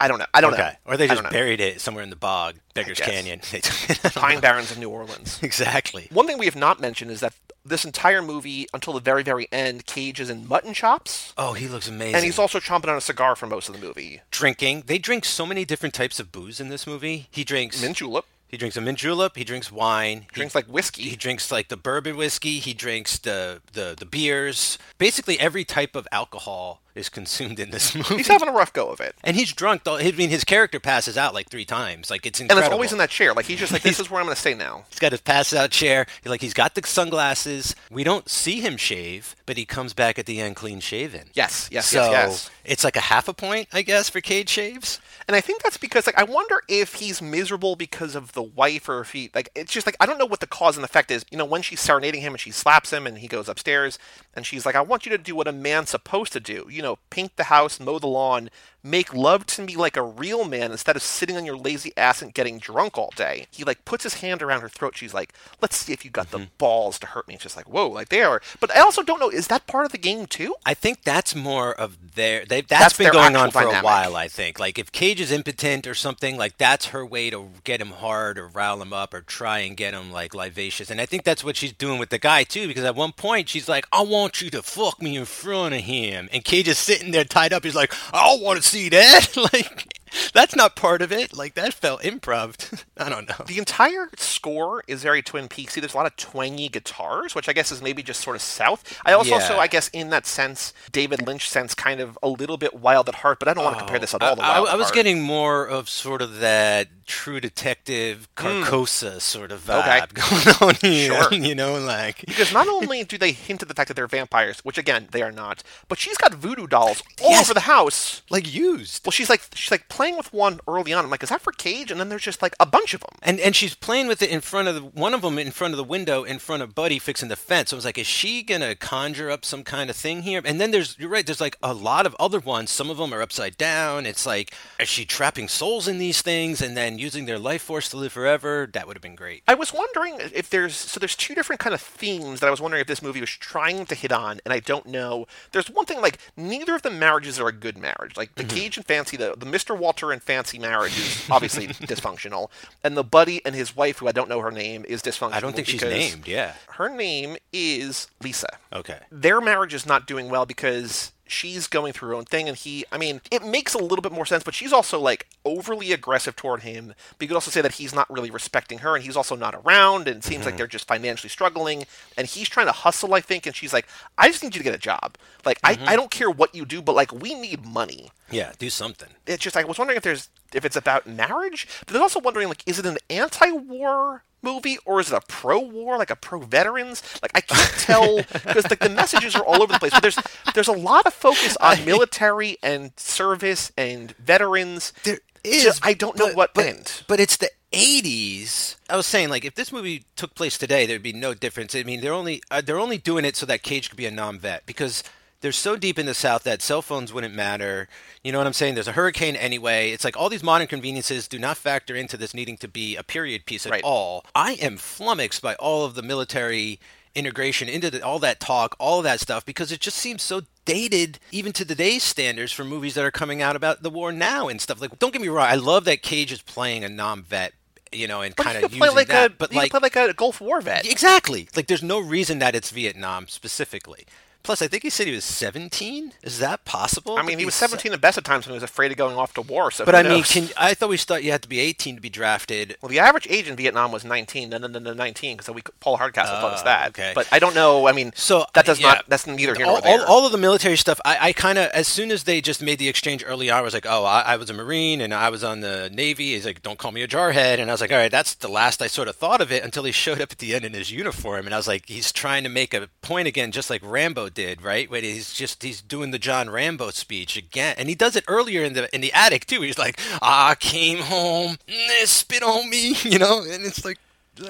I 0.00 0.08
don't 0.08 0.18
know. 0.18 0.26
I 0.34 0.40
don't 0.40 0.52
Okay, 0.54 0.62
know. 0.86 0.92
or 0.92 0.96
they 0.96 1.06
just 1.06 1.22
buried 1.30 1.60
it 1.60 1.80
somewhere 1.80 2.02
in 2.02 2.10
the 2.10 2.16
bog, 2.16 2.56
Beggars. 2.74 2.98
Canyon. 2.98 3.40
They 3.52 3.60
took 3.60 3.90
it- 4.04 4.12
Pine 4.14 4.40
Barrens 4.40 4.72
of 4.72 4.78
New 4.78 4.90
Orleans. 4.90 5.38
exactly. 5.42 6.08
One 6.10 6.26
thing 6.26 6.36
we 6.36 6.46
have 6.46 6.56
not 6.56 6.80
mentioned 6.80 7.12
is 7.12 7.20
that 7.20 7.32
this 7.64 7.84
entire 7.84 8.20
movie, 8.20 8.66
until 8.74 8.92
the 8.92 9.00
very, 9.00 9.22
very 9.22 9.46
end, 9.52 9.86
Cage 9.86 10.18
is 10.20 10.28
in 10.28 10.48
mutton 10.48 10.74
chops, 10.74 11.32
Oh, 11.38 11.52
he 11.52 11.68
looks 11.68 11.88
amazing. 11.88 12.16
and 12.16 12.24
he's 12.24 12.38
also 12.40 12.58
chomping 12.58 12.88
on 12.88 12.96
a 12.96 13.00
cigar 13.00 13.36
for 13.36 13.46
most 13.46 13.68
of 13.68 13.74
the 13.78 13.86
movie. 13.86 14.20
drinking. 14.32 14.82
They 14.86 14.98
drink 14.98 15.24
so 15.24 15.46
many 15.46 15.64
different 15.64 15.94
types 15.94 16.18
of 16.18 16.32
booze 16.32 16.60
in 16.60 16.68
this 16.70 16.86
movie. 16.88 17.28
He 17.30 17.44
drinks 17.44 17.80
Mint 17.80 17.96
julep 17.96 18.26
He 18.48 18.56
drinks 18.56 18.76
a 18.76 18.80
mint 18.80 18.98
julep. 18.98 19.36
He 19.36 19.44
drinks 19.44 19.70
wine. 19.72 20.22
He 20.22 20.34
drinks 20.34 20.54
like 20.56 20.66
whiskey. 20.66 21.04
He 21.04 21.16
drinks 21.16 21.50
like 21.52 21.68
the 21.68 21.76
bourbon 21.76 22.16
whiskey. 22.16 22.58
He 22.58 22.74
drinks 22.74 23.16
the 23.18 23.62
the 23.72 23.94
the 23.98 24.04
beers. 24.06 24.76
Basically, 24.98 25.38
every 25.40 25.64
type 25.64 25.94
of 25.96 26.06
alcohol 26.12 26.82
is 26.94 27.08
consumed 27.08 27.58
in 27.58 27.70
this 27.70 27.94
movie. 27.94 28.16
He's 28.16 28.28
having 28.28 28.48
a 28.48 28.52
rough 28.52 28.72
go 28.72 28.88
of 28.88 29.00
it. 29.00 29.14
and 29.24 29.36
he's 29.36 29.52
drunk. 29.52 29.84
Though 29.84 29.96
I 29.96 30.12
mean, 30.12 30.30
his 30.30 30.44
character 30.44 30.80
passes 30.80 31.16
out 31.16 31.34
like 31.34 31.48
three 31.48 31.64
times. 31.64 32.10
Like 32.10 32.26
it's 32.26 32.40
incredible. 32.40 32.62
And 32.62 32.66
it's 32.66 32.72
always 32.72 32.92
in 32.92 32.98
that 32.98 33.10
chair. 33.10 33.34
Like 33.34 33.46
he's 33.46 33.58
just 33.58 33.72
like, 33.72 33.82
this 33.82 34.00
is 34.00 34.10
where 34.10 34.20
I'm 34.20 34.26
going 34.26 34.34
to 34.34 34.40
stay 34.40 34.54
now. 34.54 34.84
He's 34.90 34.98
got 34.98 35.12
his 35.12 35.20
pass 35.20 35.52
out 35.52 35.70
chair. 35.70 36.06
Like 36.24 36.40
he's 36.40 36.54
got 36.54 36.74
the 36.74 36.86
sunglasses. 36.86 37.74
We 37.90 38.04
don't 38.04 38.28
see 38.28 38.60
him 38.60 38.76
shave, 38.76 39.34
but 39.46 39.56
he 39.56 39.64
comes 39.64 39.92
back 39.92 40.18
at 40.18 40.26
the 40.26 40.40
end 40.40 40.56
clean 40.56 40.80
shaven. 40.80 41.28
Yes, 41.34 41.68
yes, 41.70 41.86
so 41.86 42.10
yes, 42.10 42.10
yes. 42.12 42.50
it's 42.64 42.84
like 42.84 42.96
a 42.96 43.00
half 43.00 43.28
a 43.28 43.34
point, 43.34 43.68
I 43.72 43.82
guess, 43.82 44.08
for 44.08 44.20
Cage 44.20 44.48
shaves. 44.48 45.00
And 45.26 45.34
I 45.34 45.40
think 45.40 45.62
that's 45.62 45.78
because, 45.78 46.06
like, 46.06 46.18
I 46.18 46.24
wonder 46.24 46.60
if 46.68 46.96
he's 46.96 47.22
miserable 47.22 47.76
because 47.76 48.14
of 48.14 48.32
the 48.32 48.42
wife, 48.42 48.90
or 48.90 49.00
if 49.00 49.12
he, 49.12 49.30
like, 49.34 49.48
it's 49.54 49.72
just 49.72 49.86
like 49.86 49.96
I 49.98 50.06
don't 50.06 50.18
know 50.18 50.26
what 50.26 50.40
the 50.40 50.46
cause 50.46 50.76
and 50.76 50.84
effect 50.84 51.10
is. 51.10 51.24
You 51.30 51.38
know, 51.38 51.46
when 51.46 51.62
she's 51.62 51.80
serenading 51.80 52.20
him 52.20 52.34
and 52.34 52.40
she 52.40 52.50
slaps 52.50 52.92
him, 52.92 53.06
and 53.06 53.18
he 53.18 53.26
goes 53.26 53.48
upstairs, 53.48 53.98
and 54.34 54.44
she's 54.44 54.66
like, 54.66 54.74
"I 54.74 54.82
want 54.82 55.06
you 55.06 55.10
to 55.10 55.18
do 55.18 55.34
what 55.34 55.48
a 55.48 55.52
man's 55.52 55.90
supposed 55.90 56.32
to 56.34 56.40
do. 56.40 56.66
You 56.70 56.82
know, 56.84 56.98
paint 57.10 57.36
the 57.36 57.44
house, 57.44 57.80
mow 57.80 57.98
the 57.98 58.06
lawn, 58.06 58.50
make 58.84 59.14
love 59.14 59.46
to 59.46 59.62
me 59.62 59.74
like 59.76 59.96
a 59.96 60.02
real 60.02 60.44
man 60.44 60.70
instead 60.70 60.94
of 60.94 61.02
sitting 61.02 61.36
on 61.36 61.44
your 61.46 61.56
lazy 61.56 61.90
ass 61.96 62.20
and 62.20 62.34
getting 62.34 62.58
drunk 62.58 62.98
all 62.98 63.10
day. 63.16 63.46
He 63.50 63.64
like 63.64 63.84
puts 63.86 64.02
his 64.04 64.14
hand 64.20 64.42
around 64.42 64.60
her 64.60 64.68
throat. 64.68 64.96
She's 64.96 65.14
like, 65.14 65.32
let's 65.62 65.76
see 65.76 65.92
if 65.94 66.04
you 66.04 66.10
got 66.10 66.24
Mm-hmm. 66.24 66.44
the 66.44 66.50
balls 66.58 66.98
to 67.00 67.06
hurt 67.08 67.28
me. 67.28 67.34
It's 67.34 67.42
just 67.42 67.56
like, 67.56 67.68
whoa, 67.68 67.88
like 67.88 68.08
they 68.08 68.22
are. 68.22 68.40
But 68.60 68.74
I 68.74 68.80
also 68.80 69.02
don't 69.02 69.20
know, 69.20 69.28
is 69.30 69.48
that 69.48 69.66
part 69.66 69.84
of 69.86 69.92
the 69.92 69.98
game 69.98 70.26
too? 70.26 70.54
I 70.66 70.74
think 70.74 71.02
that's 71.02 71.34
more 71.34 71.72
of 71.74 72.14
their. 72.14 72.44
They, 72.44 72.60
That's 72.62 72.80
that's 72.82 72.96
been 72.98 73.12
going 73.12 73.36
on 73.36 73.50
for 73.50 73.60
dynamic. 73.62 73.82
a 73.82 73.84
while. 73.84 74.16
I 74.16 74.28
think. 74.28 74.58
Like 74.58 74.78
if 74.78 74.90
Cage 74.92 75.20
is 75.20 75.30
impotent 75.32 75.86
or 75.86 75.94
something, 75.94 76.36
like 76.36 76.58
that's 76.58 76.86
her 76.86 77.04
way 77.04 77.30
to 77.30 77.50
get 77.64 77.80
him 77.80 77.90
hard 77.90 78.38
or 78.38 78.46
rile 78.48 78.80
him 78.80 78.92
up 78.92 79.12
or 79.14 79.20
try 79.22 79.58
and 79.60 79.76
get 79.76 79.94
him 79.94 80.10
like 80.12 80.34
livacious. 80.34 80.90
And 80.90 81.00
I 81.00 81.06
think 81.06 81.24
that's 81.24 81.42
what 81.44 81.56
she's 81.56 81.72
doing 81.72 81.98
with 81.98 82.10
the 82.10 82.18
guy 82.18 82.44
too. 82.44 82.66
Because 82.66 82.84
at 82.84 82.94
one 82.94 83.12
point 83.12 83.48
she's 83.48 83.68
like, 83.68 83.86
"I 83.92 84.02
want 84.02 84.40
you 84.40 84.50
to 84.50 84.62
fuck 84.62 85.02
me 85.02 85.16
in 85.16 85.24
front 85.24 85.74
of 85.74 85.80
him," 85.82 86.28
and 86.32 86.44
Cage 86.44 86.68
is 86.68 86.78
sitting 86.78 87.10
there 87.10 87.24
tied 87.24 87.52
up. 87.52 87.64
He's 87.64 87.74
like, 87.74 87.92
"I 88.14 88.24
don't 88.28 88.42
want 88.42 88.62
to 88.62 88.66
see 88.74 88.88
that." 88.90 89.36
like. 89.52 89.93
That's 90.34 90.54
not 90.56 90.76
part 90.76 91.00
of 91.00 91.10
it. 91.12 91.36
Like 91.36 91.54
that 91.54 91.72
felt 91.72 92.02
improv. 92.02 92.84
I 92.98 93.08
don't 93.08 93.28
know. 93.28 93.44
The 93.46 93.58
entire 93.58 94.10
score 94.16 94.82
is 94.86 95.02
very 95.02 95.22
Twin 95.22 95.48
Peaksy. 95.48 95.80
There's 95.80 95.94
a 95.94 95.96
lot 95.96 96.06
of 96.06 96.16
twangy 96.16 96.68
guitars, 96.68 97.34
which 97.34 97.48
I 97.48 97.52
guess 97.52 97.70
is 97.72 97.80
maybe 97.80 98.02
just 98.02 98.20
sort 98.20 98.36
of 98.36 98.42
south. 98.42 99.00
I 99.06 99.12
also, 99.12 99.36
Yeah. 99.36 99.48
so 99.48 99.58
I 99.58 99.66
guess 99.68 99.88
in 99.88 100.10
that 100.10 100.26
sense, 100.26 100.72
David 100.92 101.26
Lynch 101.26 101.48
sense, 101.48 101.74
kind 101.74 102.00
of 102.00 102.18
a 102.22 102.28
little 102.28 102.56
bit 102.56 102.74
wild 102.74 103.08
at 103.08 103.16
heart. 103.16 103.38
But 103.38 103.48
I 103.48 103.54
don't 103.54 103.64
want 103.64 103.76
to 103.78 103.84
compare 103.84 103.98
this 104.00 104.12
at 104.14 104.22
all 104.22 104.36
to 104.36 104.42
Oh, 104.42 104.44
I, 104.44 104.72
I 104.72 104.74
was 104.74 104.86
Heart. 104.86 104.94
getting 104.94 105.22
more 105.22 105.66
of 105.66 105.88
sort 105.88 106.20
of 106.20 106.40
that 106.40 106.88
True 107.06 107.38
Detective 107.40 108.28
Carcosa 108.34 109.20
sort 109.20 109.52
of 109.52 109.60
vibe 109.66 110.14
going 110.60 110.70
on 110.70 110.74
here. 110.80 111.14
Hmm. 111.14 111.34
Sure. 111.34 111.40
You 111.44 111.54
know, 111.54 111.78
like 111.78 112.24
because 112.26 112.52
not 112.54 112.66
only 112.68 113.04
do 113.04 113.18
they 113.18 113.32
hint 113.32 113.60
at 113.60 113.68
the 113.68 113.74
fact 113.74 113.88
that 113.88 113.94
they're 113.94 114.06
vampires, 114.06 114.60
which 114.60 114.78
again 114.78 115.08
they 115.10 115.20
are 115.20 115.30
not, 115.32 115.62
but 115.88 115.98
she's 115.98 116.16
got 116.16 116.32
voodoo 116.32 116.66
dolls 116.66 117.02
all 117.22 117.30
Yes. 117.30 117.44
over 117.46 117.54
the 117.54 117.60
house. 117.60 118.22
like 118.30 118.52
used. 118.52 119.04
Well, 119.04 119.12
she's 119.12 119.28
like 119.28 119.42
she's 119.54 119.70
like 119.70 119.88
playing 119.88 120.16
with 120.16 120.23
one 120.32 120.60
early 120.66 120.92
on. 120.92 121.04
I'm 121.04 121.10
like, 121.10 121.22
is 121.22 121.28
that 121.28 121.40
for 121.40 121.52
Cage? 121.52 121.90
And 121.90 122.00
then 122.00 122.08
there's 122.08 122.22
just 122.22 122.42
like 122.42 122.54
a 122.60 122.66
bunch 122.66 122.94
of 122.94 123.00
them. 123.00 123.18
And 123.22 123.40
and 123.40 123.54
she's 123.54 123.74
playing 123.74 124.06
with 124.06 124.22
it 124.22 124.30
in 124.30 124.40
front 124.40 124.68
of 124.68 124.74
the, 124.74 124.82
one 124.82 125.14
of 125.14 125.22
them 125.22 125.38
in 125.38 125.50
front 125.50 125.74
of 125.74 125.78
the 125.78 125.84
window 125.84 126.24
in 126.24 126.38
front 126.38 126.62
of 126.62 126.74
Buddy 126.74 126.98
fixing 126.98 127.28
the 127.28 127.36
fence. 127.36 127.70
So 127.70 127.76
I 127.76 127.78
was 127.78 127.84
like, 127.84 127.98
is 127.98 128.06
she 128.06 128.42
gonna 128.42 128.74
conjure 128.74 129.30
up 129.30 129.44
some 129.44 129.64
kind 129.64 129.90
of 129.90 129.96
thing 129.96 130.22
here? 130.22 130.42
And 130.44 130.60
then 130.60 130.70
there's 130.70 130.96
you're 130.98 131.08
right. 131.08 131.24
There's 131.24 131.40
like 131.40 131.56
a 131.62 131.74
lot 131.74 132.06
of 132.06 132.16
other 132.18 132.40
ones. 132.40 132.70
Some 132.70 132.90
of 132.90 132.96
them 132.96 133.12
are 133.12 133.22
upside 133.22 133.56
down. 133.56 134.06
It's 134.06 134.26
like 134.26 134.54
is 134.78 134.88
she 134.88 135.04
trapping 135.04 135.48
souls 135.48 135.88
in 135.88 135.98
these 135.98 136.22
things 136.22 136.60
and 136.60 136.76
then 136.76 136.98
using 136.98 137.26
their 137.26 137.38
life 137.38 137.62
force 137.62 137.88
to 137.90 137.96
live 137.96 138.12
forever? 138.12 138.68
That 138.72 138.86
would 138.86 138.96
have 138.96 139.02
been 139.02 139.14
great. 139.14 139.42
I 139.46 139.54
was 139.54 139.72
wondering 139.72 140.18
if 140.32 140.50
there's 140.50 140.76
so 140.76 141.00
there's 141.00 141.16
two 141.16 141.34
different 141.34 141.60
kind 141.60 141.74
of 141.74 141.80
themes 141.80 142.40
that 142.40 142.46
I 142.46 142.50
was 142.50 142.60
wondering 142.60 142.80
if 142.80 142.86
this 142.86 143.02
movie 143.02 143.20
was 143.20 143.30
trying 143.30 143.86
to 143.86 143.94
hit 143.94 144.12
on, 144.12 144.40
and 144.44 144.52
I 144.52 144.60
don't 144.60 144.86
know. 144.86 145.26
There's 145.52 145.70
one 145.70 145.86
thing 145.86 146.00
like 146.00 146.18
neither 146.36 146.74
of 146.74 146.82
the 146.82 146.90
marriages 146.90 147.40
are 147.40 147.48
a 147.48 147.52
good 147.52 147.78
marriage. 147.78 148.16
Like 148.16 148.34
the 148.34 148.44
mm-hmm. 148.44 148.56
Cage 148.56 148.76
and 148.76 148.86
Fancy, 148.86 149.16
the 149.16 149.34
the 149.36 149.46
Mr. 149.46 149.76
Walter 149.76 150.12
and 150.14 150.22
Fancy 150.22 150.58
marriage 150.58 150.96
is 150.96 151.28
obviously 151.30 151.66
dysfunctional, 151.92 152.48
and 152.82 152.96
the 152.96 153.04
Buddy 153.04 153.44
and 153.44 153.54
his 153.54 153.76
wife, 153.76 153.98
who 153.98 154.08
I 154.08 154.12
don't 154.12 154.30
know 154.30 154.40
her 154.40 154.50
name, 154.50 154.86
is 154.88 155.02
dysfunctional. 155.02 155.34
I 155.34 155.40
don't 155.40 155.54
think 155.54 155.66
she's 155.68 155.82
named. 155.82 156.26
Yeah. 156.26 156.54
Her 156.68 156.88
name 156.88 157.36
is 157.52 158.08
Lisa. 158.22 158.48
Okay. 158.72 158.98
their 159.12 159.40
marriage 159.40 159.74
is 159.74 159.84
not 159.86 160.06
doing 160.06 160.30
well 160.30 160.46
because 160.46 161.12
she's 161.26 161.66
going 161.66 161.92
through 161.92 162.08
her 162.08 162.14
own 162.14 162.24
thing 162.24 162.48
and 162.48 162.58
he 162.58 162.84
i 162.92 162.98
mean 162.98 163.20
it 163.30 163.44
makes 163.44 163.74
a 163.74 163.78
little 163.78 164.02
bit 164.02 164.12
more 164.12 164.26
sense 164.26 164.42
but 164.42 164.54
she's 164.54 164.72
also 164.72 164.98
like 164.98 165.26
overly 165.44 165.92
aggressive 165.92 166.36
toward 166.36 166.62
him 166.62 166.88
but 166.88 167.22
you 167.22 167.28
could 167.28 167.34
also 167.34 167.50
say 167.50 167.60
that 167.60 167.72
he's 167.74 167.94
not 167.94 168.10
really 168.10 168.30
respecting 168.30 168.78
her 168.78 168.94
and 168.94 169.04
he's 169.04 169.16
also 169.16 169.34
not 169.34 169.54
around 169.54 170.06
and 170.06 170.18
it 170.18 170.24
seems 170.24 170.44
like 170.44 170.52
mm-hmm. 170.52 170.58
they're 170.58 170.66
just 170.66 170.86
financially 170.86 171.28
struggling 171.28 171.84
and 172.16 172.26
he's 172.26 172.48
trying 172.48 172.66
to 172.66 172.72
hustle 172.72 173.14
i 173.14 173.20
think 173.20 173.46
and 173.46 173.56
she's 173.56 173.72
like 173.72 173.86
i 174.18 174.28
just 174.28 174.42
need 174.42 174.54
you 174.54 174.60
to 174.60 174.64
get 174.64 174.74
a 174.74 174.78
job 174.78 175.16
like 175.44 175.58
I, 175.64 175.70
I 175.70 175.74
mm-hmm. 175.74 175.96
don't 175.96 176.10
care 176.10 176.30
what 176.30 176.54
you 176.54 176.64
do 176.64 176.82
but 176.82 176.94
like 176.94 177.12
we 177.12 177.34
need 177.34 177.64
money 177.64 178.10
Yeah. 178.30 178.52
Do 178.58 178.70
something. 178.70 179.08
it's 179.26 179.42
just 179.42 179.56
I 179.56 179.64
was 179.64 179.78
wondering 179.78 179.96
if 179.96 180.02
there's 180.02 180.28
if 180.54 180.64
it's 180.64 180.76
about 180.76 181.06
marriage, 181.06 181.66
but 181.80 181.92
then 181.92 182.02
also 182.02 182.20
wondering 182.20 182.48
like 182.48 182.62
is 182.66 182.78
it 182.78 182.86
an 182.86 182.98
anti-war 183.10 184.24
movie 184.42 184.76
or 184.84 185.00
is 185.00 185.10
it 185.10 185.16
a 185.16 185.20
pro-war 185.26 185.98
like 185.98 186.10
a 186.10 186.16
pro-veterans? 186.16 187.02
Like 187.22 187.32
I 187.34 187.40
can't 187.40 187.72
tell 187.78 188.16
because 188.16 188.68
like 188.70 188.80
the 188.80 188.90
messages 188.90 189.34
are 189.34 189.44
all 189.44 189.62
over 189.62 189.72
the 189.72 189.78
place. 189.78 189.92
But 189.92 190.02
there's 190.02 190.18
there's 190.54 190.68
a 190.68 190.72
lot 190.72 191.06
of 191.06 191.14
focus 191.14 191.56
on 191.60 191.84
military 191.86 192.56
and 192.62 192.92
service 192.96 193.72
and 193.76 194.12
veterans. 194.12 194.92
There 195.04 195.18
is. 195.42 195.80
I 195.82 195.94
don't 195.94 196.16
know 196.18 196.28
but- 196.28 196.36
what 196.36 196.54
but, 196.54 196.66
end. 196.66 197.02
But 197.06 197.20
it's 197.20 197.36
the 197.36 197.50
80s. 197.72 198.76
I 198.88 198.96
was 198.96 199.06
saying, 199.06 199.30
like, 199.30 199.44
if 199.44 199.56
this 199.56 199.72
movie 199.72 200.04
took 200.14 200.34
place 200.34 200.56
today, 200.56 200.86
there'd 200.86 201.02
be 201.02 201.12
no 201.12 201.34
difference. 201.34 201.74
I 201.74 201.82
mean, 201.82 202.00
they're 202.00 202.12
only 202.12 202.40
uh, 202.50 202.60
they're 202.60 202.78
only 202.78 202.98
doing 202.98 203.24
it 203.24 203.36
so 203.36 203.46
that 203.46 203.62
Cage 203.62 203.88
could 203.90 203.96
be 203.96 204.06
a 204.06 204.10
non-vet 204.10 204.64
because 204.64 205.02
they're 205.44 205.52
so 205.52 205.76
deep 205.76 205.98
in 205.98 206.06
the 206.06 206.14
South 206.14 206.42
that 206.44 206.62
cell 206.62 206.80
phones 206.80 207.12
wouldn't 207.12 207.34
matter. 207.34 207.86
You 208.22 208.32
know 208.32 208.38
what 208.38 208.46
I'm 208.46 208.54
saying? 208.54 208.74
There's 208.74 208.88
a 208.88 208.92
hurricane 208.92 209.36
anyway. 209.36 209.90
It's 209.90 210.02
like 210.02 210.16
all 210.16 210.30
these 210.30 210.42
modern 210.42 210.66
conveniences 210.68 211.28
do 211.28 211.38
not 211.38 211.58
factor 211.58 211.94
into 211.94 212.16
this 212.16 212.32
needing 212.32 212.56
to 212.56 212.66
be 212.66 212.96
a 212.96 213.02
period 213.02 213.44
piece 213.44 213.66
at 213.66 213.72
Right. 213.72 213.84
all. 213.84 214.24
I 214.34 214.54
am 214.54 214.78
flummoxed 214.78 215.42
by 215.42 215.54
all 215.56 215.84
of 215.84 215.96
the 215.96 216.02
military 216.02 216.80
integration 217.14 217.68
into 217.68 217.90
the, 217.90 218.00
all 218.02 218.18
that 218.20 218.40
talk, 218.40 218.74
all 218.80 218.98
of 218.98 219.04
that 219.04 219.20
stuff, 219.20 219.44
because 219.44 219.70
it 219.70 219.80
just 219.80 219.98
seems 219.98 220.22
so 220.22 220.40
dated, 220.64 221.18
even 221.30 221.52
to 221.52 221.64
today's 221.66 222.02
standards, 222.02 222.50
for 222.50 222.64
movies 222.64 222.94
that 222.94 223.04
are 223.04 223.10
coming 223.10 223.42
out 223.42 223.54
about 223.54 223.82
the 223.82 223.90
war 223.90 224.12
now 224.12 224.48
and 224.48 224.62
stuff. 224.62 224.80
Like, 224.80 224.98
don't 224.98 225.12
get 225.12 225.20
me 225.20 225.28
wrong, 225.28 225.46
I 225.46 225.56
love 225.56 225.84
that 225.84 226.00
Cage 226.02 226.32
is 226.32 226.40
playing 226.40 226.82
a 226.84 226.88
non-vet, 226.88 227.52
you 227.92 228.08
know, 228.08 228.22
and 228.22 228.34
kind 228.34 228.64
of 228.64 228.72
using 228.74 228.94
like 228.96 229.08
that. 229.08 229.30
a 229.32 229.34
but 229.34 229.54
like, 229.54 229.70
play 229.70 229.80
like 229.82 229.94
a 229.96 230.14
Gulf 230.14 230.40
War 230.40 230.60
vet. 230.62 230.90
exactly, 230.90 231.48
like, 231.54 231.66
there's 231.66 231.82
no 231.82 232.00
reason 232.00 232.38
that 232.40 232.54
it's 232.56 232.70
Vietnam 232.70 233.28
specifically. 233.28 234.06
Plus, 234.44 234.60
I 234.62 234.68
think 234.68 234.82
he 234.82 234.90
said 234.90 235.06
he 235.06 235.14
was 235.14 235.24
17. 235.24 236.12
Is 236.22 236.38
that 236.38 236.64
possible? 236.66 237.16
I 237.16 237.22
mean, 237.22 237.38
he 237.38 237.46
was 237.46 237.54
17 237.54 237.90
at 237.90 237.96
the 237.96 237.98
best 237.98 238.18
of 238.18 238.24
times 238.24 238.46
when 238.46 238.52
he 238.52 238.56
was 238.56 238.62
afraid 238.62 238.92
of 238.92 238.98
going 238.98 239.16
off 239.16 239.32
to 239.34 239.40
war. 239.42 239.70
So, 239.70 239.84
But 239.84 239.94
I 239.94 240.02
mean, 240.02 240.22
can 240.22 240.48
I 240.58 240.74
thought 240.74 240.90
we 240.90 240.98
thought 240.98 241.24
you 241.24 241.32
had 241.32 241.42
to 241.42 241.48
be 241.48 241.58
18 241.60 241.96
to 241.96 242.00
be 242.02 242.10
drafted. 242.10 242.76
Well, 242.82 242.90
the 242.90 242.98
average 242.98 243.26
age 243.30 243.48
in 243.48 243.56
Vietnam 243.56 243.90
was 243.90 244.04
19, 244.04 244.50
no, 244.50 244.58
no, 244.58 244.68
no, 244.68 244.78
no 244.78 244.92
19, 244.92 245.36
because 245.38 245.54
we 245.54 245.62
Paul 245.80 245.96
Hardcastle 245.96 246.38
told 246.40 246.52
us 246.52 246.60
Oh, 246.60 246.64
that. 246.66 246.88
okay. 246.90 247.12
But 247.14 247.26
I 247.32 247.38
don't 247.38 247.54
know. 247.54 247.88
I 247.88 247.92
mean, 247.92 248.12
So 248.14 248.44
that 248.54 248.66
does 248.66 248.80
yeah. 248.80 248.88
not. 248.88 249.04
That's 249.08 249.26
neither 249.26 249.54
here 249.54 249.64
nor 249.64 249.76
all, 249.76 249.80
there. 249.80 250.00
all, 250.00 250.06
all 250.20 250.26
of 250.26 250.32
the 250.32 250.38
military 250.38 250.76
stuff, 250.76 251.00
I, 251.06 251.28
I 251.28 251.32
kind 251.32 251.56
of, 251.58 251.70
as 251.70 251.88
soon 251.88 252.10
as 252.10 252.24
they 252.24 252.40
just 252.42 252.62
made 252.62 252.78
the 252.78 252.88
exchange 252.88 253.24
early 253.26 253.48
on, 253.50 253.58
I 253.58 253.62
was 253.62 253.72
like, 253.72 253.86
oh, 253.88 254.04
I, 254.04 254.20
I 254.20 254.36
was 254.36 254.50
a 254.50 254.52
Marine 254.54 255.00
and 255.00 255.14
I 255.14 255.30
was 255.30 255.42
on 255.42 255.60
the 255.60 255.88
Navy. 255.90 256.34
He's 256.34 256.44
like, 256.44 256.60
don't 256.62 256.78
call 256.78 256.92
me 256.92 257.02
a 257.02 257.08
jarhead. 257.08 257.58
And 257.60 257.70
I 257.70 257.74
was 257.74 257.80
like, 257.80 257.92
all 257.92 257.98
right, 257.98 258.10
that's 258.10 258.34
the 258.34 258.48
last 258.48 258.82
I 258.82 258.88
sort 258.88 259.08
of 259.08 259.16
thought 259.16 259.40
of 259.40 259.50
it 259.50 259.64
until 259.64 259.84
he 259.84 259.92
showed 260.04 260.20
up 260.20 260.32
at 260.32 260.38
the 260.38 260.54
end 260.54 260.66
in 260.66 260.74
his 260.74 260.90
uniform. 260.92 261.46
And 261.46 261.54
I 261.54 261.56
was 261.56 261.66
like, 261.68 261.86
he's 261.86 262.12
trying 262.12 262.42
to 262.44 262.50
make 262.50 262.74
a 262.74 262.88
point 263.00 263.26
again, 263.26 263.50
just 263.52 263.70
like 263.70 263.80
Rambo 263.82 264.28
did, 264.34 264.62
right? 264.62 264.90
When 264.90 265.04
he's 265.04 265.32
just, 265.32 265.62
he's 265.62 265.80
doing 265.80 266.10
the 266.10 266.18
John 266.18 266.50
Rambo 266.50 266.90
speech 266.90 267.36
again. 267.36 267.76
And 267.78 267.88
he 267.88 267.94
does 267.94 268.16
it 268.16 268.24
earlier 268.28 268.62
in 268.62 268.74
the 268.74 268.94
in 268.94 269.00
the 269.00 269.12
attic, 269.12 269.46
too. 269.46 269.62
He's 269.62 269.78
like, 269.78 269.98
I 270.20 270.56
came 270.58 270.98
home, 270.98 271.56
spit 272.04 272.42
on 272.42 272.68
me, 272.68 272.96
you 273.02 273.18
know? 273.18 273.42
And 273.42 273.64
it's 273.64 273.84
like, 273.84 273.98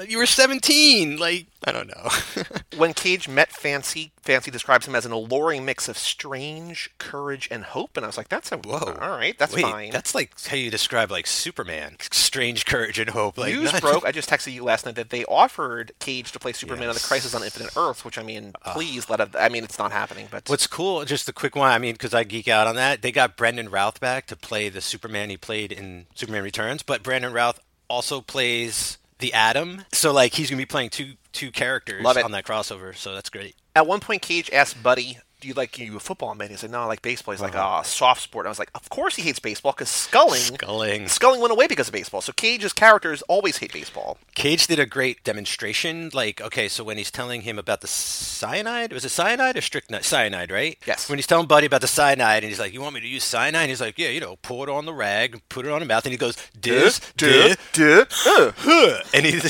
you 0.09 0.19
were 0.19 0.27
17. 0.27 1.19
Like, 1.19 1.47
I 1.65 1.73
don't 1.73 1.89
know. 1.89 2.09
when 2.79 2.93
Cage 2.95 3.29
met 3.29 3.51
Fancy, 3.51 4.13
Fancy 4.23 4.51
describes 4.51 4.87
him 4.87 4.95
as 4.95 5.07
an 5.07 5.13
alluring 5.13 5.65
mix 5.65 5.89
of 5.89 5.97
strange 5.97 6.91
courage 6.99 7.49
and 7.51 7.65
hope, 7.65 7.97
and 7.97 8.05
I 8.05 8.09
was 8.09 8.17
like, 8.17 8.29
"That's 8.29 8.53
a 8.53 8.59
Whoa. 8.59 8.97
All 9.01 9.11
right, 9.11 9.39
that's 9.39 9.55
Wait, 9.55 9.63
fine." 9.63 9.91
That's 9.91 10.15
like 10.15 10.33
how 10.47 10.57
you 10.57 10.71
describe 10.71 11.11
like 11.11 11.27
Superman. 11.27 11.97
Strange 12.11 12.67
courage 12.67 12.99
and 12.99 13.11
hope. 13.11 13.39
Like 13.39 13.55
News 13.55 13.73
not- 13.73 13.83
broke. 13.83 14.05
I 14.07 14.13
just 14.13 14.29
texted 14.29 14.53
you 14.53 14.65
last 14.65 14.87
night 14.87 14.97
that 14.97 15.11
they 15.11 15.25
offered 15.25 15.93
Cage 16.01 16.33
to 16.33 16.39
play 16.39 16.53
Superman 16.53 16.89
on 16.89 16.95
the 16.95 17.01
Crisis 17.01 17.35
on 17.35 17.43
Infinite 17.43 17.77
Earths, 17.77 18.05
which 18.05 18.19
I 18.19 18.23
mean, 18.23 18.53
ah. 18.65 18.73
please 18.73 19.09
let 19.09 19.21
it. 19.21 19.31
I 19.39 19.49
mean, 19.49 19.65
it's 19.65 19.79
not 19.79 19.93
happening, 19.93 20.29
but 20.31 20.49
What's 20.49 20.67
cool, 20.67 21.05
just 21.05 21.29
a 21.29 21.33
quick 21.33 21.57
one. 21.57 21.71
I 21.71 21.79
mean, 21.79 21.95
because 21.95 22.15
I 22.15 22.25
geek 22.25 22.49
out 22.49 22.67
on 22.67 22.77
that. 22.77 23.03
They 23.03 23.13
got 23.13 23.37
Brandon 23.37 23.71
Routh 23.71 24.01
back 24.01 24.27
to 24.27 24.37
play 24.37 24.69
the 24.69 24.81
Superman 24.81 25.31
he 25.31 25.37
played 25.37 25.73
in 25.73 26.07
Superman 26.15 26.43
Returns, 26.43 26.83
but 26.83 27.03
Brandon 27.03 27.33
Routh 27.33 27.61
also 27.89 28.21
plays 28.21 28.99
the 29.25 29.33
Atom. 29.33 29.85
So 29.93 30.13
like 30.13 30.35
he's 30.35 30.51
gonna 30.51 30.61
be 30.61 30.67
playing 30.67 30.91
two 30.91 31.15
two 31.33 31.51
characters 31.51 32.03
Love 32.05 32.17
it. 32.19 32.25
on 32.25 32.33
that 32.33 32.45
crossover. 32.45 32.95
So 32.95 33.15
that's 33.15 33.31
great. 33.31 33.57
At 33.75 33.87
one 33.87 34.01
point, 34.01 34.23
Cage 34.23 34.51
asked 34.53 34.83
Buddy, 34.83 35.19
"Do 35.45 35.49
you 35.49 35.55
like 35.55 35.79
you 35.79 35.95
a 35.95 36.01
football 36.01 36.35
man?" 36.35 36.49
He 36.49 36.57
said, 36.57 36.71
"No, 36.71 36.81
I 36.81 36.85
like 36.87 37.03
baseball." 37.03 37.33
He's 37.33 37.43
like, 37.43 37.55
"Ah, 37.55 37.83
soft 37.83 38.23
sport." 38.23 38.47
I 38.47 38.49
was 38.49 38.59
like, 38.59 38.71
"Of 38.75 38.89
course 38.89 39.17
he 39.17 39.23
hates 39.23 39.39
baseball 39.39 39.73
because 39.73 39.91
sculling, 39.91 40.41
Sculling. 40.41 41.07
sculling 41.07 41.43
went 41.43 41.53
away 41.53 41.67
because 41.67 41.89
of 41.89 41.93
baseball." 41.93 42.23
So 42.23 42.33
Cage's 42.33 42.73
characters 42.73 43.21
always 43.29 43.59
hate 43.59 43.71
baseball. 43.71 44.17
Cage 44.35 44.67
did 44.67 44.79
a 44.79 44.87
great 44.87 45.23
demonstration. 45.23 46.11
Like, 46.15 46.41
okay, 46.41 46.67
so 46.67 46.83
when 46.83 46.97
he's 46.97 47.11
telling 47.11 47.43
him 47.43 47.59
about 47.59 47.83
the 47.83 47.87
cyanide, 47.89 48.91
was 48.95 49.05
it 49.05 49.11
cyanide 49.11 49.59
or 49.59 49.61
strychnine? 49.61 50.03
Cyanide, 50.03 50.51
right? 50.51 50.79
Yes. 50.87 51.11
When 51.11 51.19
he's 51.19 51.27
telling 51.27 51.47
Buddy 51.47 51.67
about 51.67 51.83
the 51.83 51.89
cyanide, 51.89 52.43
and 52.43 52.49
he's 52.49 52.59
like, 52.59 52.73
"You 52.73 52.81
want 52.81 52.95
me 52.95 53.03
to 53.03 53.07
use 53.07 53.23
cyanide?" 53.25 53.65
And 53.65 53.69
he's 53.69 53.83
like, 53.83 53.99
"Yeah, 53.99 54.09
you 54.09 54.21
know, 54.21 54.37
pour 54.37 54.67
it 54.67 54.73
on 54.73 54.87
the 54.87 54.95
rag, 54.95 55.43
put 55.51 55.67
it 55.67 55.73
on 55.73 55.81
the 55.81 55.87
mouth," 55.87 56.07
and 56.07 56.13
he 56.13 56.17
goes, 56.17 56.37
"Dis, 56.59 57.01
dis, 57.19 57.59
duh, 57.75 58.07
uh. 58.27 58.53
huh," 58.57 59.03
and 59.13 59.27
he's 59.27 59.45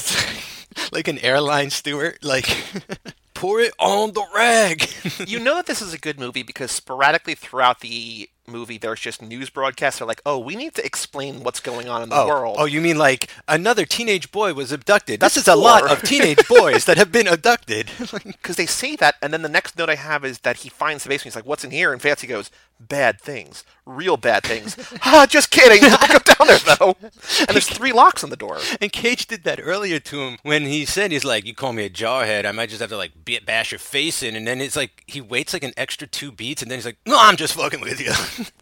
like 0.93 1.07
an 1.07 1.19
airline 1.21 1.71
steward, 1.71 2.19
like, 2.21 2.49
"Pour 3.45 3.61
it 3.61 3.75
on 3.79 4.13
the 4.13 4.25
rag." 4.35 4.89
you 5.27 5.39
know 5.39 5.57
that 5.57 5.67
this 5.67 5.83
is 5.83 5.93
a 5.93 5.99
good 5.99 6.19
movie 6.19 6.43
because 6.43 6.71
sporadically 6.71 7.35
throughout 7.35 7.81
the 7.81 8.31
movie, 8.47 8.79
there's 8.79 9.01
just 9.01 9.23
news 9.23 9.51
broadcasts. 9.51 9.99
They're 9.99 10.07
like, 10.09 10.23
oh, 10.27 10.39
we 10.39 10.57
need 10.57 10.75
to 10.75 10.85
explain 10.85 11.43
what's 11.43 11.61
going 11.61 11.89
on 11.89 12.03
in 12.03 12.09
the 12.09 12.17
Oh, 12.17 12.27
world. 12.29 12.57
oh, 12.59 12.65
you 12.65 12.81
mean 12.81 12.99
like 12.99 13.29
another 13.49 13.85
teenage 13.85 14.31
boy 14.33 14.53
was 14.55 14.73
abducted? 14.73 15.21
That's 15.21 15.35
this 15.35 15.45
is 15.45 15.49
a 15.49 15.57
lot 15.57 15.91
of 15.91 16.03
teenage 16.03 16.47
boys 16.49 16.85
that 16.85 16.97
have 16.99 17.11
been 17.13 17.27
abducted. 17.27 17.91
because 18.25 18.57
they 18.57 18.67
say 18.67 18.97
that, 18.97 19.17
and 19.23 19.33
then 19.33 19.43
the 19.43 19.49
next 19.49 19.77
note 19.79 19.89
I 19.91 19.95
have 19.97 20.25
is 20.25 20.41
that 20.41 20.59
he 20.59 20.69
finds 20.69 21.05
the 21.05 21.09
basement. 21.09 21.25
He's 21.33 21.37
like, 21.37 21.47
"What's 21.47 21.65
in 21.65 21.71
here?" 21.71 21.93
And 21.93 22.01
Fancy 22.01 22.27
goes, 22.27 22.51
"Bad 22.81 23.21
things, 23.21 23.65
real 23.87 24.17
bad 24.17 24.43
things." 24.45 24.77
ah, 25.05 25.27
just 25.29 25.51
kidding. 25.51 25.81
Go 25.81 26.19
down 26.19 26.47
there 26.49 26.77
though. 26.79 26.97
And 27.01 27.49
there's 27.49 27.69
three 27.69 27.93
locks 27.93 28.23
on 28.25 28.31
the 28.31 28.37
door. 28.37 28.59
and 28.81 28.93
Cage 28.93 29.27
did 29.27 29.45
that 29.45 29.59
earlier 29.63 29.99
to 30.01 30.21
him 30.23 30.39
when 30.43 30.63
he 30.67 30.85
said 30.85 31.11
he's 31.13 31.25
like, 31.25 31.45
"You 31.47 31.55
call 31.55 31.73
me 31.73 31.85
a 31.85 31.91
jarhead, 31.91 32.45
I 32.47 32.53
might 32.53 32.69
just 32.69 32.81
have 32.81 32.91
to 32.91 32.97
like 32.97 33.13
bash 33.47 33.73
your 33.73 33.79
face 33.79 34.23
in." 34.23 34.37
And 34.37 34.47
then 34.47 34.61
it's 34.61 34.77
like 34.77 35.03
he 35.07 35.21
waits 35.21 35.53
like 35.53 35.65
an 35.65 35.73
extra 35.77 36.07
two 36.07 36.31
beats, 36.31 36.63
and 36.63 36.71
then 36.71 36.79
he's 36.79 36.87
like, 36.87 36.99
"No, 37.07 37.17
I'm 37.19 37.37
just 37.37 37.55
fucking 37.55 37.81
with 37.81 38.01
you." 38.01 38.13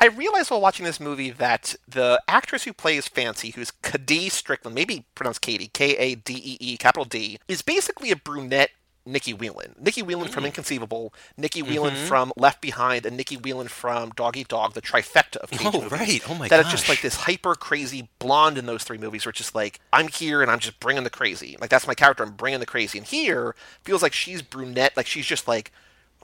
I 0.01 0.07
realized 0.07 0.51
while 0.51 0.61
watching 0.61 0.85
this 0.85 1.01
movie 1.01 1.31
that 1.31 1.75
the 1.89 2.23
actress 2.29 2.65
who 2.65 2.73
plays 2.73 3.09
Fancy, 3.09 3.51
who's 3.51 3.71
Kadee 3.83 4.29
Strickland, 4.29 4.75
maybe 4.75 5.07
pronounced 5.15 5.41
Katie, 5.41 5.69
K 5.69 5.97
A 5.97 6.15
D 6.15 6.35
E 6.35 6.57
E, 6.61 6.77
capital 6.77 7.05
D, 7.05 7.39
is 7.49 7.63
basically 7.63 8.11
a 8.11 8.17
brunette. 8.17 8.71
Nicky 9.05 9.35
Whelan. 9.35 9.75
Nicky 9.81 10.01
Whelan 10.01 10.29
from 10.29 10.45
Inconceivable, 10.45 11.13
Nicky 11.37 11.61
Whelan 11.61 11.97
from 12.07 12.33
Left 12.37 12.61
Behind, 12.61 13.05
and 13.05 13.17
Nicky 13.17 13.37
Whelan 13.37 13.67
from 13.67 14.11
Dog 14.11 14.37
Eat 14.37 14.47
Dog, 14.47 14.75
the 14.75 14.81
trifecta 14.81 15.39
of 15.39 15.51
Cage 15.51 15.61
Oh, 15.65 15.73
movies. 15.81 15.91
right. 15.91 16.23
Oh, 16.31 16.35
my 16.35 16.47
That 16.47 16.61
is 16.65 16.71
just 16.71 16.85
gosh. 16.85 16.89
like 16.91 17.01
this 17.03 17.17
hyper 17.17 17.57
crazy 17.57 18.11
blonde 18.21 18.59
in 18.59 18.67
those 18.67 18.85
three 18.85 18.99
movies, 18.99 19.25
where 19.27 19.31
it's 19.31 19.39
just 19.39 19.57
like 19.57 19.81
I'm 19.93 20.07
here 20.07 20.41
and 20.41 20.49
I'm 20.53 20.61
just 20.61 20.79
bringing 20.79 21.03
the 21.03 21.11
crazy. 21.11 21.57
Like 21.61 21.69
that's 21.69 21.89
my 21.89 21.95
character. 21.95 22.23
I'm 22.23 22.35
bringing 22.35 22.61
the 22.61 22.65
crazy. 22.67 22.97
And 22.97 23.05
here 23.05 23.57
feels 23.83 24.03
like 24.03 24.13
she's 24.13 24.41
brunette. 24.41 24.97
Like 24.97 25.07
she's 25.09 25.27
just 25.27 25.49
like 25.49 25.73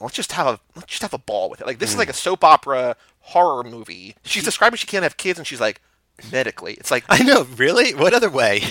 let's 0.01 0.15
just 0.15 0.31
have 0.31 0.47
a 0.47 0.61
let's 0.77 0.87
just 0.87 1.03
have 1.03 1.13
a 1.13 1.19
ball 1.19 1.51
with 1.51 1.61
it. 1.61 1.67
Like 1.67 1.81
this 1.81 1.91
is 1.91 1.97
Mm. 1.97 1.99
like 1.99 2.11
a 2.11 2.15
soap 2.15 2.45
opera 2.45 2.95
horror 3.29 3.65
movie. 3.65 4.17
She's 4.25 4.45
describing 4.45 4.77
she 4.77 4.87
can't 4.87 5.03
have 5.03 5.17
kids, 5.17 5.39
and 5.39 5.47
she's 5.47 5.61
like 5.61 5.81
medically. 6.33 6.75
It's 6.75 6.91
like 6.91 7.05
I 7.09 7.23
know, 7.23 7.47
really. 7.57 7.95
What 7.95 8.15
other 8.15 8.31
way? 8.31 8.63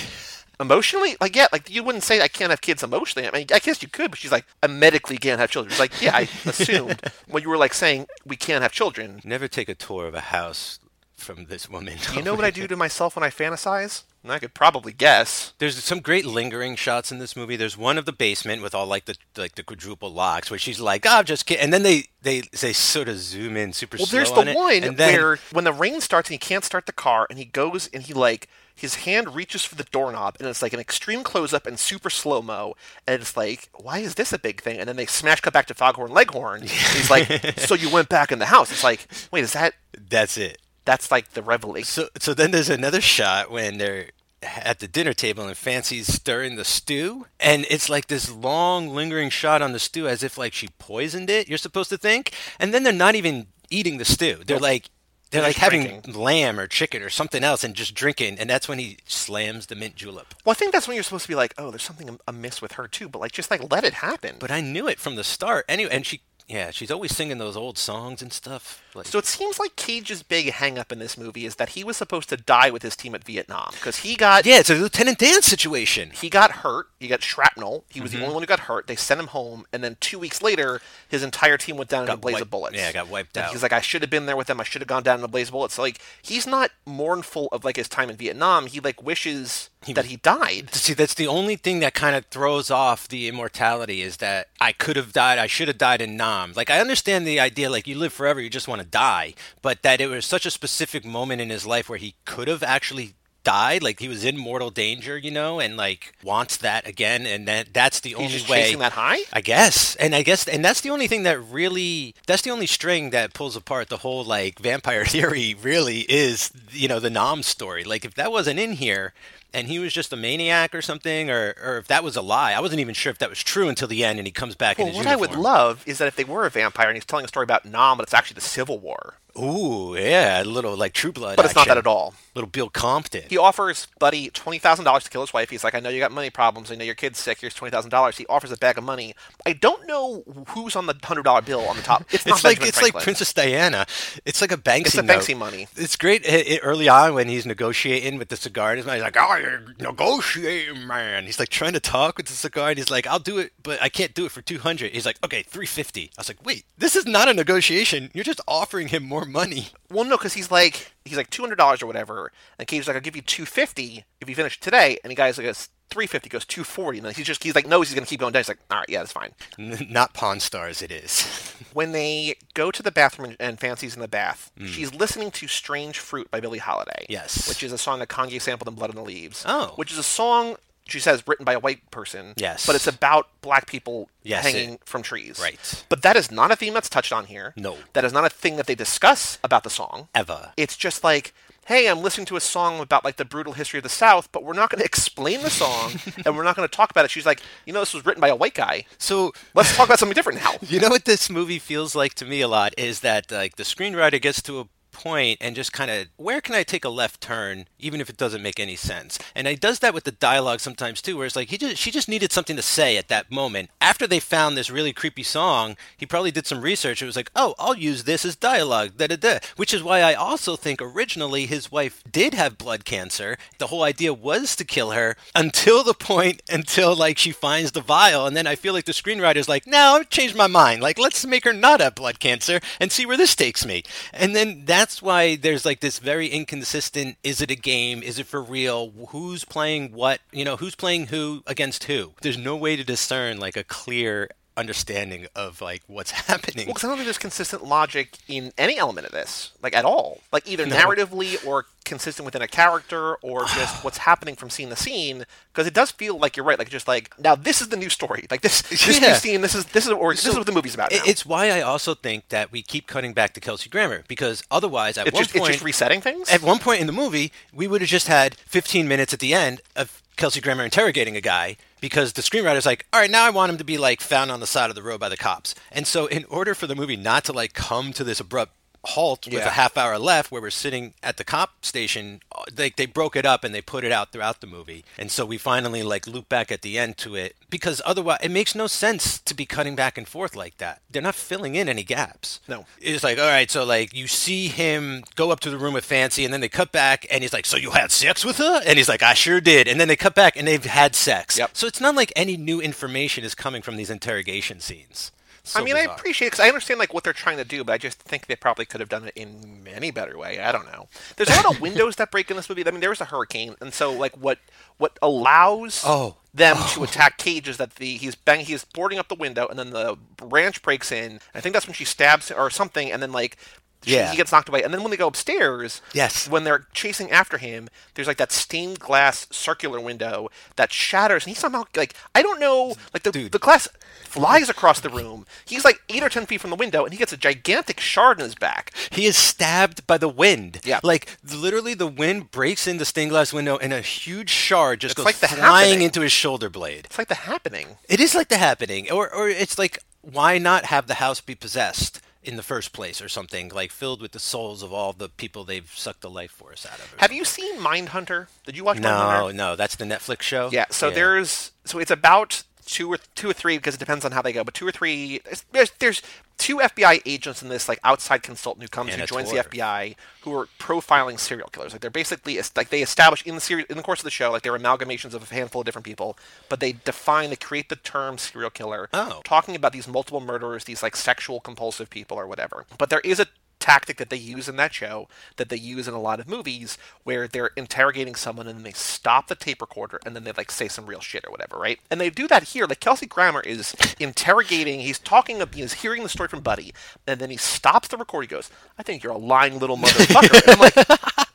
emotionally, 0.60 1.15
like 1.22 1.36
yeah, 1.36 1.48
like 1.52 1.70
you 1.70 1.84
wouldn't 1.84 2.04
say 2.04 2.22
I 2.22 2.28
can't 2.28 2.50
have 2.50 2.62
kids 2.62 2.84
emotionally. 2.84 3.28
I 3.28 3.32
mean, 3.32 3.46
I 3.54 3.60
guess 3.60 3.82
you 3.82 3.88
could, 3.88 4.12
but 4.12 4.20
she's 4.20 4.32
like 4.32 4.46
I 4.63 4.67
medically 4.67 5.17
can't 5.17 5.39
have 5.39 5.52
children. 5.52 5.72
It's 5.72 5.80
like 5.80 6.02
yeah, 6.02 6.15
I 6.15 6.22
assumed 6.46 7.02
when 7.28 7.43
you 7.43 7.50
were 7.50 7.58
like 7.58 7.74
saying 7.74 8.08
we 8.26 8.36
can't 8.36 8.63
have 8.63 8.72
children. 8.72 9.22
Never 9.24 9.48
take 9.48 9.70
a 9.70 9.76
tour 9.76 10.08
of 10.08 10.15
a 10.15 10.22
house 10.22 10.80
from 11.17 11.45
this 11.45 11.69
woman. 11.69 11.97
You 12.13 12.21
know 12.21 12.34
what 12.36 12.45
I 12.45 12.51
do 12.51 12.67
to 12.67 12.75
myself 12.75 13.15
when 13.15 13.23
I 13.23 13.30
fantasize? 13.30 14.03
And 14.23 14.32
I 14.32 14.39
could 14.39 14.53
probably 14.53 14.93
guess. 14.93 15.53
There's 15.58 15.82
some 15.84 15.99
great 15.99 16.25
lingering 16.25 16.75
shots 16.75 17.12
in 17.12 17.19
this 17.19 17.36
movie. 17.36 17.56
There's 17.56 17.77
one 17.77 17.97
of 17.97 18.06
the 18.06 18.12
basement 18.12 18.62
with 18.62 18.75
all 18.75 18.86
like 18.86 19.06
the 19.06 19.15
like 19.38 19.56
the 19.56 19.63
quadruple 19.63 20.12
locks 20.12 20.49
where 20.49 20.60
she's 20.60 20.80
like, 20.80 21.06
"Oh, 21.06 21.19
I'm 21.19 21.25
just 21.25 21.45
kidding," 21.45 21.63
and 21.63 21.73
then 21.73 21.84
they 21.84 22.06
they 22.21 22.41
they 22.41 22.73
sort 22.73 23.08
of 23.08 23.17
zoom 23.19 23.56
in 23.56 23.73
super 23.73 23.97
Well, 23.97 24.06
slow 24.06 24.17
there's 24.17 24.32
on 24.32 24.45
the 24.45 24.51
it, 24.51 24.56
one 24.56 24.84
and 24.84 24.97
then, 24.97 25.13
where 25.13 25.39
when 25.51 25.63
the 25.63 25.71
rain 25.73 26.01
starts 26.01 26.30
and 26.30 26.34
he 26.34 26.39
can't 26.39 26.65
start 26.65 26.88
the 26.88 26.91
car, 26.91 27.25
and 27.30 27.39
he 27.39 27.45
goes 27.45 27.88
and 27.93 28.03
he 28.03 28.13
like 28.13 28.49
his 28.75 28.95
hand 28.95 29.34
reaches 29.34 29.63
for 29.63 29.75
the 29.75 29.86
doorknob, 29.86 30.36
and 30.39 30.47
it's 30.47 30.62
like 30.62 30.73
an 30.73 30.80
extreme 30.80 31.23
close 31.23 31.53
up 31.53 31.65
and 31.65 31.80
super 31.80 32.10
slow 32.10 32.41
mo, 32.41 32.75
and 33.08 33.21
it's 33.21 33.36
like, 33.38 33.69
why 33.73 33.99
is 33.99 34.15
this 34.15 34.32
a 34.34 34.38
big 34.39 34.62
thing? 34.62 34.77
And 34.77 34.88
then 34.88 34.97
they 34.97 35.08
smash 35.08 35.41
cut 35.41 35.53
back 35.53 35.65
to 35.67 35.73
Foghorn 35.73 36.12
Leghorn. 36.12 36.62
he's 36.62 37.10
like, 37.10 37.27
so 37.60 37.73
you 37.75 37.89
went 37.89 38.08
back 38.10 38.32
in 38.32 38.38
the 38.39 38.45
house? 38.45 38.71
It's 38.71 38.84
like, 38.84 39.08
wait, 39.32 39.43
is 39.43 39.53
that 39.53 39.73
that's 40.10 40.38
it. 40.38 40.60
That's 40.88 41.12
like 41.12 41.32
the 41.32 41.43
revelation? 41.43 41.86
So 41.88 42.10
so 42.17 42.34
then 42.34 42.52
there's 42.52 42.69
another 42.69 43.02
shot 43.02 43.52
when 43.52 43.78
they're 43.78 44.10
at 44.41 44.80
the 44.80 44.88
dinner 44.88 45.13
table 45.13 45.45
and 45.47 45.58
Fancy's 45.58 46.08
stirring 46.13 46.56
the 46.56 46.65
stew, 46.65 47.26
and 47.39 47.65
it's 47.69 47.89
like 47.89 48.08
this 48.08 48.32
long 48.32 48.89
lingering 48.89 49.30
shot 49.30 49.62
on 49.62 49.73
the 49.73 49.80
stew 49.80 50.08
as 50.08 50.23
if 50.23 50.38
like 50.38 50.54
she 50.54 50.69
poisoned 50.80 51.30
it. 51.30 51.47
You're 51.50 51.58
supposed 51.58 51.89
to 51.89 51.97
think, 51.97 52.32
and 52.60 52.73
then 52.73 52.84
they're 52.84 52.93
not 52.93 53.15
even 53.15 53.47
eating 53.69 53.97
the 54.00 54.06
stew. 54.06 54.41
They're 54.45 54.60
like. 54.71 54.89
They're 55.30 55.41
They're 55.41 55.50
like 55.50 55.58
having 55.58 55.82
drinking. 55.84 56.13
lamb 56.13 56.58
or 56.58 56.67
chicken 56.67 57.04
or 57.04 57.10
something 57.10 57.43
else 57.43 57.65
and 57.65 57.76
just 57.76 57.93
drinking, 57.93 58.39
and 58.39 58.50
that's 58.50 58.69
when 58.69 58.80
he 58.80 59.00
slams 59.08 59.65
the 59.65 59.76
mint 59.76 59.97
julep. 59.97 60.34
Well, 60.45 60.52
I 60.52 60.56
think 60.56 60.71
that's 60.71 60.88
when 60.88 60.95
you're 60.95 61.04
supposed 61.04 61.23
to 61.26 61.28
be 61.28 61.36
like, 61.36 61.54
oh, 61.58 61.69
there's 61.69 61.84
something 61.84 62.17
amiss 62.30 62.62
with 62.62 62.71
her 62.80 62.88
too, 62.88 63.10
but 63.10 63.19
like 63.19 63.34
just 63.34 63.52
like 63.52 63.69
let 63.69 63.84
it 63.84 63.95
happen. 63.95 64.38
But 64.39 64.52
I 64.52 64.62
knew 64.62 64.88
it 64.88 65.00
from 65.02 65.15
the 65.17 65.26
start. 65.26 65.65
Anyway, 65.67 65.91
and 65.91 66.06
she, 66.06 66.21
yeah, 66.48 66.72
she's 66.72 66.90
always 66.92 67.14
singing 67.14 67.40
those 67.40 67.58
old 67.58 67.78
songs 67.78 68.22
and 68.22 68.32
stuff. 68.32 68.82
Like, 68.96 69.06
So 69.06 69.20
it 69.20 69.26
seems 69.26 69.60
like 69.60 69.76
Cage's 69.76 70.24
big 70.24 70.50
hang 70.50 70.80
up 70.80 70.92
in 70.94 71.00
this 71.00 71.18
movie 71.18 71.46
is 71.46 71.56
that 71.56 71.70
he 71.70 71.84
was 71.84 71.98
supposed 71.98 72.30
to 72.30 72.38
die 72.38 72.70
with 72.70 72.84
his 72.84 72.96
team 72.96 73.14
at 73.16 73.26
Vietnam 73.26 73.70
because 73.74 73.98
he 73.98 74.16
got 74.16 74.46
yeah, 74.46 74.60
it's 74.60 74.70
a 74.70 74.76
Lieutenant 74.76 75.18
Dan 75.18 75.42
situation. 75.42 76.12
he 76.12 76.30
got 76.30 76.52
hurt. 76.52 76.88
He 77.00 77.08
got 77.10 77.22
shrapnel. 77.22 77.84
He 77.90 77.96
Mm-hmm. 78.00 78.04
was 78.04 78.12
the 78.14 78.22
only 78.22 78.34
one 78.34 78.44
who 78.44 78.48
got 78.48 78.62
hurt. 78.62 78.88
They 78.88 78.96
sent 78.96 79.20
him 79.20 79.28
home, 79.28 79.66
and 79.74 79.84
then 79.84 79.98
two 80.00 80.18
weeks 80.20 80.42
later, 80.42 80.80
his 81.10 81.22
entire 81.22 81.58
team 81.58 81.76
went 81.78 81.90
down 81.90 82.04
in 82.06 82.10
a 82.10 82.18
blaze 82.18 82.34
wiped- 82.36 82.42
of 82.44 82.50
bullets. 82.50 82.76
yeah, 82.78 82.92
got 82.94 83.10
wiped 83.10 83.36
And 83.36 83.46
out. 83.46 83.52
He's 83.52 83.62
like, 83.62 83.74
I 83.74 83.82
should 83.82 84.02
have 84.02 84.10
been 84.10 84.26
there 84.26 84.38
with 84.38 84.48
them. 84.48 84.60
I 84.62 84.64
should 84.64 84.82
have 84.82 84.88
gone 84.88 85.04
down 85.04 85.20
in 85.20 85.26
a 85.26 85.28
blaze 85.28 85.50
of 85.50 85.52
bullets. 85.52 85.74
So 85.76 85.82
like, 85.82 86.00
he's 86.22 86.48
not 86.48 86.72
mournful 86.86 87.50
of 87.52 87.66
like 87.66 87.76
his 87.76 87.90
time 87.90 88.10
in 88.10 88.16
Vietnam. 88.16 88.68
He 88.68 88.80
like 88.80 89.04
wishes 89.04 89.70
that 89.93 90.06
he 90.06 90.17
died. 90.17 90.73
See, 90.73 90.93
that's 90.93 91.13
the 91.13 91.28
only 91.28 91.56
thing 91.56 91.80
that 91.80 91.93
kind 91.93 92.15
of 92.15 92.26
throws 92.26 92.69
off 92.71 93.08
the 93.08 93.28
immortality 93.28 94.02
is 94.02 94.17
that 94.17 94.47
I 94.60 94.71
could 94.71 94.95
have 94.95 95.13
died. 95.13 95.39
I 95.39 95.47
should 95.47 95.67
have 95.67 95.78
died 95.78 96.02
in 96.02 96.17
Nam. 96.17 96.54
Like, 96.56 96.69
I 96.69 96.80
understand 96.80 97.26
the 97.26 97.39
idea, 97.39 97.69
like, 97.69 97.88
you 97.88 97.97
live 97.97 98.13
forever, 98.13 98.41
you 98.41 98.50
just 98.50 98.67
want 98.67 98.82
to 98.82 98.88
die. 98.88 99.34
But 99.62 99.84
that 99.84 100.02
it 100.02 100.08
was 100.08 100.26
such 100.26 100.45
a 100.45 100.52
specific 100.52 101.06
moment 101.06 101.41
in 101.41 101.50
his 101.50 101.65
life 101.65 101.89
where 101.89 101.97
he 101.97 102.15
could 102.26 102.47
have 102.47 102.63
actually 102.63 103.13
died. 103.48 103.82
Like, 103.82 104.02
he 104.02 104.10
was 104.10 104.26
in 104.26 104.38
mortal 104.38 104.70
danger, 104.70 105.18
you 105.18 105.32
know, 105.32 105.62
and, 105.62 105.78
like, 105.78 106.14
wants 106.22 106.58
that 106.58 106.86
again. 106.86 107.26
And 107.26 107.48
that 107.48 107.74
that's 107.74 108.02
the 108.02 108.14
only 108.16 108.28
just 108.28 108.50
way. 108.50 108.64
chasing 108.64 108.80
that 108.80 108.92
high? 108.92 109.20
I 109.32 109.40
guess. 109.40 109.96
And 109.96 110.14
I 110.14 110.22
guess, 110.22 110.48
and 110.50 110.66
that's 110.66 110.82
the 110.82 110.90
only 110.90 111.08
thing 111.08 111.24
that 111.24 111.40
really, 111.40 112.14
that's 112.26 112.42
the 112.42 112.52
only 112.52 112.68
string 112.68 113.12
that 113.12 113.34
pulls 113.34 113.56
apart 113.56 113.88
the 113.88 113.98
whole, 113.98 114.26
like, 114.26 114.60
vampire 114.60 115.06
theory 115.16 115.56
really 115.62 116.02
is, 116.02 116.52
you 116.72 116.90
know, 116.90 117.00
the 117.00 117.10
Nam 117.10 117.42
story. 117.42 117.86
Like, 117.86 118.04
if 118.04 118.16
that 118.16 118.34
wasn't 118.34 118.60
in 118.60 118.74
here, 118.74 119.14
and 119.54 119.68
he 119.68 119.80
was 119.80 119.94
just 119.94 120.12
a 120.12 120.18
maniac 120.18 120.76
or 120.76 120.82
something, 120.82 121.32
or, 121.32 121.56
or 121.64 121.78
if 121.78 121.88
that 121.88 122.04
was 122.04 122.18
a 122.18 122.22
lie. 122.22 122.52
I 122.52 122.60
wasn't 122.60 122.82
even 122.82 122.94
sure 122.94 123.12
if 123.12 123.18
that 123.20 123.30
was 123.30 123.42
true 123.42 123.70
until 123.70 123.88
the 123.88 124.04
end, 124.04 124.20
and 124.20 124.28
he 124.28 124.32
comes 124.32 124.56
back 124.56 124.78
Well, 124.78 124.94
what 124.94 125.08
I 125.08 125.16
would 125.16 125.36
love 125.36 125.84
is 125.88 126.00
that 126.00 126.08
if 126.08 126.18
they 126.18 126.26
were 126.26 126.46
a 126.46 126.50
vampire 126.50 126.88
and 126.90 126.98
he's 126.98 127.06
telling 127.06 127.24
a 127.24 127.30
story 127.30 127.46
about 127.46 127.64
Nam, 127.64 127.98
but 127.98 128.04
it's 128.04 128.14
actually 128.14 128.36
the 128.36 128.42
Civil 128.42 128.78
War. 128.78 129.16
Ooh, 129.40 129.96
yeah, 129.98 130.42
a 130.42 130.44
little 130.44 130.76
like 130.76 130.94
True 130.94 131.12
Blood. 131.12 131.38
But 131.38 131.46
it's 131.46 131.56
not 131.56 131.68
that 131.68 131.78
at 131.78 131.88
all. 131.88 132.14
Little 132.38 132.50
Bill 132.50 132.69
Compton. 132.69 133.23
He 133.30 133.38
offers 133.38 133.88
Buddy 134.00 134.30
twenty 134.30 134.60
thousand 134.60 134.86
dollars 134.86 135.04
to 135.06 135.10
kill 135.10 135.21
his 135.21 135.34
wife. 135.34 135.50
He's 135.50 135.63
like, 135.63 135.73
I 135.73 135.80
know 135.80 135.89
you 135.89 136.00
got 136.00 136.12
money 136.12 136.30
problems. 136.30 136.71
I 136.71 136.76
know 136.76 136.84
your 136.86 136.93
kid's 136.93 137.17
sick. 137.19 137.39
Here's 137.41 137.56
twenty 137.56 137.71
thousand 137.71 137.89
dollars. 137.89 138.17
He 138.17 138.28
offers 138.28 138.52
a 138.52 138.58
bag 138.58 138.78
of 138.78 138.84
money. 138.84 139.15
I 139.45 139.54
don't 139.54 139.88
know 139.88 140.23
who's 140.50 140.76
on 140.76 140.86
the 140.86 140.93
hundred 141.04 141.23
dollar 141.23 141.41
bill 141.41 141.62
on 141.67 141.76
the 141.76 141.82
top. 141.82 142.06
It's 142.12 142.26
not 142.28 142.36
It's 142.36 142.43
like 142.43 142.58
Benjamin 142.60 142.67
it's 142.69 142.78
Franklin. 142.80 143.00
like 143.00 143.04
Princess 143.04 143.34
Diana. 143.34 143.86
It's 144.26 144.39
like 144.39 144.52
a 144.52 144.58
Banksy. 144.58 144.86
It's 144.86 144.95
a 144.97 145.02
note. 145.02 145.21
Banksy 145.23 145.36
money. 145.38 145.67
It's 145.76 145.95
great 145.95 146.26
i- 146.30 146.56
i- 146.56 146.60
early 146.62 146.88
on 146.88 147.15
when 147.15 147.28
he's 147.28 147.45
negotiating 147.47 148.19
with 148.19 148.30
the 148.30 148.38
cigar 148.38 148.71
in 148.71 148.78
his 148.78 148.86
mouth. 148.86 148.95
He's 148.95 149.04
like, 149.04 149.17
"Oh, 149.19 149.36
you're 149.38 149.62
negotiating, 149.80 150.88
man." 150.88 151.26
He's 151.26 151.39
like 151.39 151.50
trying 151.50 151.73
to 151.73 151.80
talk 151.80 152.17
with 152.17 152.28
the 152.28 152.34
cigar, 152.34 152.69
and 152.69 152.78
he's 152.78 152.89
like, 152.91 153.08
"I'll 153.08 153.19
do 153.19 153.38
it, 153.39 153.54
but 153.63 153.82
I 153.82 153.89
can't 153.89 154.13
do 154.13 154.26
it 154.26 154.32
for 154.32 154.41
200." 154.41 154.93
He's 154.93 155.06
like, 155.06 155.17
"Okay, 155.23 155.43
350." 155.43 156.12
I 156.17 156.21
was 156.21 156.28
like, 156.30 156.43
"Wait, 156.45 156.65
this 156.78 156.95
is 156.95 157.06
not 157.06 157.28
a 157.28 157.34
negotiation. 157.34 158.12
You're 158.13 158.23
just 158.23 158.41
offering 158.47 158.89
him 158.89 159.04
more 159.04 159.26
money." 159.26 159.69
Well, 159.91 160.04
no, 160.06 160.17
because 160.17 160.34
he's 160.34 160.52
like 160.52 160.91
he's 161.06 161.17
like 161.17 161.30
two 161.30 161.41
hundred 161.41 161.56
dollars 161.58 161.82
or 161.82 161.88
whatever, 161.88 162.27
and 162.60 162.68
Cage's 162.68 162.88
like, 162.88 162.96
I'll 162.96 163.02
give 163.02 163.16
you 163.16 163.22
two 163.22 163.46
fifty 163.46 164.06
if 164.22 164.30
you 164.30 164.36
finish 164.36 164.60
today, 164.60 164.98
and 165.04 165.12
the 165.12 165.16
guy's 165.16 165.38
like, 165.38 165.56
three 165.90 166.08
fifty, 166.08 166.30
goes 166.30 166.46
two 166.46 166.63
forty, 166.63 166.98
and 167.00 167.06
then 167.08 167.13
he's 167.13 167.26
just 167.26 167.44
he's 167.44 167.56
like, 167.56 167.68
no, 167.68 167.82
he's 167.82 167.94
gonna 167.94 168.06
keep 168.06 168.20
going 168.20 168.34
down. 168.34 168.42
He's 168.42 168.48
like, 168.50 168.60
all 168.72 168.78
right, 168.80 168.90
yeah, 168.90 169.00
that's 169.00 169.12
fine. 169.13 169.32
Not 169.58 170.13
Pawn 170.13 170.40
Stars, 170.40 170.82
it 170.82 170.92
is. 170.92 171.54
When 171.74 171.92
they 171.92 172.36
go 172.54 172.72
to 172.72 172.82
the 172.84 172.92
bathroom 172.92 173.36
and- 173.40 173.60
Fancy's 173.60 173.94
in 173.96 174.02
the 174.02 174.08
bath, 174.08 174.52
Hmm. 174.58 174.66
she's 174.68 174.94
listening 174.94 175.32
to 175.32 175.48
"Strange 175.48 175.98
Fruit" 176.00 176.30
by 176.32 176.40
Billie 176.40 176.58
Holiday. 176.60 177.06
Yes. 177.10 177.48
which 177.48 177.62
is 177.63 177.72
a 177.72 177.78
song 177.78 178.00
that 178.00 178.08
Kanye 178.10 178.42
sampled 178.42 178.68
in 178.68 178.76
"Blood 178.76 178.90
on 178.92 178.96
the 178.96 179.04
Leaves." 179.04 179.44
Oh. 179.48 179.74
which 179.76 179.92
is 179.92 179.98
a 179.98 180.04
song 180.04 180.56
she 180.88 181.00
says 181.02 181.22
written 181.28 181.44
by 181.44 181.52
a 181.54 181.60
white 181.60 181.90
person. 181.92 182.34
Yes. 182.38 182.66
but 182.66 182.74
it's 182.76 182.88
about 182.88 183.28
black 183.42 183.68
people 183.68 184.10
Yes, 184.24 184.44
hanging 184.46 184.74
it- 184.76 184.82
from 184.86 185.02
trees. 185.04 185.38
Right. 185.40 185.86
But 185.90 186.02
that 186.04 186.16
is 186.16 186.32
not 186.32 186.50
a 186.52 186.56
theme 186.56 186.74
that's 186.74 186.88
touched 186.90 187.12
on 187.12 187.26
here. 187.26 187.54
No. 187.58 187.78
that 187.94 188.06
is 188.06 188.13
not 188.13 188.24
a 188.24 188.30
thing 188.30 188.56
that 188.56 188.68
they 188.68 188.76
discuss 188.76 189.38
about 189.44 189.63
the 189.63 189.70
song. 189.70 190.08
Eva. 190.18 190.54
It's 190.58 190.78
just 190.78 191.04
like, 191.04 191.34
hey, 191.67 191.89
I'm 191.89 192.01
listening 192.01 192.25
to 192.27 192.38
a 192.38 192.41
song 192.41 192.80
about 192.80 193.03
like 193.03 193.17
the 193.17 193.25
brutal 193.25 193.51
history 193.51 193.77
of 193.77 193.84
the 193.84 193.89
South, 193.89 194.32
but 194.32 194.41
we're 194.43 194.53
not 194.53 194.69
going 194.69 194.80
to 194.80 194.86
explain 194.86 195.41
the 195.41 195.49
song 195.49 195.91
and 196.25 196.36
we're 196.36 196.43
not 196.43 196.56
going 196.56 196.67
to 196.67 196.73
talk 196.73 196.89
about 196.89 197.03
it. 197.03 197.12
She's 197.12 197.25
like, 197.25 197.41
you 197.65 197.73
know, 197.73 197.82
this 197.82 197.93
was 197.93 198.06
written 198.06 198.21
by 198.21 198.30
a 198.30 198.36
white 198.36 198.53
guy. 198.53 198.86
So 198.97 199.34
Let's 199.53 199.75
talk 199.75 199.88
about 199.88 199.99
something 199.99 200.15
different 200.15 200.39
now. 200.39 200.53
You 200.67 200.80
know 200.80 200.89
what 200.89 201.06
this 201.06 201.30
movie 201.30 201.60
feels 201.60 201.95
like 201.95 202.13
to 202.15 202.25
me 202.25 202.41
a 202.41 202.47
lot 202.47 202.73
is 202.77 203.01
that 203.01 203.32
like 203.32 203.56
the 203.56 203.63
screenwriter 203.63 204.21
gets 204.21 204.41
to 204.43 204.60
a 204.60 204.67
point 204.91 205.38
and 205.41 205.56
just 205.56 205.73
kind 205.73 205.91
of 205.91 206.08
where 206.17 206.41
can 206.41 206.56
I 206.56 206.63
take 206.63 206.86
a 206.86 206.89
left 206.89 207.21
turn, 207.21 207.67
even 207.80 208.02
if 208.02 208.10
it 208.10 208.18
doesn't 208.18 208.42
make 208.42 208.60
any 208.60 208.76
sense. 208.76 209.20
And 209.36 209.48
he 209.48 209.56
does 209.56 209.80
that 209.80 209.94
with 209.94 210.04
the 210.04 210.12
dialogue 210.12 210.60
sometimes 210.60 211.02
too, 211.02 211.18
where 211.18 211.26
it's 211.26 211.36
like 211.36 211.50
he 211.50 211.58
just 211.58 211.78
she 211.78 211.92
just 211.92 212.10
needed 212.10 212.32
something 212.32 212.56
to 212.56 212.62
say 212.62 212.98
at 212.98 213.08
that 213.10 213.32
moment. 213.32 213.70
After 213.80 214.08
they 214.08 214.20
found 214.20 214.58
this 214.58 214.70
really 214.70 214.94
creepy 214.94 215.24
song, 215.24 215.78
he 215.96 216.06
probably 216.06 216.32
did 216.32 216.48
some 216.48 216.62
research. 216.62 217.02
It 217.02 217.06
was 217.06 217.16
like, 217.16 217.32
oh, 217.36 217.56
I'll 217.60 217.78
use 217.78 218.04
this 218.04 218.26
as 218.26 218.36
dialogue, 218.36 218.98
da 218.98 219.08
da 219.08 219.16
da. 219.16 219.40
Which 219.56 219.74
is 219.74 219.84
why 219.84 220.02
I 220.02 220.13
also 220.13 220.56
think 220.56 220.82
originally 220.82 221.46
his 221.46 221.72
wife 221.72 222.04
did 222.10 222.34
have 222.34 222.58
blood 222.58 222.86
cancer. 222.86 223.38
The 223.58 223.68
whole 223.68 223.84
idea 223.84 224.13
was 224.13 224.56
to 224.56 224.66
kill 224.66 224.92
her 224.92 225.16
until 225.36 225.84
the 225.84 225.94
point 225.94 226.42
until 226.50 226.96
like 226.96 227.18
she 227.18 227.32
finds 227.32 227.72
the 227.72 227.82
vial, 227.82 228.26
and 228.26 228.36
then 228.36 228.48
I 228.48 228.56
feel 228.56 228.74
like 228.74 228.86
the 228.86 228.92
screenwriter's 228.92 229.50
like, 229.50 229.68
no, 229.68 229.96
I've 229.96 230.10
changed 230.10 230.36
my 230.36 230.48
mind. 230.48 230.82
Like 230.82 230.98
let's 230.98 231.26
make 231.26 231.46
her 231.46 231.54
not 231.54 231.82
have 231.82 231.96
blood 231.96 232.20
cancer 232.20 232.60
and 232.80 232.92
see 232.92 233.06
where 233.06 233.18
this 233.18 233.36
takes 233.36 233.66
me. 233.66 233.84
And 234.13 234.36
then 234.36 234.63
that's 234.66 235.02
why 235.02 235.36
there's 235.36 235.66
like 235.66 235.80
this 235.80 236.00
very 236.00 236.28
inconsistent 236.28 237.18
is 237.24 237.42
it 237.42 237.52
a 237.52 237.56
game? 237.67 238.01
Is 238.01 238.17
it 238.17 238.25
for 238.25 238.41
real? 238.41 238.91
Who's 239.10 239.43
playing 239.43 239.91
what? 239.91 240.21
You 240.32 240.45
know, 240.45 240.56
who's 240.56 240.73
playing 240.73 241.08
who 241.08 241.43
against 241.45 241.84
who? 241.84 242.13
There's 242.21 242.38
no 242.38 242.56
way 242.56 242.77
to 242.77 242.84
discern 242.86 243.39
like 243.39 243.58
a 243.58 243.63
clear 243.65 244.30
understanding 244.58 245.28
of 245.36 245.62
like 245.62 245.84
what's 245.88 246.12
happening. 246.28 246.65
Well, 246.67 246.74
because 246.74 246.84
I 246.84 246.88
don't 246.88 246.98
think 246.98 247.06
there's 247.06 247.17
consistent 247.17 247.63
logic 247.63 248.17
in 248.28 248.52
any 248.58 248.78
element 248.78 249.06
of 249.08 249.13
this, 249.13 249.52
like 249.62 249.76
at 249.76 249.86
all. 249.86 250.20
Like 250.34 250.48
either 250.48 250.65
No. 250.65 250.76
narratively 250.76 251.46
or 251.46 251.65
consistent 251.86 252.26
within 252.26 252.41
a 252.41 252.48
character 252.48 253.15
or 253.17 253.46
just 253.56 253.84
what's 253.84 254.00
happening 254.00 254.36
from 254.36 254.50
scene 254.50 254.70
to 254.70 254.76
scene. 254.76 255.26
Because 255.54 255.67
it 255.67 255.74
does 255.74 255.91
feel 255.91 256.17
like 256.20 256.36
you're 256.36 256.46
right. 256.46 256.60
Like 256.60 256.70
just 256.70 256.88
like 256.88 257.17
now, 257.20 257.36
this 257.36 257.62
is 257.62 257.70
the 257.70 257.78
new 257.78 257.89
story. 257.89 258.26
Like 258.30 258.41
this, 258.41 258.62
this 258.70 259.00
new 259.02 259.13
scene. 259.13 259.41
This 259.41 259.56
is 259.56 259.65
this 259.67 259.86
is 259.86 259.91
or 259.91 260.13
this 260.13 260.26
is 260.26 260.36
what 260.36 260.46
the 260.46 260.52
movie's 260.52 260.74
about. 260.76 260.91
Now. 260.91 261.00
It's 261.06 261.26
why 261.26 261.52
I 261.52 261.62
also 261.62 261.93
think 261.93 262.30
that 262.30 262.52
we 262.52 262.62
keep 262.63 262.88
cutting 262.88 263.13
back 263.13 263.34
to 263.36 263.39
Kelsey 263.39 263.70
Grammer 263.70 264.04
because 264.08 264.43
otherwise, 264.52 264.98
at 264.98 265.08
It's 265.08 265.13
one 265.13 265.24
just 265.24 265.36
it's 265.36 265.39
point, 265.39 265.54
just 265.54 265.63
resetting 265.63 266.02
things. 266.02 266.30
at 266.30 266.41
one 266.41 266.60
point 266.60 266.82
in 266.82 266.88
the 266.88 266.93
movie, 266.93 267.32
we 267.54 267.67
would 267.67 267.82
have 267.82 267.89
just 267.89 268.08
had 268.08 268.36
15 268.36 268.88
minutes 268.88 269.13
at 269.13 269.20
the 269.20 269.34
end 269.34 269.62
of 269.76 270.02
Kelsey 270.17 270.41
Grammer 270.41 270.63
interrogating 270.63 271.15
a 271.15 271.22
guy 271.22 271.58
because 271.80 272.13
the 272.13 272.22
screenwriter's 272.22 272.66
like, 272.66 272.86
all 272.92 273.00
right, 273.00 273.10
now 273.10 273.26
I 273.26 273.30
want 273.30 273.52
him 273.52 273.58
to 273.58 273.63
be 273.63 273.78
like 273.78 274.02
found 274.02 274.32
on 274.32 274.40
the 274.40 274.48
side 274.48 274.70
of 274.70 274.76
the 274.76 274.84
road 274.84 275.00
by 275.00 275.10
the 275.10 275.18
cops. 275.18 275.56
And 275.72 275.86
so, 275.88 276.08
in 276.08 276.26
order 276.26 276.56
for 276.56 276.68
the 276.68 276.76
movie 276.76 276.96
not 276.96 277.24
to 277.26 277.34
like 277.34 277.54
come 277.54 277.94
to 277.94 278.04
this 278.04 278.20
abrupt 278.20 278.54
halt 278.86 279.26
with 279.26 279.34
Yeah. 279.36 279.48
a 279.48 279.52
half 279.52 279.78
hour 279.78 279.98
left 280.00 280.32
where 280.32 280.42
we're 280.42 280.50
sitting 280.50 280.94
at 281.04 281.18
the 281.18 281.24
cop 281.24 281.66
station 281.66 282.22
uh, 282.36 282.44
they, 282.52 282.70
they 282.70 282.86
broke 282.86 283.16
it 283.16 283.26
up 283.26 283.44
and 283.44 283.54
they 283.54 283.62
put 283.62 283.84
it 283.84 283.92
out 283.92 284.12
throughout 284.12 284.42
the 284.42 284.48
movie. 284.48 284.84
And 284.98 285.12
so 285.12 285.26
we 285.26 285.38
finally 285.38 285.84
like 285.84 286.08
loop 286.08 286.30
back 286.30 286.52
at 286.52 286.62
the 286.62 286.78
end 286.78 286.98
to 287.00 287.16
it 287.16 287.36
because 287.50 287.82
otherwise 287.86 288.20
it 288.24 288.32
makes 288.32 288.56
no 288.56 288.68
sense 288.68 289.20
to 289.20 289.34
be 289.34 289.46
cutting 289.46 289.76
back 289.76 289.98
and 289.98 290.08
forth 290.08 290.36
like 290.36 290.58
that. 290.58 290.82
They're 290.90 291.02
not 291.02 291.16
filling 291.16 291.56
in 291.56 291.68
any 291.68 291.84
gaps. 291.84 292.40
No. 292.48 292.66
it's 292.80 293.04
like 293.04 293.20
all 293.20 293.28
right 293.28 293.50
so 293.52 293.63
like 293.66 293.94
you 293.94 294.08
see 294.08 294.48
him 294.48 295.04
go 295.16 295.32
up 295.32 295.40
to 295.42 295.50
the 295.50 295.58
room 295.58 295.74
with 295.74 295.86
fancy 295.86 296.24
and 296.24 296.34
then 296.34 296.42
they 296.42 296.50
cut 296.50 296.72
back 296.72 297.06
and 297.12 297.24
he's 297.24 297.34
like 297.34 297.46
so 297.46 297.58
you 297.58 297.72
had 297.72 297.92
sex 297.92 298.24
with 298.24 298.38
her? 298.38 298.62
And 298.66 298.78
he's 298.78 298.90
like 298.90 299.04
i 299.04 299.13
sure 299.13 299.42
did. 299.42 299.68
And 299.68 299.80
then 299.80 299.88
they 299.88 299.96
cut 299.96 300.16
back 300.16 300.38
and 300.38 300.48
they've 300.48 300.63
had 300.63 300.96
sex. 300.96 301.38
Yep. 301.38 301.52
so 301.54 301.68
it's 301.68 301.82
not 301.82 301.96
like 301.96 302.13
any 302.16 302.38
new 302.38 302.62
information 302.62 303.24
is 303.24 303.36
coming 303.36 303.62
from 303.62 303.76
these 303.76 303.90
interrogation 303.90 304.60
scenes 304.60 305.12
So 305.48 305.60
I 305.60 305.64
mean, 305.64 305.76
I 305.76 305.82
bizarre. 305.82 305.96
appreciate 305.96 306.28
because 306.28 306.40
I 306.40 306.48
understand 306.48 306.80
like 306.80 306.94
what 306.94 307.04
they're 307.04 307.14
trying 307.14 307.38
to 307.38 307.46
do, 307.46 307.64
but 307.64 307.74
I 307.74 307.78
just 307.78 308.00
think 308.00 308.28
they 308.28 308.36
probably 308.36 308.66
could 308.66 308.80
have 308.80 308.90
done 308.90 309.06
it 309.08 309.14
in 309.16 309.68
any 309.72 309.92
better 309.92 310.18
way. 310.18 310.40
I 310.40 310.52
don't 310.52 310.66
know. 310.66 310.88
There's 311.16 311.30
a 311.30 311.36
lot 311.36 311.46
of 311.56 311.62
windows 311.68 311.96
that 311.98 312.12
break 312.12 312.30
in 312.30 312.38
this 312.38 312.50
movie. 312.50 312.68
I 312.68 312.72
mean, 312.72 312.82
there 312.82 312.90
was 312.90 313.02
a 313.02 313.06
hurricane, 313.06 313.56
and 313.62 313.74
so 313.74 313.92
like 313.92 314.16
what 314.18 314.40
what 314.78 314.98
allows 315.02 315.84
Oh. 315.86 316.18
them 316.34 316.58
to 316.74 316.82
oh. 316.82 316.84
attack 316.84 317.18
Cage 317.18 317.48
is 317.48 317.58
that 317.58 317.76
the 317.76 317.98
he's 317.98 318.16
bang 318.16 318.46
he's 318.46 318.64
boarding 318.66 319.00
up 319.00 319.08
the 319.08 319.16
window, 319.16 319.48
and 319.48 319.58
then 319.58 319.72
the 319.72 319.98
branch 320.18 320.62
breaks 320.62 320.92
in. 320.92 321.20
I 321.34 321.42
think 321.42 321.54
that's 321.54 321.66
when 321.68 321.74
she 321.74 321.86
stabs 321.86 322.30
or 322.32 322.50
something, 322.50 322.92
and 322.92 323.02
then 323.02 323.12
like. 323.12 323.38
She- 323.84 323.94
Yeah. 323.96 324.12
he 324.12 324.18
gets 324.18 324.32
knocked 324.32 324.50
away, 324.50 324.63
and 324.63 324.74
then 324.74 324.82
when 324.82 324.92
they 324.92 324.98
go 324.98 325.08
upstairs, 325.08 325.82
Yes. 325.94 326.28
when 326.28 326.44
they're 326.44 326.68
chasing 326.74 327.12
after 327.12 327.38
him, 327.38 327.70
there's 327.94 328.08
like 328.08 328.18
that 328.18 328.32
stained 328.32 328.80
glass 328.80 329.28
circular 329.32 329.80
window 329.80 330.30
that 330.56 330.72
shatters, 330.74 331.24
and 331.26 331.30
he 331.36 331.40
somehow 331.40 331.63
like 331.76 331.94
I 332.16 332.22
don't 332.22 332.40
know, 332.40 332.76
like 332.94 333.04
the 333.04 333.12
Dude. 333.12 333.32
the 333.32 333.40
glass 333.40 333.68
flies 334.04 334.50
across 334.50 334.80
the 334.80 334.90
room. 334.90 335.26
He's 335.46 335.63
like 335.66 335.82
eight 335.90 336.04
or 336.04 336.10
ten 336.10 336.26
feet 336.26 336.42
from 336.42 336.50
the 336.50 336.56
window, 336.56 336.84
and 336.86 336.94
he 336.94 336.98
gets 336.98 337.13
a 337.13 337.18
gigantic 337.18 337.80
shard 337.80 338.20
in 338.20 338.26
his 338.26 338.36
back. 338.36 338.72
He 338.92 339.06
is 339.06 339.18
stabbed 339.18 339.86
by 339.88 339.98
the 339.98 340.10
wind. 340.10 340.60
Yeah. 340.63 340.80
Like 340.84 341.08
literally 341.24 341.74
the 341.74 341.88
wind 341.88 342.32
breaks 342.32 342.68
in 342.68 342.78
the 342.78 342.86
stained 342.86 343.12
glass 343.12 343.32
window 343.34 343.58
and 343.58 343.74
a 343.74 343.82
huge 343.82 344.30
shard 344.30 344.80
just 344.82 344.94
It's 344.94 344.98
goes 344.98 345.06
like 345.06 345.18
The 345.18 345.28
flying 345.28 345.70
Happening. 345.70 345.82
into 345.84 346.02
his 346.02 346.12
shoulder 346.12 346.50
blade. 346.50 346.86
It's 346.86 346.98
like 346.98 347.08
the 347.10 347.16
happening. 347.16 347.78
It 347.88 348.00
is 348.00 348.16
like 348.16 348.30
the 348.30 348.38
happening. 348.38 348.90
Or 348.92 349.13
or 349.13 349.30
it's 349.30 349.58
like 349.60 349.80
why 350.02 350.38
not 350.38 350.66
have 350.66 350.88
the 350.88 350.96
house 350.96 351.20
be 351.22 351.36
possessed 351.36 352.00
in 352.28 352.36
the 352.36 352.44
first 352.44 352.74
place 352.74 353.02
or 353.02 353.08
something, 353.08 353.50
like 353.50 353.72
filled 353.72 354.02
with 354.02 354.12
the 354.12 354.20
souls 354.20 354.62
of 354.62 354.74
all 354.74 354.92
the 354.92 355.08
people 355.08 355.44
they've 355.46 355.72
sucked 355.76 356.02
the 356.02 356.10
life 356.10 356.32
force 356.32 356.66
out 356.66 356.78
of. 356.80 356.94
Have 356.98 357.12
you 357.13 357.24
seen 357.24 357.58
Mindhunter? 357.58 358.28
Did 358.46 358.58
you 358.58 358.66
watch 358.66 358.80
No, 358.80 358.90
Mindhunter? 358.90 359.34
no, 359.34 359.56
that's 359.56 359.78
the 359.78 359.86
Netflix 359.86 360.22
show. 360.24 360.50
Yeah. 360.52 360.66
So 360.70 360.92
there's 360.92 361.52
so 361.63 361.80
it's 361.80 361.90
about 361.92 362.44
two 362.66 362.92
or 362.92 362.98
two 363.16 363.30
or 363.30 363.34
three 363.34 363.58
because 363.58 363.76
it 363.76 363.80
depends 363.80 364.04
on 364.04 364.12
how 364.12 364.22
they 364.22 364.34
go, 364.34 364.44
but 364.44 364.54
two 364.54 364.68
or 364.68 364.72
three. 364.74 365.22
There's 365.54 365.72
there's 365.80 366.02
two 366.38 366.58
FBI 366.58 367.02
agents 367.06 367.41
in 367.41 367.50
this 367.50 367.67
like 367.67 367.80
outside 367.84 368.21
consultant 368.23 368.63
who 368.63 368.67
comes 368.69 368.91
And 368.91 369.02
who 369.02 369.08
joins 369.08 369.32
the. 369.32 369.38
FBI 369.38 369.95
who 370.21 370.34
are 370.36 370.47
profiling 370.60 371.19
serial 371.19 371.50
killers. 371.50 371.71
Like 371.71 371.82
they're 371.82 371.89
basically 371.89 372.39
like 372.56 372.69
they 372.69 372.82
establish 372.82 373.23
in 373.26 373.36
the 373.36 373.41
series 373.41 373.65
in 373.69 373.78
the 373.78 373.84
course 373.84 374.00
of 374.00 374.04
the 374.04 374.12
show 374.12 374.32
like 374.32 374.43
they're 374.43 374.58
amalgamations 374.58 375.13
of 375.13 375.30
a 375.32 375.34
handful 375.34 375.62
of 375.62 375.65
different 375.65 375.86
people, 375.86 376.17
but 376.50 376.60
they 376.60 376.73
define 376.73 377.30
they 377.30 377.36
create 377.36 377.69
the 377.69 377.76
term 377.76 378.17
serial 378.17 378.50
killer, 378.50 378.89
Oh. 378.93 379.21
talking 379.23 379.56
about 379.56 379.73
these 379.73 379.88
multiple 379.88 380.19
murderers, 380.21 380.65
these 380.65 380.84
like 380.84 380.95
sexual 380.95 381.39
compulsive 381.39 381.89
people 381.89 382.17
or 382.17 382.28
whatever. 382.28 382.65
But 382.78 382.89
there 382.89 383.02
is 383.02 383.19
a 383.19 383.28
tactic 383.60 383.98
that 383.98 384.10
they 384.10 384.17
use 384.17 384.48
in 384.48 384.56
that 384.58 384.74
show 384.74 385.08
that 385.38 385.50
they 385.50 385.58
use 385.58 385.88
in 385.88 385.93
a 385.93 386.00
lot 386.00 386.20
of 386.20 386.28
movies 386.28 386.78
where 387.04 387.28
they're 387.28 387.52
interrogating 387.56 388.15
someone 388.15 388.48
and 388.48 388.58
then 388.58 388.63
they 388.63 388.72
stop 388.72 389.28
the 389.28 389.36
tape 389.36 389.62
recorder 389.62 390.00
and 390.06 390.15
then 390.15 390.24
they 390.24 390.32
like 390.32 390.52
say 390.52 390.67
some 390.67 390.86
real 390.86 391.00
shit 391.00 391.26
or 391.26 391.32
whatever, 391.32 391.58
right? 391.58 391.80
And 391.89 392.00
they 392.00 392.10
do 392.10 392.28
that 392.28 392.43
here. 392.43 392.65
Like 392.65 392.80
Kelsey 392.80 393.06
Grammer 393.06 393.41
is 393.41 393.76
interrogating, 394.00 394.80
he's 394.80 395.00
talking, 395.00 395.41
he's 395.54 395.74
hearing 395.74 396.04
the 396.04 396.10
story 396.10 396.30
from 396.30 396.41
Buddy, 396.41 396.74
and 397.06 397.20
then 397.20 397.30
he 397.30 397.38
stops 397.38 397.88
the 397.88 397.98
record. 397.98 398.22
He 398.22 398.28
goes, 398.28 398.50
"I 398.78 398.84
think 398.84 399.04
you're 399.04 399.13
a 399.13 399.17
lying 399.17 399.60
little 399.60 399.78
motherfucker." 399.78 400.41
and 400.43 400.52
I'm 400.52 400.60
like, 400.60 401.27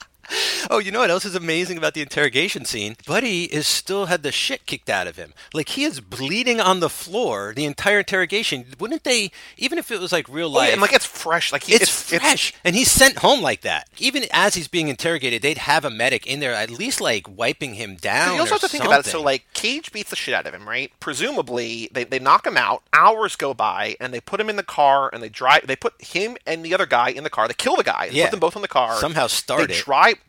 Oh, 0.70 0.78
you 0.78 0.90
know 0.90 1.00
what 1.00 1.10
else 1.10 1.24
is 1.24 1.34
amazing 1.34 1.78
about 1.78 1.94
the 1.94 2.02
interrogation 2.02 2.64
scene? 2.64 2.96
Buddy 3.06 3.44
is 3.44 3.66
still 3.66 4.06
had 4.06 4.22
the 4.22 4.32
shit 4.32 4.66
kicked 4.66 4.88
out 4.88 5.06
of 5.06 5.16
him. 5.16 5.32
Like 5.52 5.70
he 5.70 5.84
is 5.84 6.00
bleeding 6.00 6.60
on 6.60 6.80
the 6.80 6.88
floor 6.88 7.52
the 7.54 7.64
entire 7.64 7.98
interrogation. 8.00 8.66
Wouldn't 8.78 9.04
they, 9.04 9.30
even 9.56 9.78
if 9.78 9.90
it 9.90 10.00
was 10.00 10.12
like 10.12 10.28
real 10.28 10.48
oh, 10.48 10.58
life? 10.58 10.68
yeah, 10.68 10.72
and 10.74 10.82
like 10.82 10.92
it's 10.92 11.04
fresh. 11.04 11.52
Like 11.52 11.64
he, 11.64 11.74
it's, 11.74 11.90
fresh, 11.90 12.52
and 12.64 12.74
he's 12.74 12.90
sent 12.90 13.18
home 13.18 13.40
like 13.40 13.62
that. 13.62 13.88
Even 13.98 14.24
as 14.32 14.54
he's 14.54 14.68
being 14.68 14.88
interrogated, 14.88 15.42
they'd 15.42 15.58
have 15.58 15.84
a 15.84 15.90
medic 15.90 16.26
in 16.26 16.40
there, 16.40 16.54
at 16.54 16.70
least 16.70 17.00
like 17.00 17.26
wiping 17.28 17.74
him 17.74 17.96
down. 17.96 18.34
You 18.34 18.40
also 18.40 18.52
or 18.52 18.54
have 18.54 18.60
to 18.62 18.68
think 18.68 18.84
about 18.84 19.00
it. 19.00 19.06
So, 19.06 19.20
like, 19.22 19.44
Cage 19.54 19.92
beats 19.92 20.10
the 20.10 20.16
shit 20.16 20.34
out 20.34 20.46
of 20.46 20.54
him, 20.54 20.68
right? 20.68 20.92
Presumably, 21.00 21.88
they, 21.92 22.04
they 22.04 22.18
knock 22.18 22.46
him 22.46 22.56
out. 22.56 22.82
Hours 22.92 23.36
go 23.36 23.54
by, 23.54 23.96
and 24.00 24.12
they 24.12 24.20
put 24.20 24.40
him 24.40 24.48
in 24.48 24.56
the 24.56 24.62
car, 24.62 25.10
and 25.12 25.22
they 25.22 25.28
drive. 25.28 25.66
They 25.66 25.76
put 25.76 26.00
him 26.02 26.36
and 26.46 26.64
the 26.64 26.74
other 26.74 26.86
guy 26.86 27.10
in 27.10 27.24
the 27.24 27.30
car. 27.30 27.48
They 27.48 27.54
kill 27.54 27.76
the 27.76 27.84
guy. 27.84 28.08
They 28.08 28.16
Yeah. 28.16 28.24
put 28.24 28.30
them 28.32 28.40
both 28.40 28.56
in 28.56 28.62
the 28.62 28.68
car. 28.68 28.96
Somehow 28.96 29.26
start 29.26 29.68
they 29.68 29.74
it. 29.74 29.78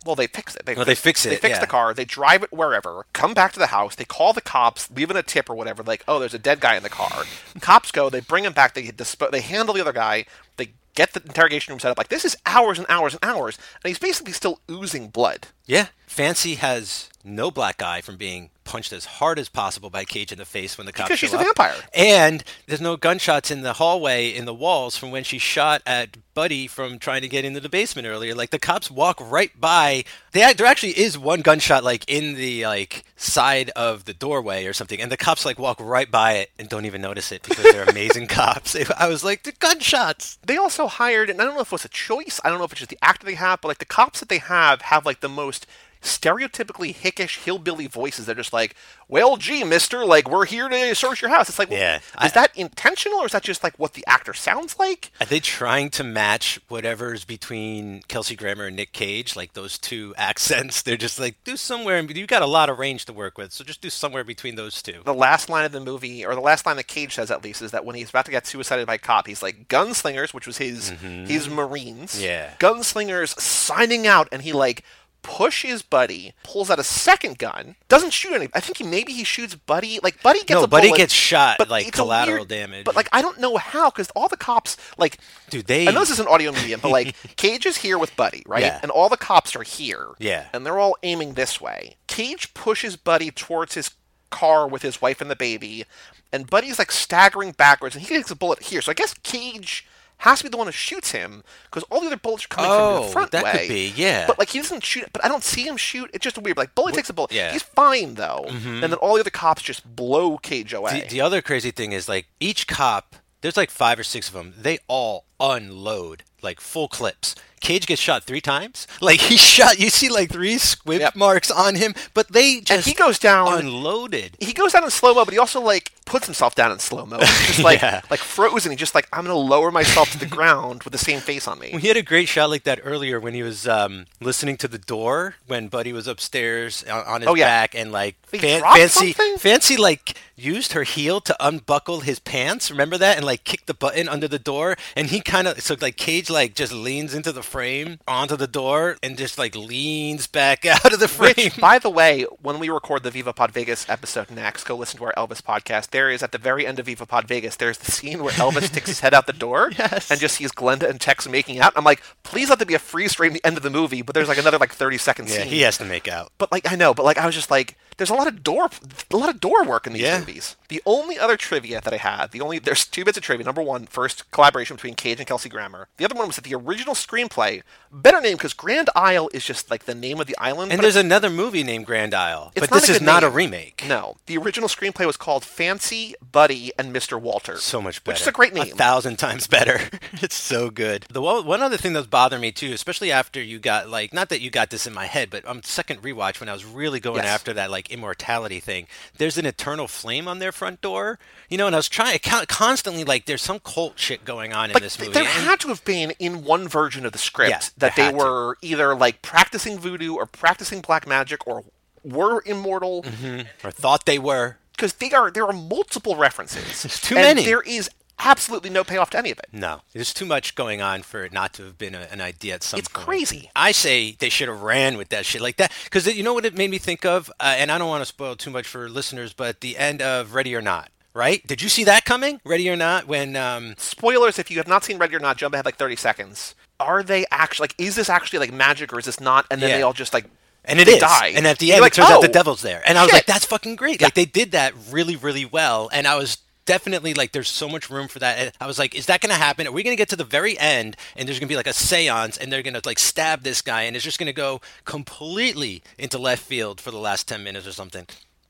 Well, 0.06 0.16
they 0.16 0.28
fix 0.28 0.56
it. 0.56 0.66
They, 0.66 0.76
Oh, 0.76 0.84
they 0.84 0.96
fix 0.96 1.26
it. 1.26 1.30
They 1.30 1.36
fix 1.38 1.56
yeah. 1.56 1.60
the 1.62 1.68
car. 1.68 1.94
They 1.94 2.06
drive 2.06 2.44
it 2.44 2.52
wherever. 2.52 3.06
Come 3.14 3.34
back 3.34 3.54
to 3.54 3.60
the 3.60 3.68
house. 3.68 3.96
They 3.96 4.06
call 4.06 4.34
the 4.34 4.42
cops, 4.42 4.90
leaving 4.92 5.18
a 5.18 5.24
tip 5.24 5.50
or 5.50 5.56
whatever. 5.56 5.84
Like, 5.84 6.04
oh, 6.08 6.20
there's 6.20 6.34
a 6.34 6.40
dead 6.40 6.60
guy 6.60 6.76
in 6.76 6.84
the 6.84 6.90
car. 6.90 7.24
cops 7.62 7.92
go. 7.92 8.10
They 8.10 8.20
bring 8.20 8.44
him 8.46 8.54
back. 8.54 8.74
They 8.74 8.84
disp- 8.92 9.24
They 9.32 9.42
handle 9.42 9.74
the 9.76 9.82
other 9.82 9.94
guy. 9.94 10.26
They 10.58 10.74
get 10.96 11.14
the 11.14 11.22
interrogation 11.24 11.72
room 11.72 11.80
set 11.80 11.92
up. 11.92 11.98
Like, 11.98 12.10
this 12.10 12.26
is 12.26 12.36
hours 12.46 12.78
and 12.78 12.86
hours 12.90 13.14
and 13.14 13.24
hours, 13.24 13.58
and 13.84 13.90
he's 13.90 14.00
basically 14.00 14.34
still 14.34 14.60
oozing 14.70 15.08
blood. 15.08 15.48
yeah, 15.66 15.88
Fancy 16.14 16.54
has 16.56 17.10
no 17.24 17.50
black 17.50 17.82
eye 17.82 18.00
from 18.02 18.18
being 18.18 18.52
punched 18.66 18.94
as 18.94 19.06
hard 19.06 19.40
as 19.40 19.50
possible 19.50 19.90
by 19.90 20.06
Cage 20.06 20.32
in 20.32 20.38
the 20.38 20.46
face 20.46 20.78
when 20.78 20.86
the 20.86 20.94
cops 20.94 21.08
Because 21.08 21.20
she's 21.20 21.32
show 21.32 21.40
a 21.40 21.44
vampire. 21.44 21.74
And 21.92 22.44
there's 22.68 22.80
no 22.80 22.98
gunshots 22.98 23.50
in 23.50 23.62
the 23.62 23.74
hallway 23.74 24.30
in 24.30 24.46
the 24.46 24.54
walls 24.54 24.96
from 24.96 25.10
when 25.10 25.24
she 25.24 25.40
shot 25.40 25.82
at 25.88 26.18
Buddy 26.36 26.68
from 26.68 27.00
trying 27.00 27.22
to 27.24 27.28
get 27.28 27.46
into 27.46 27.60
the 27.60 27.68
basement 27.68 28.08
earlier. 28.08 28.36
Like 28.36 28.52
the 28.52 28.60
cops 28.60 28.92
walk 28.92 29.20
right 29.22 29.52
by. 29.60 30.04
They 30.34 30.54
there 30.54 30.68
actually 30.68 30.98
is 31.00 31.18
one 31.18 31.42
gunshot 31.42 31.84
like 31.84 32.06
in 32.08 32.36
the 32.36 32.66
like 32.66 33.04
side 33.16 33.72
of 33.76 34.06
the 34.06 34.14
doorway 34.14 34.66
or 34.66 34.74
something, 34.74 35.02
and 35.02 35.12
the 35.12 35.18
cops 35.18 35.46
like 35.46 35.58
walk 35.58 35.80
right 35.80 36.10
by 36.10 36.34
it 36.34 36.52
and 36.60 36.70
don't 36.70 36.86
even 36.86 37.02
notice 37.02 37.32
it 37.32 37.42
because 37.42 37.64
they're 37.64 37.86
amazing 37.86 38.28
cops. 38.28 38.76
I 38.98 39.08
was 39.08 39.24
like, 39.24 39.44
the 39.44 39.52
gunshots. 39.52 40.38
they 40.46 40.58
also 40.58 40.86
hired, 40.88 41.30
and 41.30 41.42
I 41.42 41.46
don't 41.46 41.56
know 41.56 41.62
if 41.62 41.70
it 41.70 41.72
was 41.72 41.86
a 41.86 41.90
choice. 41.90 42.40
I 42.44 42.50
don't 42.50 42.60
know 42.60 42.66
if 42.66 42.72
it's 42.72 42.80
just 42.82 42.92
the 42.92 43.00
actor 43.02 43.26
they 43.26 43.36
have, 43.36 43.62
but 43.62 43.68
like 43.68 43.80
the 43.80 43.86
cops 43.86 44.20
that 44.20 44.30
they 44.30 44.40
have 44.40 44.82
have 44.82 45.06
like 45.06 45.22
the 45.22 45.30
most 45.30 45.66
stereotypically 46.04 46.94
hickish 46.96 47.38
hillbilly 47.44 47.88
voices. 47.88 48.26
They're 48.26 48.36
just 48.36 48.54
like, 48.54 48.76
"Well, 49.08 49.38
gee, 49.38 49.64
Mister, 49.64 50.06
like 50.06 50.30
we're 50.30 50.46
here 50.46 50.70
to 50.70 50.94
search 50.96 51.22
your 51.22 51.32
house." 51.32 51.50
It's 51.50 51.58
like, 51.60 51.70
well, 51.70 51.80
Yeah. 51.80 51.96
is 51.98 52.02
I- 52.18 52.28
that 52.30 52.52
intentional 52.56 53.20
or 53.20 53.26
is 53.26 53.32
that 53.32 53.44
just 53.44 53.64
like 53.64 53.78
what 53.80 53.94
the 53.94 54.04
actor 54.08 54.34
sounds 54.34 54.78
like? 54.78 55.12
Are 55.20 55.26
they 55.26 55.40
trying 55.40 55.90
to 55.92 56.04
match 56.04 56.60
whatever's 56.68 57.26
between 57.26 58.04
Kelsey 58.08 58.36
Grammer 58.36 58.66
and 58.66 58.76
Nick 58.76 58.92
Cage, 58.94 59.36
like 59.36 59.54
those 59.54 59.78
two 59.78 60.14
accents? 60.18 60.82
They're 60.82 60.98
just 60.98 61.20
like 61.20 61.36
do 61.44 61.58
somewhere, 61.58 61.98
and 61.98 62.16
you 62.16 62.28
got 62.28 62.42
a 62.42 62.48
lot 62.48 62.70
of 62.70 62.78
range 62.80 63.06
to 63.06 63.14
work 63.14 63.38
with, 63.38 63.52
so 63.54 63.64
just 63.64 63.82
do 63.82 63.90
somewhere 63.90 64.24
between 64.24 64.56
those 64.56 64.82
two. 64.82 65.02
The 65.06 65.14
last 65.14 65.50
line 65.50 65.66
of 65.66 65.72
the 65.72 65.80
movie, 65.80 66.26
or 66.26 66.36
the 66.36 66.42
last 66.42 66.66
line 66.66 66.76
that 66.78 66.88
Cage 66.88 67.16
says 67.16 67.32
at 67.32 67.44
least, 67.44 67.62
is 67.62 67.72
that 67.72 67.86
when 67.86 67.96
he's 67.96 68.10
about 68.10 68.26
to 68.26 68.32
get 68.32 68.46
suicided 68.46 68.86
by 68.88 68.96
a 68.96 68.98
cop, 68.98 69.28
he's 69.28 69.42
like, 69.42 69.68
"Gunslingers," 69.68 70.34
which 70.34 70.46
was 70.48 70.58
his 70.58 70.90
his 70.90 71.50
Marines. 71.50 72.16
Mm-hmm. 72.16 72.24
Yeah. 72.24 72.50
Gunslingers 72.60 73.40
signing 73.40 74.06
out, 74.08 74.28
and 74.32 74.42
he 74.42 74.52
like 74.54 74.84
pushes 75.24 75.82
Buddy, 75.82 76.34
pulls 76.44 76.70
out 76.70 76.78
a 76.78 76.84
second 76.84 77.40
gun, 77.40 77.76
doesn't 77.88 78.12
shoot 78.12 78.34
any. 78.34 78.50
I 78.54 78.60
think 78.60 78.78
he 78.78 78.84
maybe 78.84 79.14
he 79.14 79.24
shoots 79.24 79.56
Buddy. 79.56 80.00
Like 80.04 80.22
Buddy 80.22 80.40
gets 80.40 80.52
No, 80.52 80.64
a 80.64 80.68
Buddy 80.68 80.90
bullet, 80.90 80.98
gets 80.98 81.14
shot, 81.14 81.58
but 81.58 81.70
like, 81.70 81.92
collateral 81.92 82.40
weird- 82.40 82.50
damage. 82.50 82.86
But 82.86 82.96
like 82.96 83.10
I 83.12 83.22
don't 83.22 83.40
know 83.40 83.58
how 83.58 83.90
because 83.90 84.10
all 84.12 84.28
the 84.28 84.38
cops 84.38 84.78
like 84.98 85.18
Dude, 85.50 85.66
they 85.66 85.88
I 85.88 85.92
know 85.92 86.02
this 86.02 86.12
is 86.12 86.20
an 86.20 86.28
audio 86.28 86.52
medium, 86.52 86.80
but 86.82 86.92
like 86.92 87.16
Cage 87.38 87.66
is 87.66 87.78
here 87.78 87.98
with 87.98 88.16
Buddy, 88.16 88.44
right? 88.46 88.62
Yeah. 88.62 88.80
And 88.84 88.92
all 88.92 89.10
the 89.10 89.18
cops 89.18 89.56
are 89.56 89.64
here. 89.64 90.10
Yeah. 90.20 90.46
And 90.54 90.66
they're 90.66 90.80
all 90.80 90.96
aiming 91.02 91.34
this 91.34 91.60
way. 91.60 91.96
Cage 92.08 92.54
pushes 92.54 92.96
Buddy 92.96 93.32
towards 93.32 93.74
his 93.74 93.92
car 94.30 94.68
with 94.68 94.82
his 94.82 95.02
wife 95.02 95.22
and 95.22 95.30
the 95.32 95.36
baby, 95.36 95.86
and 96.32 96.50
Buddy's 96.50 96.80
like 96.80 96.92
staggering 96.92 97.52
backwards, 97.52 97.96
and 97.96 98.04
he 98.04 98.14
gets 98.16 98.32
a 98.32 98.36
bullet 98.36 98.64
here. 98.64 98.82
So 98.82 98.92
I 98.92 98.96
guess 98.96 99.14
Cage 99.24 99.88
has 100.24 100.40
to 100.40 100.44
be 100.46 100.50
the 100.50 100.58
one 100.58 100.68
who 100.68 100.72
shoots 100.74 101.12
him 101.12 101.44
because 101.66 101.84
all 101.92 102.00
the 102.02 102.08
other 102.08 102.18
bullets 102.18 102.46
are 102.46 102.48
coming 102.50 102.70
from 102.72 102.80
Oh, 102.80 103.06
the 103.06 103.12
front 103.12 103.32
that 103.32 103.44
could 103.46 103.54
way. 103.62 103.68
be, 103.68 103.94
yeah. 103.96 104.26
But 104.28 104.40
like 104.40 104.50
he 104.50 104.60
doesn't 104.60 104.84
shoot, 104.84 105.06
but 105.14 105.24
I 105.24 105.28
don't 105.28 105.44
see 105.44 105.68
him 105.68 105.78
shoot. 105.78 106.10
It's 106.14 106.24
just 106.24 106.38
weird. 106.38 106.58
Like 106.58 106.74
Buddy 106.76 106.94
takes 106.94 107.10
a 107.10 107.14
bullet. 107.14 107.32
yeah. 107.32 107.48
Mm-hmm. 107.48 107.54
He's 107.54 107.64
fine 107.64 108.16
though, 108.16 108.46
and 108.50 108.82
then 108.84 108.94
all 108.96 109.16
the 109.16 109.20
other 109.22 109.30
cops 109.30 109.62
just 109.62 109.96
blow 109.96 110.38
Cage 110.38 110.74
away. 110.74 111.02
The, 111.02 111.08
the 111.08 111.22
other 111.22 111.42
crazy 111.42 111.72
thing 111.72 111.92
is 111.92 112.08
like 112.10 112.28
each 112.40 112.68
cop, 112.68 113.16
there's 113.42 113.58
like 113.58 113.70
five 113.70 114.00
or 114.00 114.04
six 114.04 114.28
of 114.28 114.34
them. 114.34 114.54
They 114.58 114.80
all 114.88 115.26
unload 115.40 116.24
like 116.44 116.60
full 116.60 116.88
clips. 116.88 117.36
Cage 117.62 117.86
gets 117.88 118.02
shot 118.02 118.26
three 118.26 118.42
times. 118.42 118.88
Like 119.02 119.20
he 119.22 119.38
shot, 119.38 119.80
you 119.80 119.90
see 119.90 120.10
like 120.10 120.30
three 120.32 120.58
squib 120.58 121.00
Yep. 121.02 121.16
marks 121.16 121.50
on 121.52 121.76
him, 121.76 121.94
but 122.14 122.32
they 122.32 122.60
just 122.62 122.72
and 122.72 122.82
he 122.84 122.94
goes 122.94 123.20
down 123.20 123.60
unloaded. 123.60 124.36
he 124.40 124.54
goes 124.54 124.72
down 124.74 124.84
in 124.84 124.90
slow 124.92 125.14
mo, 125.14 125.26
but 125.26 125.34
he 125.34 125.40
also 125.40 125.60
like 125.62 125.92
puts 126.06 126.26
himself 126.26 126.56
down 126.56 126.72
in 126.72 126.80
slow 126.80 127.06
mo, 127.06 127.20
just 127.20 127.60
like 127.64 127.82
Yeah. 127.82 128.02
like 128.10 128.20
frozen. 128.20 128.72
He's 128.72 128.80
just 128.80 128.96
like 128.96 129.08
I'm 129.14 129.24
gonna 129.26 129.36
lower 129.38 129.72
myself 129.72 130.12
to 130.12 130.18
the 130.20 130.26
ground 130.26 130.84
with 130.84 130.92
the 130.94 130.98
same 130.98 131.20
face 131.20 131.48
on 131.48 131.60
me. 131.60 131.70
He 131.72 131.88
had 131.88 131.98
a 131.98 132.02
great 132.02 132.28
shot 132.30 132.50
like 132.50 132.64
that 132.64 132.80
earlier 132.84 133.20
when 133.20 133.34
he 133.34 133.44
was 133.44 133.68
um, 133.68 134.06
listening 134.22 134.58
to 134.58 134.68
the 134.68 134.78
door 134.78 135.36
when 135.48 135.68
Buddy 135.70 135.92
was 135.94 136.08
upstairs 136.08 136.84
on, 136.86 137.06
on 137.06 137.22
his 137.22 137.28
Oh, 137.30 137.36
yeah. 137.36 137.46
back 137.46 137.76
and 137.76 137.92
like 137.92 138.16
Fan- 138.28 138.62
fancy 138.62 139.12
something? 139.14 139.38
fancy 139.38 139.78
like 139.78 140.18
used 140.36 140.74
her 140.74 140.84
heel 140.84 141.22
to 141.22 141.36
unbuckle 141.46 142.02
his 142.02 142.20
pants. 142.20 142.72
Remember 142.72 142.98
that 142.98 143.18
and 143.18 143.26
like 143.26 143.44
kicked 143.44 143.68
the 143.68 143.74
button 143.74 144.08
under 144.10 144.28
the 144.28 144.40
door 144.40 144.76
and 144.96 145.08
he 145.08 145.20
kind 145.22 145.48
of 145.48 145.62
so 145.62 145.76
like 145.82 145.98
Cage 145.98 146.30
like 146.34 146.56
just 146.56 146.74
leans 146.74 147.14
into 147.14 147.32
the 147.32 147.44
frame 147.44 148.00
onto 148.08 148.36
the 148.36 148.48
door 148.48 148.98
and 149.02 149.18
just 149.18 149.38
like 149.38 149.56
leans 149.56 150.28
back 150.28 150.66
out 150.66 150.92
of 150.94 151.00
the 151.00 151.08
frame. 151.08 151.34
Which, 151.38 151.58
by 151.58 151.80
the 151.80 151.90
way, 151.90 152.24
when 152.42 152.60
we 152.60 152.70
record 152.70 153.04
the 153.04 153.12
Viva 153.12 153.32
Pod 153.34 153.52
Vegas 153.52 153.88
episode 153.88 154.30
next, 154.32 154.66
go 154.66 154.76
listen 154.76 154.98
to 155.00 155.06
our 155.06 155.14
Elvis 155.16 155.42
podcast. 155.42 155.92
There 155.92 156.10
is 156.10 156.22
at 156.24 156.32
the 156.32 156.38
very 156.38 156.68
end 156.68 156.80
of 156.80 156.88
Viva 156.88 157.06
Pod 157.06 157.28
Vegas, 157.28 157.56
there's 157.56 157.78
the 157.78 157.92
scene 157.92 158.22
where 158.24 158.34
Elvis 158.34 158.64
sticks 158.64 158.88
his 158.90 159.00
head 159.00 159.14
out 159.14 159.28
the 159.28 159.34
door 159.34 159.72
Yes. 159.78 160.12
and 160.12 160.20
just 160.20 160.36
sees 160.36 160.52
Glenda 160.52 160.90
and 160.90 161.00
Tex 161.00 161.28
making 161.30 161.60
out. 161.60 161.74
I'm 161.76 161.84
like, 161.84 162.02
please 162.24 162.50
let 162.50 162.60
there 162.60 162.66
be 162.66 162.74
a 162.74 162.80
freeze 162.80 163.14
frame 163.14 163.32
at 163.36 163.42
the 163.42 163.48
end 163.48 163.58
of 163.58 163.64
the 163.64 163.70
movie, 163.70 164.02
but 164.02 164.14
there's 164.16 164.28
like 164.28 164.38
another 164.38 164.58
like 164.58 164.74
30 164.74 164.98
second 164.98 165.30
yeah, 165.30 165.38
scene. 165.38 165.48
he 165.48 165.62
has 165.62 165.78
to 165.78 165.86
make 165.86 166.08
out. 166.08 166.32
But 166.38 166.52
like 166.52 166.70
I 166.72 166.76
know, 166.76 166.94
but 166.94 167.06
like 167.06 167.18
I 167.18 167.26
was 167.26 167.36
just 167.36 167.52
like, 167.52 167.78
there's 167.98 168.10
a 168.10 168.14
lot 168.16 168.28
of 168.28 168.44
door, 168.44 168.70
a 169.12 169.18
lot 169.18 169.30
of 169.30 169.40
door 169.40 169.64
work 169.64 169.88
in 169.88 169.94
these 169.94 170.02
Yeah. 170.04 170.20
movies. 170.20 170.56
The 170.70 170.82
only 170.86 171.18
other 171.20 171.38
trivia 171.38 171.82
that 171.82 171.94
I 171.94 171.98
had, 171.98 172.32
the 172.32 172.42
only 172.42 172.60
there's 172.60 172.86
two 172.86 173.06
bits 173.06 173.18
of 173.18 173.24
trivia. 173.24 173.46
Number 173.46 173.62
one, 173.62 173.86
first 173.88 174.30
collaboration 174.32 174.76
between 174.76 174.96
Cage 174.96 175.20
and 175.20 175.28
Kelsey 175.28 175.50
Grammer. 175.50 175.88
The 175.98 176.06
other 176.06 176.16
one 176.16 176.28
was 176.28 176.36
that 176.38 176.44
the 176.46 176.56
original 176.56 176.96
screenplay, 176.96 177.62
better 177.92 178.20
name 178.22 178.38
because 178.38 178.54
Grand 178.54 178.90
Isle 178.96 179.30
is 179.34 179.46
just 179.46 179.70
like 179.70 179.86
the 179.86 179.96
name 179.96 180.20
of 180.20 180.28
the 180.28 180.38
island. 180.38 180.72
And 180.72 180.82
there's 180.82 180.96
another 180.96 181.30
movie 181.30 181.64
named 181.64 181.86
Grand 181.86 182.14
Isle, 182.14 182.52
but 182.56 182.70
this 182.72 182.90
is 182.90 183.02
not 183.02 183.24
a 183.24 183.30
remake. 183.30 183.84
No, 183.88 184.18
the 184.26 184.38
original 184.38 184.70
screenplay 184.70 185.06
was 185.06 185.18
called 185.18 185.44
Fancy 185.46 186.16
Buddy 186.32 186.72
and 186.80 186.94
Mr. 186.96 187.20
Walter. 187.22 187.58
so 187.58 187.82
much 187.82 188.04
better. 188.04 188.14
Which 188.16 188.22
is 188.22 188.28
a 188.28 188.32
great 188.32 188.54
name. 188.54 188.64
A 188.64 188.76
thousand 188.76 189.18
times 189.18 189.48
better. 189.48 189.80
it's 190.14 190.36
so 190.36 190.70
good. 190.70 191.06
The 191.10 191.22
one, 191.22 191.46
one 191.46 191.62
other 191.62 191.78
thing 191.78 191.94
that's 191.94 192.08
bothered 192.08 192.42
me 192.42 192.52
too, 192.52 192.72
especially 192.74 193.12
after 193.12 193.42
you 193.42 193.60
got 193.60 193.90
like 193.90 194.14
not 194.14 194.30
that 194.30 194.42
you 194.42 194.50
got 194.50 194.70
this 194.70 194.88
in 194.88 194.94
my 194.94 195.06
head, 195.06 195.30
but 195.30 195.46
on 195.46 195.62
second 195.64 196.02
rewatch 196.02 196.40
when 196.40 196.50
I 196.50 196.54
was 196.54 196.66
really 196.66 197.00
going 197.00 197.24
Yes. 197.24 197.26
after 197.34 197.54
that 197.54 197.70
like 197.72 197.83
immortality 197.90 198.60
thing. 198.60 198.88
There's 199.18 199.38
an 199.38 199.46
eternal 199.46 199.88
flame 199.88 200.28
on 200.28 200.40
their 200.40 200.52
front 200.52 200.82
door, 200.82 201.20
you 201.50 201.58
know, 201.58 201.68
and 201.68 201.76
I 201.76 201.80
was 201.80 201.90
trying 201.90 202.20
con- 202.20 202.46
constantly 202.48 203.04
like 203.04 203.26
there's 203.26 203.42
some 203.42 203.60
cult 203.60 203.98
shit 204.00 204.26
going 204.26 204.54
on 204.54 204.70
in 204.70 204.74
Like 204.74 204.84
this 204.84 205.00
movie. 205.00 205.12
there 205.14 205.24
and- 205.24 205.32
had 205.32 205.60
to 205.62 205.68
have 205.70 205.84
been 205.86 206.12
in 206.20 206.44
one 206.44 206.68
version 206.68 207.06
of 207.06 207.12
the 207.12 207.18
script 207.18 207.50
Yeah, 207.52 207.60
that 207.78 207.96
they 207.96 208.04
had 208.04 208.12
to. 208.12 208.18
were 208.18 208.58
either 208.62 208.96
like 208.96 209.22
practicing 209.22 209.78
voodoo 209.80 210.16
or 210.16 210.26
practicing 210.26 210.82
black 210.82 211.08
magic 211.08 211.46
or 211.48 211.64
were 212.04 212.42
immortal. 212.46 213.04
Mm-hmm. 213.04 213.68
or 213.68 213.72
thought 213.72 214.06
they 214.06 214.20
were. 214.20 214.58
because 214.76 214.94
they 214.94 215.12
are 215.12 215.32
there 215.32 215.46
are 215.46 215.54
multiple 215.54 216.16
references. 216.16 216.84
There's 216.84 217.00
too 217.00 217.16
and 217.16 217.24
many. 217.24 217.46
There 217.46 217.62
is 217.62 217.90
absolutely 218.26 218.70
no 218.70 218.84
payoff 218.84 219.10
to 219.12 219.18
any 219.18 219.32
of 219.32 219.40
it. 219.40 219.48
No, 219.52 219.82
there's 219.94 220.14
too 220.14 220.26
much 220.26 220.56
going 220.56 220.82
on 220.82 221.04
for 221.04 221.24
it 221.26 221.34
not 221.34 221.54
to 221.54 221.64
have 221.66 221.78
been 221.78 221.96
a, 221.96 222.08
an 222.12 222.22
idea 222.22 222.56
at 222.56 222.64
some 222.64 222.80
It's 222.80 222.88
point. 222.90 223.06
crazy. 223.06 223.50
I 223.56 223.72
say 223.72 224.12
they 224.20 224.30
should 224.30 224.48
have 224.48 224.62
ran 224.62 224.98
with 224.98 225.10
that 225.10 225.26
shit 225.26 225.42
like 225.42 225.58
that 225.58 225.72
because 225.84 226.06
you 226.08 226.24
know 226.24 226.34
what 226.34 226.46
it 226.46 226.56
made 226.58 226.70
me 226.72 226.78
think 226.78 227.06
of, 227.06 227.30
uh, 227.40 227.56
and 227.58 227.72
I 227.72 227.78
don't 227.78 227.90
want 227.90 228.02
to 228.02 228.06
spoil 228.06 228.36
too 228.36 228.50
much 228.52 228.68
for 228.68 228.90
listeners, 228.90 229.34
but 229.34 229.62
the 229.62 229.78
end 229.78 230.02
of 230.02 230.34
Ready 230.34 230.56
or 230.56 230.62
Not. 230.62 230.90
Right? 231.16 231.46
Did 231.46 231.62
you 231.62 231.70
see 231.70 231.84
that 231.84 232.06
coming? 232.06 232.42
Ready 232.44 232.68
or 232.72 232.76
Not? 232.76 233.06
When 233.08 233.36
um, 233.36 233.76
Spoilers: 233.78 234.40
If 234.40 234.50
you 234.50 234.58
have 234.58 234.68
not 234.68 234.84
seen 234.84 234.98
Ready 234.98 235.16
or 235.16 235.20
Not, 235.20 235.38
jump 235.38 235.54
ahead 235.54 235.64
like 235.64 235.76
thirty 235.76 235.96
seconds. 235.96 236.56
Are 236.80 237.04
they 237.04 237.26
actually 237.30 237.66
like? 237.66 237.76
Is 237.78 237.96
this 237.96 238.10
actually 238.10 238.40
like 238.40 238.52
magic 238.52 238.92
or 238.92 238.98
is 238.98 239.06
this 239.06 239.20
not? 239.20 239.46
And 239.52 239.62
then 239.62 239.70
Yeah. 239.70 239.78
they 239.78 239.82
all 239.84 239.94
just 239.94 240.12
like 240.12 240.26
and 240.66 240.80
it 240.80 240.88
is, 240.88 240.98
die. 241.02 241.34
and 241.36 241.46
at 241.46 241.60
the 241.60 241.72
end 241.72 241.82
like, 241.82 241.92
it 241.94 241.98
turns 241.98 242.10
out 242.10 242.22
the 242.24 242.30
"Oh, 242.30 242.32
devil's 242.32 242.64
there, 242.64 242.82
and 242.88 242.98
I 242.98 243.04
was 243.04 243.12
like, 243.14 243.28
that's 243.28 243.46
fucking 243.46 243.76
great. 243.76 244.02
Like 244.02 244.16
they 244.16 244.26
did 244.26 244.54
that 244.54 244.74
really, 244.90 245.16
really 245.16 245.46
well, 245.46 245.88
and 245.94 246.08
I 246.08 246.16
was 246.16 246.38
definitely 246.66 247.14
like, 247.14 247.32
there's 247.32 247.50
so 247.50 247.68
much 247.70 247.90
room 247.90 248.08
for 248.08 248.20
that. 248.20 248.38
And 248.38 248.52
I 248.60 248.68
was 248.68 248.80
like, 248.80 248.96
is 248.96 249.06
that 249.08 249.22
going 249.22 249.32
to 249.32 249.36
happen? 249.40 249.68
Are 249.68 249.72
we 249.72 249.84
going 249.84 249.96
to 249.96 250.00
get 250.02 250.10
to 250.10 250.16
the 250.16 250.24
very 250.24 250.58
end, 250.60 250.96
and 251.16 251.28
there's 251.28 251.40
going 251.40 251.48
to 251.48 251.52
be 251.52 251.58
like 251.58 251.68
a 251.68 251.72
séance, 251.72 252.40
and 252.40 252.52
they're 252.52 252.64
going 252.64 252.74
to 252.74 252.82
like 252.86 253.00
stab 253.00 253.44
this 253.44 253.62
guy, 253.62 253.84
and 253.84 253.96
it's 253.96 254.06
just 254.06 254.20
going 254.20 254.28
to 254.28 254.34
go 254.34 254.62
completely 254.86 255.84
into 255.98 256.18
left 256.18 256.44
field 256.44 256.80
for 256.80 256.92
the 256.92 256.98
last 256.98 257.28
ten 257.28 257.44
minutes 257.44 257.68
or 257.68 257.72
something? 257.72 258.08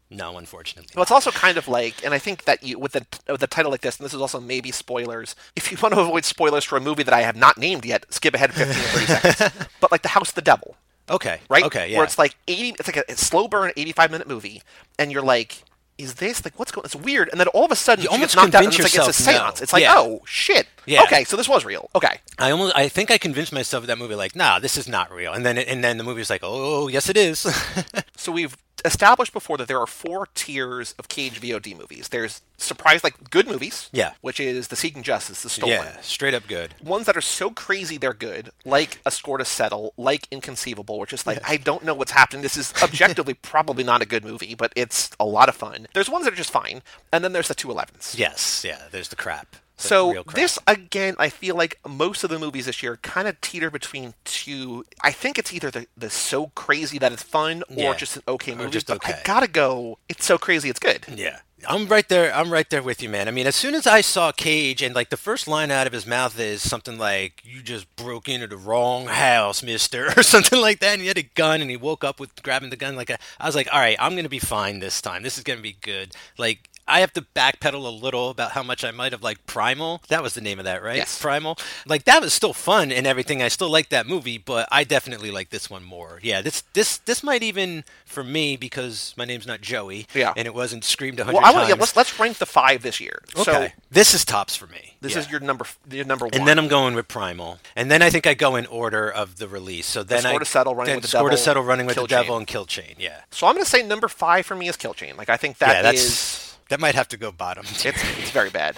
No, 0.09 0.37
unfortunately. 0.37 0.91
Well, 0.95 1.01
it's 1.01 1.11
also 1.11 1.31
kind 1.31 1.57
of 1.57 1.67
like, 1.67 2.05
and 2.05 2.13
I 2.13 2.19
think 2.19 2.43
that 2.45 2.61
you 2.61 2.77
with 2.77 2.91
the 2.91 3.05
with 3.27 3.41
a 3.41 3.47
title 3.47 3.71
like 3.71 3.81
this, 3.81 3.97
and 3.97 4.05
this 4.05 4.13
is 4.13 4.21
also 4.21 4.39
maybe 4.39 4.71
spoilers. 4.71 5.35
If 5.55 5.71
you 5.71 5.77
want 5.81 5.95
to 5.95 6.01
avoid 6.01 6.23
spoilers 6.25 6.63
for 6.63 6.77
a 6.77 6.81
movie 6.81 7.01
that 7.03 7.13
I 7.13 7.21
have 7.21 7.35
not 7.35 7.57
named 7.57 7.83
yet, 7.83 8.05
skip 8.13 8.35
ahead 8.35 8.53
15 8.53 8.67
or 8.69 8.87
30 8.87 9.05
seconds. 9.05 9.67
But 9.81 9.91
like 9.91 10.03
The 10.03 10.09
House 10.09 10.29
of 10.29 10.35
the 10.35 10.41
Devil, 10.43 10.75
Okay. 11.09 11.39
right? 11.49 11.63
Okay. 11.63 11.89
Yeah. 11.89 11.97
Where 11.97 12.05
it's 12.05 12.19
like 12.19 12.35
80, 12.47 12.75
it's 12.79 12.87
like 12.87 12.97
a, 12.97 13.03
a 13.11 13.15
slow 13.15 13.47
burn, 13.47 13.71
85 13.75 14.11
minute 14.11 14.27
movie, 14.27 14.61
and 14.99 15.11
you're 15.11 15.23
like, 15.23 15.63
is 15.97 16.15
this 16.15 16.43
like 16.43 16.57
what's 16.57 16.71
going? 16.71 16.85
It's 16.85 16.95
weird, 16.95 17.29
and 17.29 17.39
then 17.39 17.47
all 17.49 17.65
of 17.65 17.71
a 17.71 17.75
sudden 17.75 18.03
You 18.03 18.09
she 18.11 18.17
gets 18.17 18.35
almost 18.35 18.53
knocked 18.53 18.55
out, 18.55 18.63
and 18.65 18.73
it's 18.73 18.95
like 18.97 19.07
it's 19.07 19.19
a 19.19 19.23
séance. 19.31 19.57
no. 19.59 19.63
It's 19.63 19.73
like, 19.73 19.81
Yeah. 19.83 19.93
oh 19.97 20.21
shit, 20.25 20.67
Yeah. 20.85 21.03
okay, 21.03 21.23
so 21.23 21.37
this 21.37 21.47
was 21.47 21.63
real. 21.65 21.89
Okay, 21.95 22.19
I 22.39 22.51
almost, 22.51 22.75
I 22.75 22.89
think 22.89 23.11
I 23.11 23.17
convinced 23.17 23.53
myself 23.53 23.83
of 23.83 23.87
that 23.87 23.97
movie, 23.97 24.15
like, 24.15 24.35
nah, 24.35 24.59
this 24.59 24.75
is 24.77 24.87
not 24.87 25.11
real. 25.11 25.33
And 25.33 25.45
then, 25.45 25.57
and 25.57 25.83
then 25.83 25.97
the 25.97 26.03
movie 26.03 26.19
was 26.19 26.29
like, 26.29 26.41
oh, 26.43 26.87
yes, 26.87 27.09
it 27.09 27.17
is. 27.17 27.39
so 28.17 28.31
we've 28.31 28.57
established 28.85 29.31
before 29.33 29.57
that 29.57 29.67
there 29.67 29.79
are 29.79 29.87
four 29.87 30.27
tiers 30.35 30.93
of 30.99 31.07
Cage 31.07 31.39
VOD 31.39 31.77
movies. 31.77 32.09
There's 32.09 32.41
surprise 32.57 33.03
like 33.03 33.29
good 33.29 33.47
movies, 33.47 33.89
Yeah. 33.91 34.13
which 34.21 34.39
is 34.39 34.67
The 34.69 34.75
Seeking 34.75 35.03
Justice, 35.03 35.43
The 35.43 35.49
Stolen. 35.49 35.73
yeah, 35.75 36.01
straight 36.01 36.33
up 36.33 36.47
good. 36.47 36.75
ones 36.83 37.05
that 37.05 37.15
are 37.17 37.21
so 37.21 37.49
crazy 37.49 37.97
they're 37.97 38.13
good, 38.13 38.49
like 38.65 38.99
A 39.05 39.11
Score 39.11 39.37
to 39.37 39.45
Settle, 39.45 39.93
like 39.97 40.27
Inconceivable, 40.31 40.99
which 40.99 41.13
is 41.13 41.25
like, 41.27 41.39
I 41.47 41.57
don't 41.57 41.83
know 41.83 41.93
what's 41.93 42.11
happening. 42.11 42.41
This 42.41 42.57
is 42.57 42.73
objectively 42.83 43.33
probably 43.33 43.83
not 43.83 44.01
a 44.01 44.05
good 44.05 44.23
movie, 44.25 44.55
but 44.55 44.73
it's 44.75 45.11
a 45.19 45.25
lot 45.25 45.49
of 45.49 45.55
fun. 45.55 45.87
There's 45.93 46.09
ones 46.09 46.25
that 46.25 46.33
are 46.33 46.37
just 46.37 46.51
fine, 46.51 46.81
and 47.11 47.23
then 47.23 47.31
there's 47.33 47.47
the 47.47 47.55
211s. 47.55 48.17
Yes, 48.17 48.63
yeah. 48.65 48.83
There's 48.91 49.09
the 49.09 49.15
crap. 49.15 49.55
So 49.75 50.23
this 50.33 50.59
again, 50.67 51.15
I 51.17 51.29
feel 51.29 51.55
like 51.55 51.79
most 51.87 52.23
of 52.23 52.29
the 52.29 52.39
movies 52.39 52.67
this 52.67 52.81
year 52.83 52.97
kind 52.97 53.27
of 53.27 53.39
teeter 53.41 53.69
between 53.69 54.13
two. 54.23 54.85
I 55.01 55.11
think 55.11 55.37
it's 55.39 55.51
either 55.53 55.71
the, 55.71 55.87
the 55.97 56.09
so 56.09 56.47
crazy 56.55 56.97
that 56.99 57.11
it's 57.11 57.23
fun, 57.23 57.63
or 57.69 57.75
Yeah. 57.75 57.93
just 57.95 58.17
an 58.17 58.23
okay 58.27 58.55
movie. 58.55 58.69
just 58.69 58.87
But 58.87 59.05
i 59.05 59.19
gotta 59.23 59.47
go. 59.47 59.97
It's 60.07 60.25
so 60.25 60.37
crazy, 60.37 60.69
it's 60.69 60.79
good. 60.79 61.05
Yeah. 61.13 61.39
I'm 61.67 61.87
right 61.87 62.07
there. 62.09 62.33
I'm 62.35 62.51
right 62.51 62.69
there 62.69 62.83
with 62.83 63.01
you, 63.01 63.07
man. 63.07 63.29
I 63.29 63.31
mean, 63.31 63.47
as 63.47 63.55
soon 63.55 63.73
as 63.73 63.87
I 63.87 64.01
saw 64.01 64.33
Cage 64.33 64.81
and 64.81 64.93
like 64.93 65.09
the 65.09 65.15
first 65.17 65.47
line 65.47 65.71
out 65.71 65.87
of 65.87 65.93
his 65.93 66.05
mouth 66.05 66.37
is 66.37 66.61
something 66.61 66.97
like 66.97 67.41
"You 67.45 67.61
just 67.61 67.93
broke 67.95 68.27
into 68.27 68.47
the 68.47 68.57
wrong 68.57 69.05
house, 69.07 69.63
Mister," 69.63 70.11
or 70.17 70.23
something 70.23 70.59
like 70.59 70.79
that, 70.79 70.93
and 70.93 71.01
he 71.01 71.07
had 71.07 71.17
a 71.17 71.23
gun 71.23 71.61
and 71.61 71.69
he 71.69 71.77
woke 71.77 72.03
up 72.03 72.19
with 72.19 72.41
grabbing 72.43 72.69
the 72.69 72.75
gun 72.75 72.97
like 72.97 73.09
a, 73.09 73.17
I 73.39 73.45
was 73.45 73.55
like, 73.55 73.69
"All 73.71 73.79
right, 73.79 73.95
I'm 73.97 74.15
gonna 74.17 74.27
be 74.27 74.39
fine 74.39 74.79
this 74.79 75.01
time. 75.01 75.23
This 75.23 75.37
is 75.37 75.43
gonna 75.45 75.61
be 75.61 75.77
good." 75.79 76.13
Like 76.37 76.69
I 76.87 76.99
have 76.99 77.13
to 77.13 77.21
backpedal 77.21 77.85
a 77.85 77.89
little 77.89 78.29
about 78.29 78.51
how 78.51 78.63
much 78.63 78.83
I 78.83 78.91
might 78.91 79.11
have 79.13 79.23
liked 79.23 79.45
Primal. 79.45 80.01
That 80.09 80.21
was 80.21 80.33
the 80.33 80.41
name 80.41 80.59
of 80.59 80.65
that, 80.65 80.83
right? 80.83 80.97
Yes. 80.97 81.19
Primal. 81.21 81.57
Like 81.85 82.03
that 82.05 82.21
was 82.21 82.33
still 82.33 82.53
fun 82.53 82.91
and 82.91 83.07
everything. 83.07 83.41
I 83.41 83.47
still 83.47 83.69
like 83.69 83.89
that 83.89 84.05
movie, 84.07 84.37
but 84.37 84.67
I 84.71 84.83
definitely 84.83 85.31
like 85.31 85.49
this 85.49 85.69
one 85.69 85.83
more. 85.83 86.19
Yeah, 86.21 86.41
this 86.41 86.61
this 86.73 86.97
this 86.97 87.23
might 87.23 87.43
even 87.43 87.83
for 88.05 88.23
me 88.23 88.57
because 88.57 89.13
my 89.17 89.25
name's 89.25 89.47
not 89.47 89.61
Joey. 89.61 90.07
Yeah. 90.13 90.33
And 90.35 90.45
it 90.45 90.53
wasn't 90.53 90.83
screamed 90.83 91.19
a 91.19 91.23
hundred 91.25 91.37
Well, 91.37 91.45
I 91.45 91.51
want 91.51 91.67
times. 91.67 91.69
yeah, 91.69 91.79
let's 91.79 91.95
let's 91.95 92.19
rank 92.19 92.37
the 92.37 92.45
five 92.45 92.81
this 92.81 92.99
year. 92.99 93.19
okay. 93.37 93.43
So 93.43 93.67
this 93.91 94.13
is 94.13 94.25
tops 94.25 94.55
for 94.55 94.67
me. 94.67 94.95
this 95.01 95.13
Yeah. 95.13 95.19
is 95.19 95.31
your 95.31 95.39
number 95.39 95.65
your 95.89 96.05
number 96.05 96.25
one. 96.25 96.33
And 96.33 96.47
then 96.47 96.59
I'm 96.59 96.67
going 96.67 96.95
with 96.95 97.07
Primal, 97.07 97.59
and 97.75 97.89
then 97.89 98.01
I 98.01 98.09
think 98.09 98.27
I 98.27 98.33
go 98.33 98.55
in 98.55 98.65
order 98.65 99.09
of 99.09 99.37
the 99.37 99.47
release. 99.47 99.85
So 99.85 100.03
then 100.03 100.21
Score 100.21 100.35
I 100.35 100.37
to 100.39 100.45
Settle, 100.45 100.75
Running 100.75 100.95
with 100.95 101.03
the 101.03 101.07
Score 101.09 101.29
to 101.29 101.35
Devil, 101.35 101.43
settle, 101.43 101.63
running 101.63 101.85
with 101.85 101.95
the 101.95 102.07
devil, 102.07 102.35
and 102.37 102.45
Kill 102.45 102.65
Chain. 102.65 102.95
Yeah, 102.99 103.21
so 103.31 103.47
I'm 103.47 103.53
going 103.53 103.63
to 103.63 103.69
say 103.69 103.83
number 103.83 104.07
five 104.07 104.45
for 104.45 104.55
me 104.55 104.67
is 104.67 104.75
Kill 104.77 104.93
Chain. 104.93 105.15
Like 105.17 105.29
I 105.29 105.37
think 105.37 105.57
yeah, 105.61 105.73
that 105.73 105.81
that's 105.83 106.01
is 106.03 106.52
that 106.73 106.79
might 106.79 106.95
have 106.95 107.07
to 107.09 107.17
go 107.17 107.31
bottom. 107.31 107.65
it's 107.67 107.85
it's 107.85 108.31
very 108.31 108.49
bad. 108.49 108.75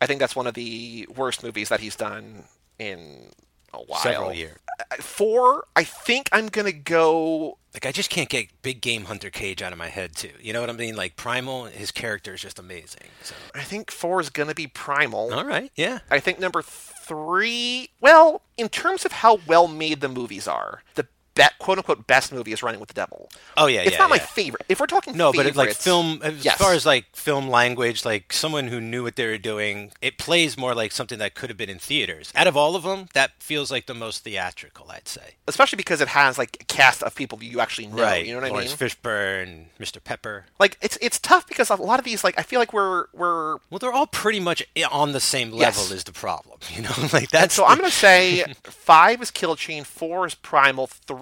I 0.00 0.06
think 0.06 0.20
that's 0.20 0.36
one 0.36 0.46
of 0.46 0.54
the 0.54 1.08
worst 1.16 1.42
movies 1.42 1.70
that 1.70 1.80
he's 1.80 1.96
done 1.96 2.44
in 2.78 3.32
a 3.72 3.78
while. 3.78 3.98
Several 4.00 4.32
years. 4.32 4.56
Uh, 4.78 4.96
Four, 5.00 5.64
I 5.74 5.82
think 5.82 6.28
I'm 6.30 6.46
going 6.46 6.66
to 6.66 6.72
go. 6.72 7.58
Like 7.74 7.84
I 7.84 7.90
just 7.90 8.10
can't 8.10 8.28
get 8.28 8.46
Big 8.62 8.80
Game 8.80 9.06
Hunter 9.06 9.28
Cage 9.28 9.60
out 9.60 9.72
of 9.72 9.78
my 9.78 9.88
head 9.88 10.14
too. 10.14 10.30
You 10.40 10.52
know 10.52 10.60
what 10.60 10.70
I 10.70 10.74
mean? 10.74 10.94
Like 10.94 11.16
Primal, 11.16 11.64
his 11.64 11.90
character 11.90 12.34
is 12.34 12.42
just 12.42 12.60
amazing. 12.60 13.08
So 13.24 13.34
I 13.56 13.62
think 13.64 13.90
four 13.90 14.20
is 14.20 14.30
going 14.30 14.48
to 14.48 14.54
be 14.54 14.68
Primal. 14.68 15.34
all 15.34 15.44
right, 15.44 15.72
yeah. 15.74 15.98
I 16.12 16.20
think 16.20 16.38
number 16.38 16.62
three. 16.62 17.88
Well, 18.00 18.42
in 18.56 18.68
terms 18.68 19.04
of 19.04 19.10
how 19.10 19.40
well 19.48 19.66
made 19.66 20.00
the 20.00 20.08
movies 20.08 20.46
are, 20.46 20.84
the 20.94 21.08
be- 21.34 21.42
quote 21.58 21.78
unquote 21.78 22.06
best 22.06 22.32
movie 22.32 22.52
is 22.52 22.62
Running 22.62 22.80
with 22.80 22.88
the 22.88 22.94
Devil. 22.94 23.30
Oh 23.56 23.66
yeah, 23.66 23.80
it's 23.82 23.92
yeah, 23.92 23.98
not 23.98 24.10
my 24.10 24.18
favorite. 24.18 24.64
If 24.68 24.80
we're 24.80 24.86
talking 24.86 25.16
No, 25.16 25.32
but 25.32 25.46
it, 25.46 25.56
like 25.56 25.72
film, 25.74 26.20
as 26.22 26.44
yes. 26.44 26.58
far 26.58 26.72
as 26.74 26.84
like 26.86 27.06
film 27.14 27.48
language, 27.48 28.04
like 28.04 28.32
someone 28.32 28.68
who 28.68 28.80
knew 28.80 29.02
what 29.02 29.16
they 29.16 29.26
were 29.26 29.38
doing, 29.38 29.92
it 30.00 30.18
plays 30.18 30.56
more 30.58 30.74
like 30.74 30.92
something 30.92 31.18
that 31.18 31.34
could 31.34 31.50
have 31.50 31.56
been 31.56 31.70
in 31.70 31.78
theaters. 31.78 32.32
Out 32.34 32.46
of 32.46 32.56
all 32.56 32.76
of 32.76 32.82
them, 32.82 33.08
that 33.14 33.32
feels 33.40 33.70
like 33.70 33.86
the 33.86 33.94
most 33.94 34.24
theatrical, 34.24 34.90
I'd 34.90 35.08
say. 35.08 35.36
especially 35.48 35.76
because 35.76 36.00
it 36.00 36.08
has 36.08 36.38
like 36.38 36.56
a 36.60 36.64
cast 36.64 37.02
of 37.02 37.14
people 37.14 37.42
you 37.42 37.60
actually 37.60 37.86
know. 37.86 38.02
right. 38.02 38.26
You 38.26 38.34
know 38.34 38.40
what 38.40 38.50
Laurence 38.50 38.76
I 38.80 38.84
mean? 38.84 38.90
Fishburne, 38.90 39.64
Mr. 39.80 40.02
Pepper. 40.02 40.46
Like 40.58 40.76
it's 40.82 40.98
it's 41.00 41.18
tough 41.18 41.46
because 41.46 41.70
a 41.70 41.76
lot 41.76 41.98
of 41.98 42.04
these 42.04 42.24
like 42.24 42.38
I 42.38 42.42
feel 42.42 42.58
like 42.60 42.72
we're 42.72 43.06
we're 43.12 43.56
Well, 43.70 43.78
they're 43.80 43.92
all 43.92 44.06
pretty 44.06 44.40
much 44.40 44.62
on 44.90 45.12
the 45.12 45.20
same 45.20 45.48
level. 45.50 45.60
Yes. 45.60 45.90
Is 45.90 46.04
the 46.04 46.12
problem? 46.12 46.58
You 46.74 46.82
know, 46.82 46.90
like 47.12 47.28
that's 47.30 47.54
so 47.54 47.64
I'm 47.66 47.76
gonna 47.76 47.90
say 47.90 48.44
five 48.64 49.20
is 49.20 49.30
Kill 49.30 49.56
Chain, 49.56 49.84
four 49.84 50.26
is 50.26 50.34
Primal, 50.34 50.86
three 50.86 51.21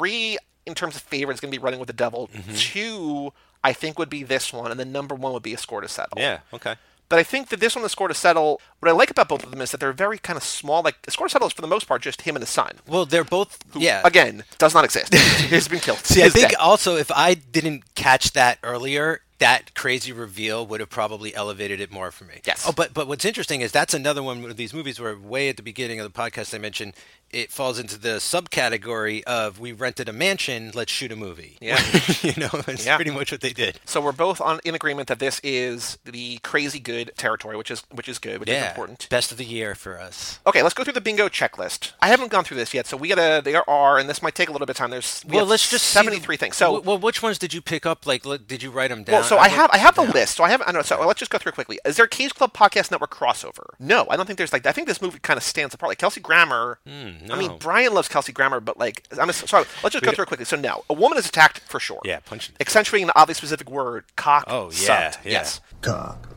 in 0.66 0.74
terms 0.74 0.96
of 0.96 1.02
favorite 1.02 1.34
is 1.34 1.40
gonna 1.40 1.50
be 1.50 1.58
Running 1.58 1.80
with 1.80 1.86
the 1.88 1.92
Devil, 1.92 2.28
Mm-hmm. 2.34 2.54
two 2.54 3.32
I 3.62 3.72
think 3.74 3.98
would 3.98 4.08
be 4.10 4.22
this 4.22 4.52
one, 4.52 4.70
and 4.70 4.80
then 4.80 4.90
number 4.92 5.14
one 5.14 5.32
would 5.34 5.42
be 5.42 5.52
A 5.54 5.58
Score 5.58 5.80
to 5.82 5.88
Settle. 5.88 6.18
yeah. 6.18 6.40
Okay. 6.52 6.76
But 7.10 7.18
I 7.18 7.24
think 7.24 7.48
that 7.48 7.58
this 7.58 7.74
one, 7.74 7.82
The 7.82 7.88
Score 7.88 8.06
to 8.06 8.14
Settle, 8.14 8.60
what 8.78 8.88
I 8.88 8.92
like 8.92 9.10
about 9.10 9.28
both 9.28 9.42
of 9.42 9.50
them 9.50 9.60
is 9.60 9.72
that 9.72 9.80
they're 9.80 9.92
very 9.92 10.16
kind 10.16 10.36
of 10.36 10.44
small. 10.44 10.80
Like 10.80 10.94
A 11.08 11.10
Score 11.10 11.26
to 11.26 11.30
Settle 11.32 11.48
is 11.48 11.52
for 11.52 11.60
the 11.60 11.66
most 11.66 11.88
part 11.88 12.02
just 12.02 12.22
him 12.22 12.36
and 12.36 12.42
his 12.42 12.50
son. 12.50 12.76
Well, 12.86 13.04
they're 13.04 13.24
both. 13.24 13.58
who, 13.72 13.80
yeah. 13.80 14.00
Again, 14.04 14.44
does 14.58 14.74
not 14.74 14.84
exist. 14.84 15.12
He's 15.50 15.66
been 15.66 15.80
killed. 15.80 15.98
See, 15.98 16.22
I 16.22 16.28
think 16.28 16.50
dead. 16.50 16.58
also 16.60 16.96
if 16.96 17.10
I 17.10 17.34
didn't 17.34 17.96
catch 17.96 18.30
that 18.34 18.58
earlier, 18.62 19.22
that 19.40 19.74
crazy 19.74 20.12
reveal 20.12 20.66
would 20.66 20.80
have 20.80 20.90
probably 20.90 21.34
elevated 21.34 21.80
it 21.80 21.90
more 21.90 22.10
for 22.10 22.24
me. 22.24 22.40
Yes. 22.44 22.64
Oh, 22.66 22.72
but 22.72 22.94
but 22.94 23.08
what's 23.08 23.24
interesting 23.24 23.60
is 23.60 23.72
that's 23.72 23.94
another 23.94 24.22
one 24.22 24.44
of 24.44 24.56
these 24.56 24.72
movies 24.72 25.00
where 25.00 25.18
way 25.18 25.48
at 25.48 25.56
the 25.56 25.62
beginning 25.62 25.98
of 26.00 26.10
the 26.10 26.16
podcast 26.18 26.54
I 26.54 26.58
mentioned 26.58 26.94
it 27.30 27.52
falls 27.52 27.78
into 27.78 27.96
the 27.96 28.18
subcategory 28.18 29.22
of 29.22 29.60
we 29.60 29.70
rented 29.72 30.08
a 30.08 30.12
mansion, 30.12 30.72
let's 30.74 30.90
shoot 30.90 31.12
a 31.12 31.16
movie. 31.16 31.56
Yeah. 31.60 31.80
you 32.22 32.32
know, 32.36 32.48
it's 32.66 32.84
Yeah. 32.84 32.96
pretty 32.96 33.12
much 33.12 33.30
what 33.30 33.40
they 33.40 33.52
did. 33.52 33.78
So 33.84 34.00
we're 34.00 34.10
both 34.12 34.40
on 34.40 34.58
in 34.64 34.74
agreement 34.74 35.08
that 35.08 35.20
this 35.20 35.40
is 35.44 35.98
the 36.04 36.38
crazy 36.38 36.80
good 36.80 37.12
territory, 37.16 37.56
which 37.56 37.70
is 37.70 37.84
which 37.90 38.08
is 38.08 38.18
good, 38.18 38.40
which 38.40 38.48
is 38.48 38.62
important. 38.64 39.08
Best 39.10 39.30
of 39.32 39.38
the 39.38 39.44
year 39.44 39.74
for 39.74 39.98
us. 40.00 40.40
Okay, 40.46 40.62
let's 40.62 40.74
go 40.74 40.82
through 40.84 40.94
the 40.94 41.00
bingo 41.00 41.28
checklist. 41.28 41.92
I 42.00 42.08
haven't 42.08 42.30
gone 42.32 42.44
through 42.44 42.56
this 42.56 42.74
yet, 42.74 42.86
so 42.86 42.96
we 42.96 43.08
gotta. 43.08 43.40
There 43.42 43.68
are, 43.68 43.98
and 43.98 44.08
this 44.08 44.22
might 44.22 44.34
take 44.34 44.48
a 44.48 44.52
little 44.52 44.66
bit 44.66 44.72
of 44.72 44.78
time. 44.78 44.90
There's 44.90 45.24
we 45.26 45.36
well, 45.36 45.46
let's 45.46 45.70
just 45.70 45.84
see 45.84 45.92
seventy-three 45.92 46.36
things. 46.36 46.56
So, 46.56 46.72
well, 46.72 46.82
well, 46.82 46.98
which 46.98 47.22
ones 47.22 47.38
did 47.38 47.54
you 47.54 47.60
pick 47.60 47.86
up? 47.86 48.06
Like, 48.06 48.24
did 48.46 48.62
you 48.62 48.70
write 48.70 48.88
them 48.88 49.04
down? 49.04 49.14
well, 49.14 49.22
so 49.30 49.38
I 49.38 49.44
looked- 49.44 49.54
have 49.54 49.70
I 49.72 49.78
have 49.78 49.94
the 49.94 50.02
yeah. 50.04 50.10
list. 50.10 50.36
So 50.36 50.44
I 50.44 50.50
have 50.50 50.62
I 50.66 50.72
know. 50.72 50.82
So 50.82 51.00
let's 51.06 51.18
just 51.18 51.30
go 51.30 51.38
through 51.38 51.50
it 51.50 51.54
quickly. 51.54 51.80
Is 51.84 51.96
there 51.96 52.04
a 52.04 52.08
Cage 52.08 52.34
Club 52.34 52.52
Podcast 52.52 52.90
Network 52.90 53.10
crossover? 53.14 53.64
No, 53.78 54.06
I 54.10 54.16
don't 54.16 54.26
think 54.26 54.36
there's 54.36 54.52
like. 54.52 54.66
I 54.66 54.72
think 54.72 54.86
this 54.86 55.00
movie 55.00 55.18
kind 55.20 55.36
of 55.38 55.42
stands 55.42 55.74
apart. 55.74 55.88
Like 55.90 55.98
Kelsey 55.98 56.20
Grammer. 56.20 56.78
I 56.86 57.36
mean. 57.36 57.56
Brian 57.58 57.94
loves 57.94 58.08
Kelsey 58.08 58.32
Grammer, 58.32 58.60
but 58.60 58.78
like, 58.78 59.06
I'm 59.18 59.28
just, 59.28 59.48
sorry. 59.48 59.64
Let's 59.82 59.94
just 59.94 60.04
go 60.04 60.12
through 60.12 60.24
it 60.24 60.26
quickly. 60.28 60.44
So 60.44 60.56
no, 60.56 60.84
a 60.90 60.94
woman 60.94 61.16
is 61.18 61.26
attacked 61.26 61.60
for 61.60 61.80
sure. 61.80 62.00
Yeah, 62.04 62.20
punch. 62.20 62.50
Accentuating 62.60 63.06
the 63.06 63.18
oddly 63.18 63.34
specific 63.34 63.70
word 63.70 64.04
cock. 64.16 64.44
Oh, 64.46 64.70
yeah, 64.72 65.10
sucked. 65.10 65.24
yeah. 65.26 65.32
Yes. 65.32 65.60
Cock. 65.80 66.28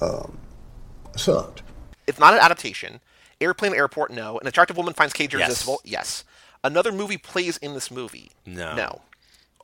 Um, 0.00 0.38
sucked. 1.16 1.62
It's 2.06 2.18
not 2.18 2.34
an 2.34 2.40
adaptation. 2.40 3.00
Airplane 3.40 3.74
Airport, 3.74 4.10
no. 4.12 4.38
An 4.38 4.46
attractive 4.46 4.76
woman 4.76 4.94
finds 4.94 5.12
Cage 5.12 5.32
Yes. 5.34 5.40
irresistible, 5.42 5.80
yes. 5.84 6.24
Another 6.64 6.92
movie 6.92 7.18
plays 7.18 7.56
in 7.58 7.74
this 7.74 7.90
movie, 7.90 8.30
No. 8.46 8.74
No. 8.74 9.00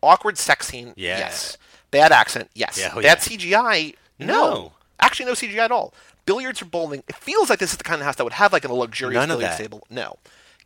Awkward 0.02 0.38
sex 0.38 0.68
scene, 0.68 0.94
Yeah. 0.96 1.18
yes. 1.18 1.56
Bad 1.90 2.12
accent, 2.12 2.50
yes. 2.54 2.78
Yeah, 2.78 2.92
oh, 2.94 3.02
Bad 3.02 3.18
yeah. 3.30 3.36
CGI, 3.62 3.94
no. 4.18 4.26
No. 4.26 4.72
Actually, 5.00 5.26
no 5.26 5.32
CGI 5.32 5.58
at 5.58 5.72
all. 5.72 5.94
Billiards 6.26 6.60
or 6.60 6.66
bowling. 6.66 7.02
It 7.08 7.16
feels 7.16 7.48
like 7.48 7.58
this 7.58 7.72
is 7.72 7.78
the 7.78 7.84
kind 7.84 8.00
of 8.00 8.04
house 8.04 8.16
that 8.16 8.24
would 8.24 8.34
have 8.34 8.52
like 8.52 8.64
a 8.64 8.72
luxurious 8.72 9.18
None 9.18 9.28
billiards 9.28 9.56
table. 9.56 9.86
No. 9.88 10.16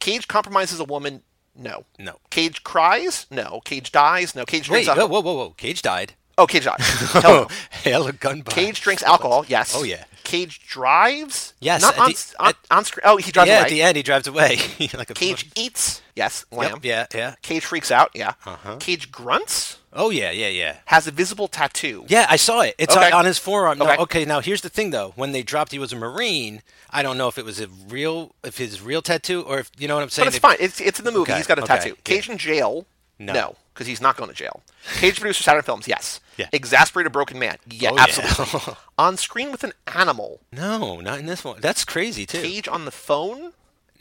Cage 0.00 0.26
compromises 0.26 0.80
a 0.80 0.84
woman, 0.84 1.22
no. 1.54 1.84
No. 1.98 2.18
Cage 2.30 2.64
cries, 2.64 3.26
no. 3.30 3.60
Cage 3.64 3.92
dies, 3.92 4.34
no. 4.34 4.44
Cage 4.44 4.68
Wait, 4.68 4.88
whoa, 4.88 5.06
whoa, 5.06 5.20
whoa, 5.20 5.34
whoa! 5.34 5.50
Cage 5.50 5.82
died. 5.82 6.14
Oh, 6.38 6.46
Cage 6.46 6.64
dies. 6.64 6.78
Hell 6.80 7.22
no. 7.22 7.48
Hell, 7.70 8.12
gun. 8.12 8.42
Cage 8.42 8.80
drinks 8.80 9.02
alcohol, 9.02 9.44
yes. 9.48 9.74
Oh, 9.76 9.82
yeah. 9.82 10.04
Cage 10.24 10.66
drives, 10.66 11.52
Yes, 11.60 11.82
Not 11.82 11.98
on, 11.98 12.10
the- 12.12 12.34
on, 12.38 12.48
at- 12.50 12.56
on 12.70 12.84
screen. 12.84 13.02
Oh, 13.04 13.16
he 13.16 13.32
drives 13.32 13.48
yeah, 13.48 13.56
away. 13.56 13.62
at 13.64 13.70
the 13.70 13.82
end 13.82 13.96
he 13.96 14.02
drives 14.02 14.26
away. 14.28 14.56
like 14.94 15.10
a 15.10 15.14
Cage 15.14 15.50
eats. 15.56 16.00
Yes, 16.14 16.44
lamb. 16.52 16.74
Yep, 16.74 16.84
yeah, 16.84 17.06
yeah. 17.14 17.34
Cage 17.42 17.64
freaks 17.64 17.90
out. 17.90 18.10
Yeah. 18.14 18.34
Uh-huh. 18.46 18.76
Cage 18.76 19.10
grunts. 19.10 19.78
Oh 19.92 20.10
yeah, 20.10 20.30
yeah, 20.30 20.48
yeah. 20.48 20.76
Has 20.86 21.06
a 21.06 21.10
visible 21.10 21.48
tattoo. 21.48 22.04
Yeah, 22.08 22.26
I 22.30 22.36
saw 22.36 22.60
it. 22.60 22.74
It's 22.78 22.96
Okay. 22.96 23.06
on, 23.08 23.12
on 23.12 23.24
his 23.24 23.38
forearm. 23.38 23.78
No, 23.78 23.84
Okay. 23.90 23.96
okay. 24.02 24.24
now 24.24 24.40
here's 24.40 24.60
the 24.62 24.68
thing 24.68 24.90
though. 24.90 25.12
When 25.16 25.32
they 25.32 25.42
dropped 25.42 25.72
he 25.72 25.78
was 25.78 25.92
a 25.92 25.96
Marine, 25.96 26.62
I 26.90 27.02
don't 27.02 27.18
know 27.18 27.28
if 27.28 27.36
it 27.36 27.44
was 27.44 27.60
a 27.60 27.66
real 27.88 28.34
if 28.44 28.58
his 28.58 28.80
real 28.80 29.02
tattoo 29.02 29.42
or 29.42 29.58
if 29.58 29.70
you 29.78 29.88
know 29.88 29.96
what 29.96 30.02
I'm 30.04 30.08
saying. 30.10 30.26
But 30.26 30.34
it's 30.34 30.40
fine. 30.40 30.56
It's 30.60 30.80
it's 30.80 30.98
in 30.98 31.04
the 31.04 31.10
movie. 31.12 31.32
Okay, 31.32 31.38
He's 31.38 31.46
got 31.46 31.58
a 31.58 31.62
tattoo. 31.62 31.90
yeah. 31.90 31.94
Cage 32.04 32.28
in 32.30 32.38
jail. 32.38 32.86
No. 33.18 33.32
No, 33.32 33.56
because 33.72 33.86
he's 33.86 34.00
not 34.00 34.16
going 34.16 34.28
to 34.30 34.34
jail. 34.36 34.62
Cage 34.98 35.18
producer 35.20 35.42
Saturn 35.42 35.62
Films. 35.62 35.86
Yes. 35.88 36.20
Yeah. 36.36 36.48
Exasperated 36.52 37.12
broken 37.12 37.38
man. 37.38 37.56
Yeah, 37.70 37.90
Oh, 37.92 37.96
yeah. 37.96 38.02
absolutely. 38.02 38.74
on 38.98 39.16
screen 39.16 39.50
with 39.52 39.64
an 39.64 39.72
animal. 39.94 40.40
No, 40.52 41.00
not 41.00 41.18
in 41.18 41.26
this 41.26 41.44
one. 41.44 41.60
That's 41.60 41.84
crazy 41.84 42.26
too. 42.26 42.40
Cage 42.42 42.68
on 42.68 42.84
the 42.84 42.90
phone. 42.90 43.52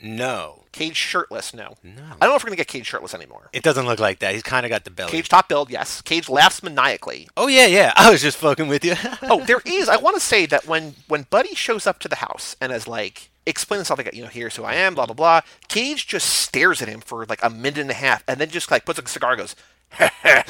No. 0.04 0.64
Cage 0.72 0.96
shirtless. 0.96 1.54
No. 1.54 1.76
No. 1.84 1.92
I 2.20 2.26
don't 2.26 2.30
know 2.30 2.34
if 2.34 2.42
we're 2.42 2.48
gonna 2.48 2.56
get 2.56 2.66
Cage 2.66 2.86
shirtless 2.86 3.14
anymore. 3.14 3.48
It 3.52 3.62
doesn't 3.62 3.86
look 3.86 4.00
like 4.00 4.18
that. 4.18 4.34
He's 4.34 4.42
kind 4.42 4.66
of 4.66 4.70
got 4.70 4.84
the 4.84 4.90
belly. 4.90 5.12
Cage 5.12 5.28
top 5.28 5.48
build. 5.48 5.70
Yes. 5.70 6.00
Cage 6.02 6.28
laughs 6.28 6.62
maniacally. 6.62 7.28
Oh 7.36 7.46
yeah, 7.46 7.66
yeah. 7.66 7.92
I 7.96 8.10
was 8.10 8.20
just 8.20 8.38
fucking 8.38 8.66
with 8.68 8.84
you. 8.84 8.94
oh, 9.22 9.44
there 9.44 9.60
is. 9.64 9.88
I 9.88 9.96
want 9.96 10.16
to 10.16 10.20
say 10.20 10.46
that 10.46 10.66
when 10.66 10.94
when 11.06 11.22
Buddy 11.30 11.54
shows 11.54 11.86
up 11.86 11.98
to 12.00 12.08
the 12.08 12.16
house 12.16 12.56
and 12.60 12.72
is 12.72 12.88
like 12.88 13.30
explaining 13.46 13.84
something, 13.84 14.06
like, 14.06 14.14
you 14.14 14.22
know, 14.22 14.28
here's 14.28 14.56
who 14.56 14.64
I 14.64 14.74
am, 14.74 14.94
blah 14.94 15.06
blah 15.06 15.14
blah. 15.14 15.40
Cage 15.68 16.06
just 16.06 16.28
stares 16.28 16.80
at 16.82 16.88
him 16.88 17.00
for 17.00 17.24
like 17.26 17.42
a 17.42 17.50
minute 17.50 17.78
and 17.78 17.90
a 17.90 17.94
half, 17.94 18.22
and 18.28 18.40
then 18.40 18.48
just 18.50 18.70
like 18.70 18.84
puts 18.84 18.98
a 18.98 19.06
cigar, 19.08 19.32
and 19.32 19.38
goes, 19.40 19.56
and 19.98 20.44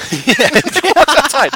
walks 0.96 1.16
outside. 1.16 1.50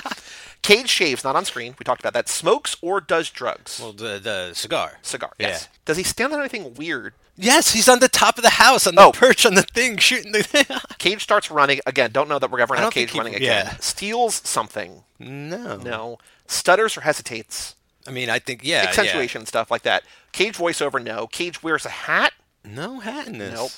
Cage 0.62 0.88
shaves, 0.88 1.22
not 1.22 1.36
on 1.36 1.44
screen. 1.44 1.76
We 1.78 1.84
talked 1.84 2.00
about 2.00 2.12
that. 2.14 2.28
Smokes 2.28 2.76
or 2.82 3.00
does 3.00 3.30
drugs. 3.30 3.78
well, 3.80 3.92
the 3.92 4.18
the 4.18 4.52
cigar. 4.54 4.98
cigar. 5.02 5.30
Yeah. 5.38 5.48
Yes. 5.48 5.68
Does 5.84 5.96
he 5.96 6.02
stand 6.02 6.32
on 6.32 6.40
anything 6.40 6.74
weird? 6.74 7.14
Yes, 7.38 7.72
he's 7.74 7.88
on 7.88 7.98
the 8.00 8.08
top 8.08 8.38
of 8.38 8.42
the 8.42 8.50
house 8.50 8.86
on 8.86 8.94
the 8.94 9.02
Oh. 9.02 9.12
perch 9.12 9.44
on 9.46 9.54
the 9.54 9.62
thing 9.62 9.98
shooting 9.98 10.32
the. 10.32 10.82
Cage 10.98 11.22
starts 11.22 11.50
running 11.50 11.80
again. 11.86 12.10
Don't 12.10 12.28
know 12.28 12.38
that 12.38 12.50
we're 12.50 12.60
ever 12.60 12.74
gonna 12.74 12.86
have 12.86 12.92
don't 12.94 13.00
Cage 13.00 13.12
he- 13.12 13.18
running 13.18 13.34
again. 13.34 13.66
yeah. 13.66 13.76
Steals 13.76 14.36
something. 14.44 15.04
no. 15.20 15.76
No. 15.76 16.18
Stutters 16.48 16.96
or 16.96 17.02
hesitates. 17.02 17.74
I 18.08 18.10
mean, 18.10 18.30
I 18.30 18.38
think 18.38 18.62
yeah. 18.64 18.84
Accentuation 18.88 19.40
and 19.40 19.48
stuff 19.48 19.70
like 19.70 19.82
that. 19.82 20.02
Cage 20.32 20.56
voiceover. 20.56 21.02
No. 21.02 21.26
Cage 21.26 21.62
wears 21.62 21.84
a 21.86 21.90
hat. 21.90 22.32
No 22.64 23.00
hat 23.00 23.26
in 23.26 23.38
this. 23.38 23.54
Nope. 23.54 23.70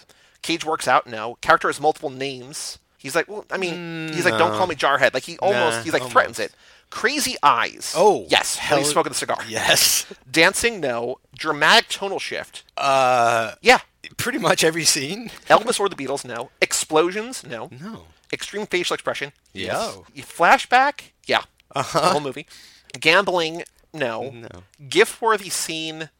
Cage 0.43 0.65
works 0.65 0.87
out. 0.89 1.07
No. 1.07 1.37
Character 1.41 1.69
has 1.69 1.81
multiple 1.81 2.11
names. 2.11 2.79
He's 2.99 3.15
like, 3.15 3.29
well, 3.29 3.45
I 3.51 3.59
mean, 3.59 4.09
he's 4.13 4.25
like, 4.25 4.37
don't 4.39 4.53
call 4.57 4.67
me 4.67 4.75
Jarhead. 4.75 5.15
Like 5.15 5.23
he 5.23 5.39
almost, 5.39 5.79
Nah, 5.79 5.83
he's 5.85 5.93
like 5.93 6.03
threatens 6.11 6.39
it. 6.41 6.53
Crazy 6.91 7.37
eyes. 7.43 7.93
Oh, 7.97 8.27
yes. 8.29 8.57
hell- 8.57 8.79
He's 8.79 8.91
smoking 8.91 9.11
the 9.11 9.15
cigar. 9.19 9.37
Yes. 9.47 10.07
Dancing. 10.31 10.81
No. 10.81 11.19
Dramatic 11.37 11.89
tonal 11.91 12.19
shift. 12.19 12.65
Uh, 12.77 13.53
Yeah. 13.61 13.81
pretty 14.17 14.39
much 14.39 14.65
every 14.65 14.85
scene. 14.85 15.29
Elvis 15.49 15.79
or 15.79 15.89
the 15.89 15.95
Beatles. 15.97 16.25
No. 16.25 16.51
Explosions. 16.61 17.45
No. 17.47 17.69
No. 17.81 18.05
Extreme 18.33 18.67
facial 18.67 18.95
expression. 18.95 19.33
Yes. 19.53 19.99
Flashback. 20.17 21.11
Yeah. 21.27 21.43
Uh-huh. 21.77 22.01
The 22.01 22.07
whole 22.09 22.21
movie. 22.21 22.47
Gambling. 22.99 23.63
No. 23.93 24.31
No. 24.31 24.49
Gift 24.89 25.21
worthy 25.23 25.49
scene. 25.51 26.11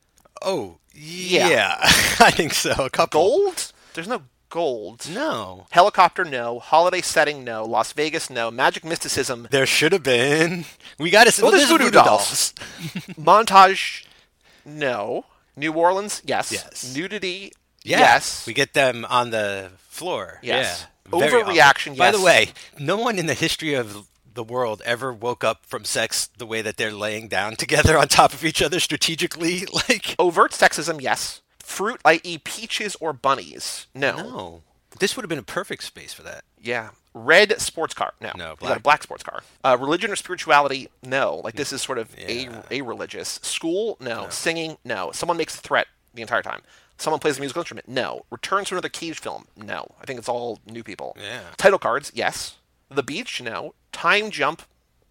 Oh, 0.43 0.79
Yeah. 0.95 1.49
yeah. 1.49 1.77
I 2.21 2.31
think 2.31 2.55
so. 2.55 2.73
A 2.85 2.91
couple. 2.91 3.21
Gold. 3.23 3.73
There's 3.95 4.09
no 4.09 4.23
Gold. 4.51 5.07
No. 5.13 5.67
Helicopter, 5.73 6.25
no. 6.25 6.59
Holiday 6.59 7.03
setting, 7.03 7.45
no. 7.45 7.65
Las 7.67 7.93
Vegas, 7.93 8.31
no. 8.31 8.51
Magic 8.51 8.83
mysticism, 8.85 9.47
There 9.51 9.67
should 9.67 9.93
have 9.93 10.03
been. 10.03 10.65
We 10.99 11.11
got 11.11 11.27
to. 11.27 11.43
Well, 11.43 11.51
there's 11.53 11.69
voodoo 11.69 11.91
dolls. 11.91 12.55
montage, 13.21 14.07
no. 14.65 15.25
New 15.57 15.73
Orleans, 15.73 16.23
yes. 16.25 16.51
Yes. 16.53 16.95
Nudity, 16.97 17.53
Yeah. 17.85 17.99
yes. 17.99 18.47
We 18.47 18.55
get 18.55 18.73
them 18.75 19.05
on 19.11 19.31
the 19.31 19.71
floor. 19.89 20.39
Yes. 20.43 20.87
Yeah. 21.07 21.13
Overreaction, 21.13 21.93
awful. 21.93 21.97
By 21.97 22.11
the 22.11 22.21
way, 22.21 22.51
no 22.79 22.97
one 22.97 23.19
in 23.19 23.27
the 23.27 23.35
history 23.35 23.75
of 23.75 24.07
the 24.39 24.45
world 24.45 24.81
ever 24.85 25.13
woke 25.13 25.43
up 25.43 25.67
from 25.67 25.85
sex 25.85 26.29
the 26.39 26.47
way 26.47 26.63
that 26.63 26.77
they're 26.77 26.93
laying 26.93 27.27
down 27.27 27.57
together 27.57 27.99
on 27.99 28.07
top 28.07 28.33
of 28.33 28.45
each 28.45 28.63
other 28.63 28.79
strategically. 28.79 29.65
Like, 29.89 30.15
Overt 30.17 30.53
sexism, 30.53 31.01
yes. 31.03 31.43
Fruit, 31.59 32.01
i.e., 32.05 32.39
peaches 32.39 32.95
or 33.01 33.13
bunnies, 33.13 33.89
no. 33.95 34.17
no. 34.17 34.63
This 35.01 35.17
would 35.17 35.25
have 35.25 35.29
been 35.29 35.39
a 35.41 35.43
perfect 35.43 35.83
space 35.83 36.15
for 36.15 36.23
that. 36.23 36.45
Yeah. 36.61 36.91
Red 37.15 37.61
sports 37.61 37.95
car, 37.95 38.13
no. 38.21 38.31
No, 38.37 38.51
You 38.51 38.57
got 38.57 38.57
a 38.57 38.81
black. 38.81 38.83
black 38.85 39.03
sports 39.03 39.25
car. 39.25 39.43
Uh, 39.65 39.77
religion 39.81 40.13
or 40.13 40.17
spirituality, 40.17 40.89
no. 41.05 41.41
Like 41.43 41.55
this 41.55 41.73
is 41.73 41.83
sort 41.83 41.99
of 41.99 42.15
Yeah. 42.17 42.63
a 42.71 42.79
a 42.79 42.83
religious. 42.83 43.41
School, 43.43 43.97
no. 44.01 44.29
Singing, 44.31 44.77
no. 44.85 45.11
Someone 45.13 45.37
makes 45.37 45.57
a 45.57 45.61
threat 45.61 45.89
the 46.15 46.23
entire 46.23 46.43
time. 46.43 46.61
Someone 46.97 47.19
plays 47.21 47.39
a 47.39 47.41
musical 47.41 47.61
instrument, 47.63 47.89
no. 47.89 48.25
Returns 48.31 48.69
to 48.69 48.75
another 48.75 48.89
Cage 48.89 49.19
film, 49.19 49.47
no. 49.57 49.95
I 50.01 50.05
think 50.07 50.19
it's 50.21 50.29
all 50.29 50.61
new 50.67 50.85
people. 50.85 51.17
Yeah. 51.21 51.41
Title 51.57 51.79
cards, 51.79 52.13
yes. 52.15 52.55
The 52.91 53.03
beach, 53.03 53.43
now. 53.43 53.73
Time 53.93 54.31
jump, 54.31 54.63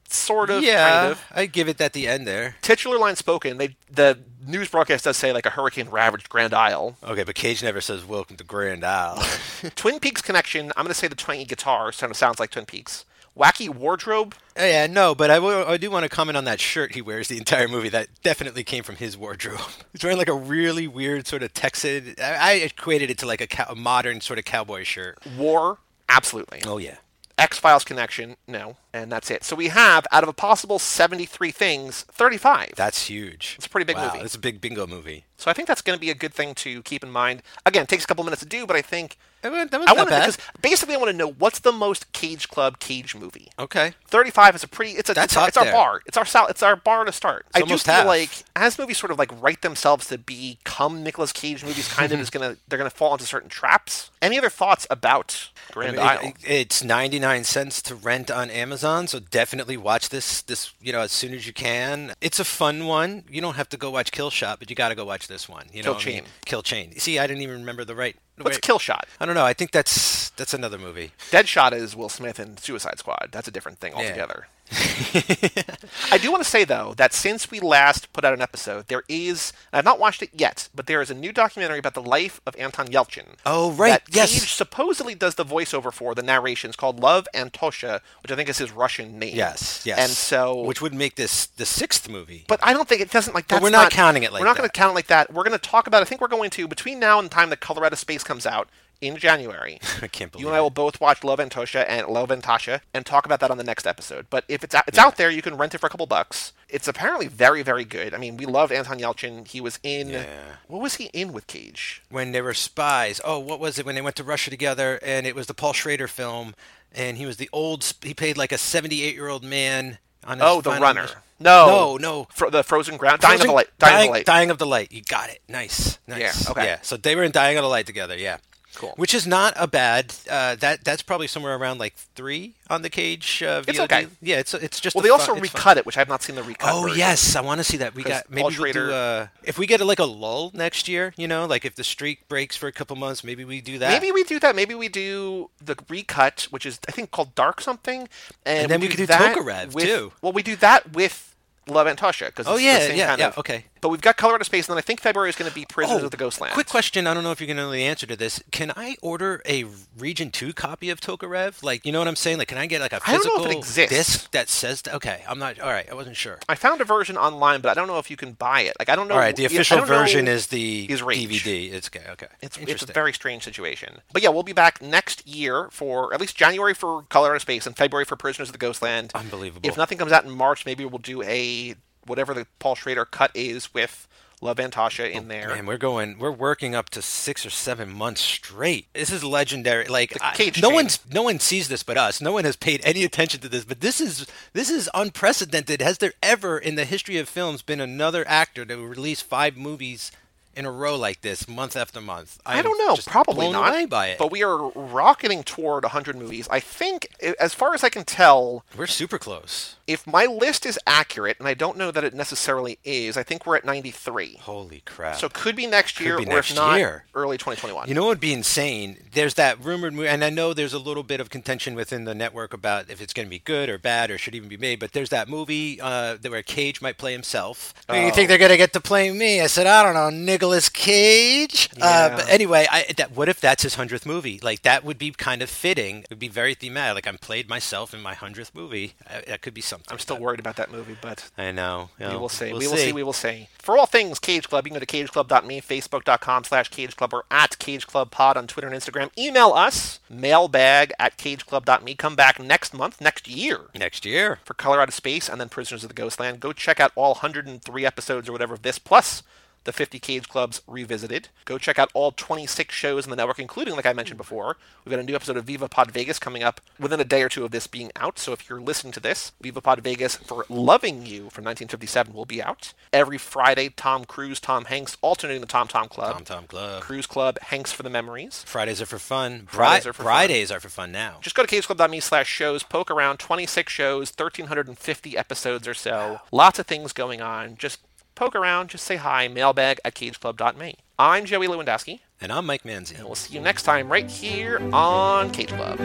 sort 0.10 0.50
of, 0.50 0.64
yeah, 0.64 0.90
kind 0.90 1.12
of. 1.12 1.26
I'd 1.34 1.52
give 1.52 1.68
it 1.68 1.80
at 1.82 1.94
the 1.94 2.08
end 2.08 2.28
there. 2.28 2.56
Titular 2.62 2.98
line 2.98 3.16
spoken. 3.16 3.58
They 3.58 3.76
the 3.92 4.20
news 4.46 4.70
broadcast 4.70 5.04
does 5.04 5.18
say 5.18 5.34
like 5.34 5.46
a 5.46 5.50
hurricane 5.50 5.90
ravaged 5.90 6.30
Grand 6.30 6.54
Isle. 6.54 6.98
Okay, 7.04 7.24
but 7.24 7.36
Cage 7.36 7.62
never 7.64 7.82
says 7.82 8.06
"Welcome 8.06 8.38
to 8.38 8.44
Grand 8.44 8.84
Isle." 8.84 9.24
Twin 9.76 10.00
Peaks 10.00 10.22
connection. 10.22 10.72
I'm 10.78 10.84
going 10.84 10.88
to 10.88 10.94
say 10.94 11.08
the 11.08 11.16
twangy 11.16 11.46
guitar 11.46 11.92
kind 11.92 12.12
of 12.12 12.18
sounds 12.18 12.40
like 12.40 12.52
Twin 12.52 12.66
Peaks. 12.66 13.06
Wacky 13.38 13.70
wardrobe. 13.70 14.34
Oh, 14.58 14.66
yeah, 14.66 14.88
no, 14.88 15.14
but 15.14 15.30
I, 15.30 15.78
do 15.78 15.92
want 15.92 16.04
to 16.04 16.10
comment 16.10 16.38
on 16.38 16.46
that 16.46 16.60
shirt 16.60 16.96
he 16.96 17.04
wears 17.04 17.28
the 17.28 17.38
entire 17.38 17.68
movie. 17.68 17.90
That 17.90 18.08
definitely 18.24 18.64
came 18.64 18.84
from 18.84 18.96
his 18.96 19.16
wardrobe. 19.16 19.60
He's 19.94 20.04
wearing 20.04 20.18
like 20.18 20.28
a 20.28 20.34
really 20.34 20.88
weird 20.88 21.28
sort 21.28 21.44
of 21.44 21.54
Texan. 21.54 22.16
I, 22.20 22.36
I 22.40 22.52
equated 22.54 23.12
it 23.12 23.20
to 23.20 23.28
like 23.28 23.42
a, 23.42 23.46
cow, 23.46 23.68
a 23.70 23.76
modern 23.76 24.22
sort 24.22 24.40
of 24.40 24.46
cowboy 24.46 24.84
shirt. 24.84 25.20
War. 25.38 25.78
Absolutely. 26.10 26.62
Oh 26.66 26.78
yeah. 26.78 26.96
X 27.38 27.60
Files 27.60 27.84
connection. 27.84 28.36
No. 28.48 28.78
And 28.94 29.12
that's 29.12 29.30
it. 29.30 29.44
So 29.44 29.56
we 29.56 29.68
have 29.68 30.08
out 30.12 30.24
of 30.24 30.30
a 30.30 30.34
possible 30.34 30.80
73 30.80 31.52
things, 31.52 32.04
35. 32.04 32.72
That's 32.76 33.08
huge. 33.08 33.56
It's 33.58 33.66
a 33.68 33.70
pretty 33.70 33.86
big 33.86 33.98
wow, 33.98 34.12
movie. 34.14 34.26
It's 34.26 34.36
a 34.36 34.40
big 34.40 34.60
bingo 34.62 34.88
movie. 34.88 35.26
so 35.38 35.52
I 35.52 35.54
think 35.54 35.68
that's 35.68 35.82
going 35.82 35.96
to 35.98 36.02
be 36.02 36.10
a 36.10 36.16
good 36.16 36.34
thing 36.34 36.56
to 36.56 36.82
keep 36.84 37.04
in 37.04 37.12
mind. 37.12 37.44
Again, 37.66 37.84
it 37.84 37.90
takes 37.90 38.06
a 38.06 38.08
couple 38.08 38.24
minutes 38.24 38.42
to 38.42 38.48
do, 38.48 38.66
but 38.66 38.76
I 38.76 38.82
think 38.82 39.18
That 39.44 39.52
was, 39.52 39.70
I 39.88 39.94
want 39.94 40.10
because 40.10 40.38
basically 40.62 40.96
I 40.96 40.98
want 40.98 41.12
to 41.12 41.18
know 41.18 41.30
what's 41.32 41.60
the 41.60 41.72
most 41.72 42.12
Cage 42.14 42.48
Club 42.50 42.80
Cage 42.80 43.14
movie. 43.16 43.50
Okay. 43.60 43.94
35 44.08 44.56
is 44.56 44.64
a 44.64 44.68
pretty 44.68 44.92
it's 44.94 45.10
a 45.10 45.14
That's 45.14 45.34
it's, 45.34 45.38
our- 45.38 45.48
it's 45.50 45.58
our 45.58 45.66
bar. 45.72 46.02
It's 46.06 46.18
our 46.18 46.26
sal- 46.26 46.48
it's 46.48 46.64
our 46.64 46.76
bar 46.76 47.06
to 47.06 47.12
start. 47.12 47.46
I 47.54 47.62
do 47.62 47.78
feel 47.78 47.94
half. 47.94 48.06
like 48.08 48.30
as 48.56 48.80
movies 48.80 48.98
sort 48.98 49.12
of 49.12 49.20
like 49.20 49.32
write 49.42 49.62
themselves 49.62 50.08
to 50.08 50.18
become 50.18 51.04
Nicolas 51.04 51.32
Cage 51.34 51.64
movies 51.64 51.88
kind 51.88 52.12
of 52.12 52.20
is 52.26 52.30
going 52.30 52.50
to 52.56 52.60
they're 52.68 52.80
going 52.80 52.90
to 52.90 52.96
fall 52.96 53.14
into 53.14 53.26
certain 53.26 53.50
traps. 53.50 54.10
Any 54.22 54.38
other 54.40 54.50
thoughts 54.50 54.88
about 54.90 55.50
Grand 55.72 56.00
I 56.00 56.02
mean, 56.02 56.10
Isle? 56.10 56.34
it- 56.42 56.50
it's 56.68 56.84
99 56.84 57.44
cents 57.44 57.82
to 57.84 57.96
rent 57.96 58.32
on 58.32 58.50
Amazon, 58.50 58.77
so 58.82 59.20
definitely 59.20 59.78
watch 59.78 60.10
this 60.10 60.42
this 60.44 60.74
you 60.82 60.92
know 60.92 61.02
as 61.02 61.12
soon 61.12 61.34
as 61.34 61.46
you 61.48 61.54
can. 61.54 62.14
It's 62.22 62.40
a 62.40 62.46
fun 62.46 62.86
one. 62.86 63.24
You 63.30 63.42
don't 63.42 63.56
have 63.56 63.70
to 63.70 63.78
go 63.78 63.90
watch 63.90 64.12
Kill 64.12 64.30
Shot, 64.30 64.60
but 64.60 64.70
you 64.70 64.76
got 64.76 64.90
to 64.90 64.96
go 64.96 65.06
watch 65.06 65.28
this 65.28 65.48
one. 65.50 65.66
You 65.72 65.84
know 65.84 65.92
Kill 65.92 65.94
what 65.96 66.04
I 66.04 66.10
mean? 66.10 66.16
Chain. 66.24 66.32
Kill 66.46 66.64
Chain. 66.64 67.00
See, 67.00 67.20
I 67.20 67.28
didn't 67.28 67.44
even 67.44 67.60
remember 67.60 67.86
the 67.86 67.96
right. 67.96 68.16
What's 68.38 68.58
right- 68.58 68.62
Kill 68.62 68.80
Shot? 68.80 69.08
I 69.20 69.26
don't 69.26 69.36
know. 69.36 69.46
I 69.46 69.54
think 69.54 69.72
that's 69.72 70.30
that's 70.32 70.54
another 70.54 70.78
movie. 70.78 71.12
Deadshot 71.32 71.74
is 71.74 71.96
Will 71.96 72.10
Smith 72.10 72.40
in 72.40 72.58
Suicide 72.58 73.00
Squad. 73.00 73.30
That's 73.32 73.48
a 73.48 73.52
different 73.52 73.80
thing 73.80 73.94
altogether. 73.94 74.48
I 76.12 76.18
do 76.18 76.32
want 76.32 76.44
to 76.44 76.50
say 76.50 76.64
though 76.64 76.94
that 76.98 77.14
since 77.14 77.50
we 77.52 77.60
last 77.60 78.12
put 78.14 78.26
out 78.26 78.34
an 78.34 78.42
episode, 78.42 78.88
there 78.88 79.04
is 79.08 79.54
I've 79.72 79.86
not 79.86 80.00
watched 80.00 80.22
it 80.22 80.30
yet, 80.34 80.70
but 80.76 80.88
there 80.88 81.02
is 81.02 81.10
a 81.10 81.16
new 81.16 81.32
documentary 81.32 81.80
about 81.80 81.94
the 81.94 82.02
life 82.02 82.42
of 82.46 82.56
Anton 82.58 82.88
Yelchin. 82.88 83.36
Oh, 83.46 83.72
right, 83.72 84.04
That 84.06 84.16
yes. 84.16 84.34
Cage 84.40 84.54
supposedly 84.54 85.16
does 85.16 85.36
the 85.36 85.46
voiceover 85.46 85.92
for 85.92 86.16
the 86.16 86.24
narrations 86.24 86.76
called 86.76 87.00
Love 87.00 87.28
and 87.34 87.52
Antosha, 87.52 88.02
which 88.22 88.32
I 88.32 88.36
think 88.36 88.50
is 88.50 88.58
his 88.58 88.72
Russian 88.72 89.18
name. 89.20 89.36
Yes, 89.36 89.84
yes. 89.86 89.98
And 90.00 90.10
so 90.10 90.62
which 90.64 90.82
would 90.82 90.94
make 90.94 91.16
this 91.16 91.46
the 91.46 91.66
sixth 91.66 92.10
movie. 92.10 92.46
but 92.48 92.60
I 92.64 92.74
don't 92.74 92.88
think 92.88 93.02
it 93.02 93.12
doesn't 93.12 93.34
like 93.34 93.48
that. 93.48 93.62
we're 93.62 93.70
not 93.70 93.92
counting 93.92 94.24
it 94.24 94.32
like 94.32 94.42
We're 94.42 94.48
not 94.48 94.58
going 94.58 94.70
to 94.70 94.74
count 94.74 94.92
it 94.92 94.96
like 94.96 95.08
that. 95.08 95.34
We're 95.34 95.44
going 95.44 95.58
to 95.58 95.70
talk 95.70 95.88
about 95.88 96.02
I 96.02 96.06
think 96.06 96.22
we're 96.22 96.28
going 96.28 96.50
to 96.52 96.68
between 96.68 97.00
now 97.00 97.20
and 97.20 97.30
the 97.30 97.34
time 97.34 97.50
that 97.50 97.60
Color 97.60 97.86
Out 97.86 97.94
of 97.94 98.00
Space 98.00 98.24
comes 98.24 98.46
out 98.46 98.70
in 99.02 99.18
January. 99.18 99.80
I 100.02 100.08
can't 100.08 100.32
believe 100.32 100.44
You 100.44 100.48
and 100.50 100.58
I 100.58 100.62
will 100.62 100.70
both 100.70 101.00
watch 101.02 101.24
Love 101.24 101.40
and 101.40 101.52
Tosha 101.52 101.86
and 101.88 102.08
Love 102.08 102.32
and 102.32 102.42
Tasha 102.44 102.82
and 102.94 103.06
talk 103.06 103.26
about 103.26 103.40
that 103.42 103.52
on 103.52 103.58
the 103.58 103.64
next 103.64 103.86
episode. 103.88 104.28
But 104.30 104.44
if 104.48 104.64
it's 104.64 104.74
out, 104.76 104.84
it's 104.88 104.98
out 104.98 105.18
there, 105.18 105.30
you 105.30 105.42
can 105.42 105.58
rent 105.58 105.74
it 105.76 105.78
for 105.80 105.88
a 105.88 105.90
couple 105.90 106.06
bucks. 106.08 106.54
It's 106.70 106.88
apparently 106.88 107.28
very, 107.28 107.64
very 107.64 107.86
good. 107.86 108.14
I 108.14 108.18
mean, 108.18 108.38
we 108.38 108.46
love 108.46 108.72
Anton 108.72 109.00
Yelchin. 109.00 109.48
He 109.48 109.62
was 109.62 109.80
in 109.84 110.10
Yeah. 110.10 110.26
what 110.68 110.82
was 110.82 110.96
he 110.96 111.06
in 111.14 111.32
with 111.34 111.48
Cage? 111.48 112.02
when 112.10 112.32
they 112.32 112.42
were 112.42 112.54
spies. 112.54 113.22
Oh, 113.24 113.40
what 113.40 113.60
was 113.60 113.80
it 113.80 113.86
when 113.86 113.96
they 113.96 114.02
went 114.02 114.16
to 114.18 114.24
Russia 114.24 114.50
together? 114.50 115.00
And 115.02 115.26
it 115.26 115.36
was 115.36 115.48
the 115.48 115.54
Paul 115.54 115.74
Schrader 115.74 116.08
film, 116.08 116.56
and 116.94 117.18
he 117.18 117.26
was 117.26 117.38
the 117.38 117.50
old. 117.54 117.94
He 118.02 118.14
played 118.14 118.38
like 118.38 118.52
a 118.52 118.58
seventy-eight-year-old 118.58 119.44
man 119.44 119.98
on. 120.26 120.38
His 120.40 120.46
Oh, 120.46 120.62
the 120.62 120.72
runner. 120.72 121.04
mission. 121.04 121.18
No, 121.40 121.68
no, 121.68 121.98
no. 121.98 122.28
Fro- 122.34 122.50
the 122.50 122.64
Frozen 122.64 122.98
Ground, 122.98 123.22
Dying 123.22 123.40
of 123.42 123.46
the 123.46 123.54
Light, 123.54 123.68
Dying, 123.78 123.94
dying, 123.94 124.02
of 124.02 124.08
the 124.08 124.12
Light. 124.18 124.26
Dying 124.26 124.50
of 124.50 124.58
the 124.58 124.66
Light. 124.66 124.92
You 124.92 125.02
got 125.04 125.30
it. 125.30 125.40
Nice. 125.48 126.00
Nice. 126.08 126.20
Yeah, 126.46 126.52
okay. 126.52 126.66
Yeah. 126.66 126.80
So 126.82 126.98
they 126.98 127.16
were 127.16 127.22
in 127.24 127.32
Dying 127.32 127.58
of 127.58 127.62
the 127.64 127.70
Light 127.70 127.86
together. 127.86 128.18
Yeah. 128.18 128.38
Cool. 128.78 128.94
Which 128.96 129.16
is 129.16 129.26
not 129.26 129.54
a 129.58 129.66
bad. 129.66 130.14
Uh, 130.30 130.54
that 130.56 130.84
that's 130.84 131.02
probably 131.02 131.26
somewhere 131.26 131.56
around 131.56 131.80
like 131.80 131.96
three 132.16 132.54
on 132.70 132.84
the 132.84 132.92
cage. 132.92 133.42
Uh, 133.42 133.64
It's 133.68 133.80
okay. 133.80 134.06
Yeah. 134.22 134.38
It's 134.38 134.54
it's 134.54 134.80
just. 134.80 134.96
Well, 134.96 135.02
they 135.02 135.10
also 135.10 135.34
fun- 135.34 135.40
it's 135.44 135.50
fun. 135.50 135.60
recut 135.60 135.78
it, 135.78 135.86
which 135.88 135.98
I 135.98 136.02
have 136.02 136.08
not 136.10 136.22
seen 136.22 136.36
the 136.36 136.44
recut. 136.44 136.70
Oh 136.72 136.84
version. 136.84 137.00
yes, 137.00 137.36
I 137.36 137.42
want 137.42 137.58
to 137.60 137.64
see 137.64 137.78
that. 137.78 137.96
We 137.96 138.04
got 138.04 138.30
maybe 138.30 138.56
we'll 138.60 138.72
do. 138.72 138.92
Uh, 138.92 139.28
if 139.44 139.58
we 139.58 139.66
get 139.66 139.82
a, 139.82 139.86
like 139.86 139.98
a 139.98 140.06
lull 140.06 140.52
next 140.54 140.88
year, 140.88 141.14
you 141.18 141.28
know, 141.28 141.48
like 141.48 141.66
if 141.66 141.74
the 141.74 141.84
streak 141.84 142.28
breaks 142.30 142.56
for 142.56 142.68
a 142.68 142.72
couple 142.72 142.96
months, 142.96 143.24
maybe 143.24 143.44
we 143.46 143.62
do 143.62 143.80
that. 143.80 143.90
Maybe 144.00 144.12
we 144.12 144.24
do 144.24 144.40
that. 144.42 144.56
Maybe 144.56 144.76
we 144.76 144.90
do 144.90 145.50
the 145.60 145.76
recut, 145.90 146.48
which 146.52 146.66
is 146.68 146.80
I 146.88 146.92
think 146.92 147.10
called 147.10 147.34
Dark 147.34 147.62
something, 147.62 148.08
and, 148.46 148.60
And 148.64 148.70
then 148.72 148.80
we 148.80 148.90
could 148.90 148.98
do 148.98 149.08
that 149.08 149.36
Tokarev, 149.36 149.74
with- 149.74 149.86
too. 149.86 150.14
Well, 150.22 150.34
we 150.34 150.44
do 150.44 150.56
that 150.58 150.94
with 150.94 151.34
Love 151.68 151.88
and 151.88 151.98
Tasha 151.98 152.28
because 152.28 152.46
Oh, 152.48 152.58
yeah, 152.58 152.78
the 152.80 152.86
same 152.86 152.98
yeah, 152.98 153.08
kind 153.08 153.20
yeah, 153.20 153.28
of- 153.30 153.38
okay. 153.40 153.66
But 153.82 153.90
we've 153.90 154.02
got 154.02 154.18
Color 154.18 154.36
Out 154.36 154.42
of 154.42 154.48
Space, 154.48 154.68
and 154.68 154.74
then 154.74 154.78
I 154.78 154.82
think 154.82 155.00
February 155.02 155.30
is 155.30 155.36
going 155.36 155.50
to 155.50 155.56
be 155.56 155.66
Prisoners 155.66 156.02
Oh, 156.02 156.06
of 156.06 156.12
the 156.12 156.18
Ghostland. 156.18 156.54
Quick 156.54 156.68
question. 156.68 157.08
I 157.08 157.14
don't 157.14 157.24
know 157.24 157.32
if 157.32 157.42
you 157.42 157.48
can 157.48 157.58
know 157.58 157.72
the 157.72 157.84
answer 157.84 158.06
to 158.08 158.16
this. 158.16 158.42
Can 158.52 158.72
I 158.76 158.98
order 159.02 159.42
a 159.48 159.66
Region 159.98 160.32
Two 160.32 160.54
copy 160.54 160.90
of 160.90 161.00
Tokarev? 161.00 161.64
Like, 161.64 161.86
you 161.86 161.92
know 161.92 162.00
what 162.00 162.08
I'm 162.08 162.16
saying? 162.16 162.38
Like, 162.38 162.48
can 162.50 162.58
I 162.58 162.66
get 162.66 162.82
like 162.82 162.94
a 162.94 163.00
physical 163.00 163.38
know 163.40 163.46
if 163.46 163.52
it 163.52 163.58
exists. 163.58 163.96
disc 163.96 164.32
that 164.32 164.50
says? 164.50 164.84
Okay, 164.88 165.24
I'm 165.28 165.40
not. 165.40 165.60
All 165.60 165.70
right, 165.70 165.88
I 165.90 165.94
wasn't 165.94 166.16
sure. 166.16 166.40
I 166.50 166.56
found 166.56 166.82
a 166.82 166.86
version 166.86 167.18
online, 167.18 167.62
but 167.62 167.70
I 167.70 167.74
don't 167.74 167.88
know 167.88 167.98
if 168.00 168.10
you 168.10 168.18
can 168.18 168.34
buy 168.34 168.62
it. 168.62 168.76
Like 168.80 168.90
I 168.90 168.96
don't 168.96 169.08
know. 169.08 169.16
All 169.16 169.20
right, 169.20 169.36
the 169.36 169.46
official 169.46 169.82
version 169.82 170.28
is 170.28 170.48
the 170.48 170.86
is 170.90 171.02
Rage. 171.02 171.44
DVD. 171.44 171.72
It's 171.72 171.88
okay. 171.88 172.04
Okay, 172.10 172.28
It's, 172.42 172.58
it's 172.58 172.84
a 172.84 172.88
very 172.88 173.14
strange 173.14 173.44
situation. 173.44 173.98
But 174.14 174.22
yeah, 174.24 174.30
we'll 174.30 174.44
be 174.44 174.54
back 174.54 174.82
next 174.82 175.28
year 175.28 175.70
for 175.72 176.14
at 176.14 176.22
least 176.22 176.36
January 176.36 176.74
for 176.74 177.04
Color 177.04 177.30
Out 177.32 177.36
of 177.36 177.42
Space 177.42 177.66
and 177.66 177.76
February 177.76 178.06
for 178.06 178.16
Prisoners 178.16 178.50
of 178.50 178.54
the 178.54 178.60
Ghostland. 178.60 179.12
Unbelievable. 179.16 179.68
If 179.70 179.78
nothing 179.78 179.98
comes 179.98 180.12
out 180.12 180.24
in 180.26 180.32
March, 180.32 180.66
maybe 180.66 180.86
we'll 180.86 181.00
do 181.00 181.22
a 181.24 181.76
whatever 182.08 182.34
the 182.34 182.48
Paul 182.60 182.76
Schrader 182.76 183.06
cut 183.06 183.32
is 183.34 183.74
with 183.74 184.08
Love 184.40 184.60
and 184.60 184.72
Tasha 184.72 185.10
in 185.10 185.26
oh, 185.26 185.28
there. 185.28 185.52
And 185.52 185.68
we're 185.68 185.78
going. 185.78 186.20
We're 186.20 186.32
working 186.32 186.76
up 186.76 186.90
to 186.92 187.02
six 187.02 187.44
or 187.44 187.50
seven 187.50 187.92
months 187.92 188.22
straight. 188.22 188.88
This 188.94 189.12
is 189.12 189.24
legendary. 189.24 189.86
Like 189.86 190.16
I- 190.22 190.36
no 190.62 190.70
chain. 190.70 190.74
one's 190.74 191.00
no 191.12 191.24
one 191.24 191.40
sees 191.40 191.70
this 191.70 191.82
but 191.82 191.98
us. 191.98 192.22
No 192.22 192.32
one 192.34 192.46
has 192.46 192.56
paid 192.56 192.82
any 192.84 193.04
attention 193.04 193.42
to 193.42 193.50
this. 193.50 193.66
But 193.66 193.82
this 193.82 194.00
is 194.00 194.28
this 194.54 194.70
is 194.70 194.90
unprecedented. 194.94 195.82
Has 195.82 195.98
there 195.98 196.14
ever 196.22 196.60
in 196.60 196.76
the 196.76 196.86
history 196.86 197.18
of 197.18 197.28
films 197.28 197.64
been 197.64 197.82
another 197.82 198.28
actor 198.28 198.64
to 198.66 198.78
release 198.78 199.22
five 199.22 199.58
movies 199.58 200.12
in 200.58 200.66
a 200.66 200.72
row 200.72 200.96
like 200.96 201.22
this, 201.22 201.48
month 201.48 201.76
after 201.76 202.02
month? 202.02 202.40
I 202.46 202.58
am 202.58 202.64
don't 202.64 202.78
know. 202.80 202.98
Probably 203.06 203.52
not. 203.52 203.90
by 203.90 204.08
it. 204.08 204.18
But 204.18 204.32
we 204.32 204.44
are 204.44 204.70
rocketing 204.72 205.44
toward 205.44 205.84
100 205.84 206.16
movies. 206.18 206.48
I 206.50 206.60
think, 206.60 207.08
as 207.40 207.54
far 207.54 207.74
as 207.74 207.84
I 207.84 207.90
can 207.90 208.04
tell, 208.04 208.66
we're 208.78 208.88
super 208.88 209.18
close. 209.20 209.76
if 209.86 210.06
my 210.08 210.26
list 210.26 210.66
is 210.66 210.80
accurate, 210.88 211.38
and 211.40 211.48
I 211.48 211.54
don't 211.54 211.78
know 211.78 211.92
that 211.92 212.04
it 212.04 212.14
necessarily 212.14 212.80
is, 212.84 213.16
I 213.16 213.24
think 213.24 213.46
we're 213.46 213.56
at 213.56 213.66
93. 213.66 214.38
Holy 214.42 214.82
crap! 214.86 215.16
So 215.18 215.28
it 215.28 215.34
could 215.34 215.56
be 215.56 215.68
next 215.68 216.00
year, 216.00 216.18
be 216.18 216.24
or 216.24 216.28
next 216.28 216.52
if 216.52 216.56
not, 216.58 216.78
year. 216.80 217.06
early 217.14 217.38
2021. 217.38 217.88
You 217.88 217.94
know 217.94 218.02
what 218.02 218.10
would 218.10 218.20
be 218.20 218.34
insane? 218.34 218.98
There's 219.14 219.36
that 219.36 219.64
rumored 219.64 219.94
movie, 219.94 220.08
and 220.08 220.24
I 220.24 220.30
know 220.30 220.54
there's 220.54 220.74
a 220.74 220.80
little 220.80 221.04
bit 221.04 221.20
of 221.20 221.30
contention 221.30 221.76
within 221.76 222.06
the 222.06 222.16
network 222.16 222.54
about 222.54 222.90
if 222.90 223.02
it's 223.02 223.14
going 223.14 223.28
to 223.28 223.30
be 223.30 223.40
good 223.40 223.70
or 223.70 223.78
bad 223.78 224.10
or 224.12 224.18
should 224.18 224.36
even 224.36 224.50
be 224.50 224.58
made. 224.58 224.80
But 224.80 224.94
there's 224.94 225.10
that 225.10 225.30
movie 225.30 225.80
uh, 225.80 226.18
that 226.22 226.32
where 226.32 226.42
Cage 226.44 226.82
might 226.82 226.98
play 226.98 227.12
himself. 227.14 227.74
Oh. 227.90 227.94
You 227.94 228.12
think 228.12 228.28
they're 228.30 228.38
going 228.38 228.52
to 228.52 228.58
get 228.58 228.74
to 228.74 228.82
play 228.82 229.12
me? 229.12 229.42
I 229.42 229.48
said, 229.48 229.68
I 229.68 229.84
don't 229.84 229.94
know, 229.94 230.10
Nicolas 230.48 230.70
Cage. 230.70 231.70
Uh, 231.82 232.16
but 232.16 232.30
anyway, 232.30 232.66
I, 232.72 232.86
that, 232.96 233.12
what 233.12 233.28
if 233.28 233.42
that's 233.42 233.64
his 233.64 233.76
hundredth 233.76 234.06
movie? 234.06 234.40
Like 234.42 234.62
that 234.62 234.86
would 234.86 234.98
be 234.98 235.12
kind 235.12 235.42
of 235.42 235.50
fitting. 235.50 236.00
It 236.00 236.10
would 236.10 236.20
be 236.20 236.30
very 236.30 236.54
thematic. 236.54 236.96
Like 236.96 237.08
I'm 237.08 237.18
played 237.18 237.50
myself 237.50 237.94
in 237.94 238.02
my 238.02 238.14
hundredth 238.14 238.56
movie. 238.56 238.94
Uh, 239.06 239.22
that 239.28 239.42
could 239.42 239.54
be 239.54 239.60
something. 239.62 239.88
I'm 239.92 240.00
still 240.00 240.18
worried 240.18 240.40
about 240.40 240.56
that 240.56 240.72
movie, 240.72 240.96
but 241.02 241.30
I 241.38 241.52
know. 241.52 241.90
you 242.00 242.08
we 242.08 242.16
will 242.16 242.30
see. 242.30 242.52
We'll 242.52 242.60
we 242.60 242.68
will 242.68 242.78
see. 242.78 242.92
We 242.94 243.04
will 243.04 243.14
see. 243.14 243.50
For 243.60 243.78
all 243.78 243.86
things 243.86 244.20
Cage 244.20 244.48
Club, 244.48 244.66
you 244.66 244.72
can 244.72 244.80
go 244.80 244.86
to 244.86 244.86
cageclub.me, 244.86 245.60
facebook.com 245.62 246.46
slash 246.46 246.72
cageclub, 246.72 247.12
or 247.12 247.26
at 247.30 247.52
cageclubpod 247.60 248.38
on 248.38 248.48
Twitter 248.48 248.70
and 248.70 248.76
Instagram. 248.76 249.10
Email 249.18 249.52
us, 249.52 250.00
mailbag 250.10 250.94
at 250.98 251.18
cageclub.me. 251.18 251.96
Come 251.96 252.16
back 252.16 252.40
next 252.40 252.74
month, 252.74 253.02
next 253.02 253.28
year. 253.28 253.60
Next 253.76 254.06
year. 254.06 254.40
for 254.46 254.54
Color 254.54 254.82
Out 254.82 254.88
of 254.88 254.94
Space 254.94 255.28
and 255.28 255.42
then 255.42 255.50
Prisoners 255.50 255.84
of 255.84 255.90
the 255.90 255.94
Ghostland. 255.94 256.40
Go 256.40 256.54
check 256.54 256.80
out 256.80 256.94
all 256.96 257.16
103 257.16 257.86
episodes 257.86 258.30
or 258.30 258.32
whatever 258.32 258.54
of 258.54 258.62
this, 258.62 258.80
plus 258.80 259.24
the 259.68 259.74
50 259.74 260.00
Cage 260.00 260.30
Clubs 260.30 260.62
revisited. 260.66 261.28
Go 261.44 261.58
check 261.58 261.78
out 261.78 261.92
all 261.94 262.12
26 262.12 262.74
shows 262.74 263.04
in 263.06 263.10
the 263.10 263.18
network, 263.18 263.38
including, 263.38 263.76
like 263.76 263.86
I 263.86 263.92
mentioned 263.92 264.18
before, 264.18 264.56
we've 264.86 264.92
got 264.92 265.00
a 265.02 265.04
new 265.04 265.14
episode 265.14 265.36
of 265.36 265.44
Viva 265.44 265.68
Pod 265.68 265.92
Vegas 265.92 266.20
coming 266.20 266.42
up 266.42 266.62
within 266.80 267.02
a 267.02 267.04
day 267.04 267.22
or 267.22 267.28
two 267.28 267.44
of 267.44 267.52
this 267.52 267.68
being 267.68 267.92
out. 267.98 268.18
So 268.18 268.32
if 268.32 268.50
you're 268.50 268.62
listening 268.62 268.94
to 268.94 269.02
this, 269.02 269.34
Viva 269.42 269.60
Pod 269.60 269.82
Vegas 269.82 270.16
for 270.16 270.46
Loving 270.48 271.06
You 271.06 271.30
from 271.30 271.44
1957 271.44 272.14
will 272.14 272.24
be 272.24 272.42
out. 272.42 272.74
Every 272.94 273.18
Friday, 273.18 273.68
Tom 273.68 274.06
Cruise, 274.06 274.40
Tom 274.40 274.66
Hanks, 274.66 274.96
alternating 275.02 275.42
the 275.42 275.48
Tom 275.48 275.68
Tom 275.68 275.90
Club. 275.90 276.14
Tom 276.14 276.24
Tom 276.24 276.48
Club. 276.48 276.82
Cruise 276.82 277.06
Club, 277.06 277.38
Hanks 277.42 277.74
for 277.74 277.84
the 277.84 277.90
Memories. 277.90 278.44
Fridays 278.48 278.82
are 278.82 278.86
for 278.86 279.00
fun. 279.00 279.48
Fridays 279.48 279.84
Bri- 279.84 279.90
are 279.90 279.94
for 279.94 279.98
fun. 279.98 280.06
Fridays 280.06 280.50
are 280.50 280.62
for 280.62 280.70
fun 280.70 280.94
now. 280.94 281.18
Just 281.20 281.36
go 281.36 281.46
to 281.46 281.54
cageclub.me 281.54 282.00
slash 282.00 282.30
shows, 282.30 282.64
poke 282.64 282.90
around, 282.90 283.18
26 283.18 283.72
shows, 283.72 284.12
1,350 284.12 285.18
episodes 285.18 285.68
or 285.68 285.74
so. 285.74 286.22
Lots 286.32 286.58
of 286.58 286.66
things 286.66 286.94
going 286.94 287.22
on. 287.22 287.58
Just 287.58 287.80
poke 288.18 288.36
around, 288.36 288.70
just 288.70 288.84
say 288.84 288.98
hi, 288.98 289.28
mailbag 289.28 289.80
at 289.86 289.94
cageclub.me. 289.96 290.76
I'm 291.00 291.26
Joey 291.26 291.48
Lewandowski, 291.48 292.00
And 292.20 292.32
I'm 292.32 292.46
Mike 292.46 292.64
Manzi. 292.64 292.96
and 292.96 293.06
we'll 293.06 293.16
see 293.16 293.36
you 293.36 293.40
next 293.40 293.64
time 293.64 293.90
right 293.90 294.10
here 294.10 294.60
on 294.74 295.30
Cage 295.32 295.50
Club. 295.50 295.78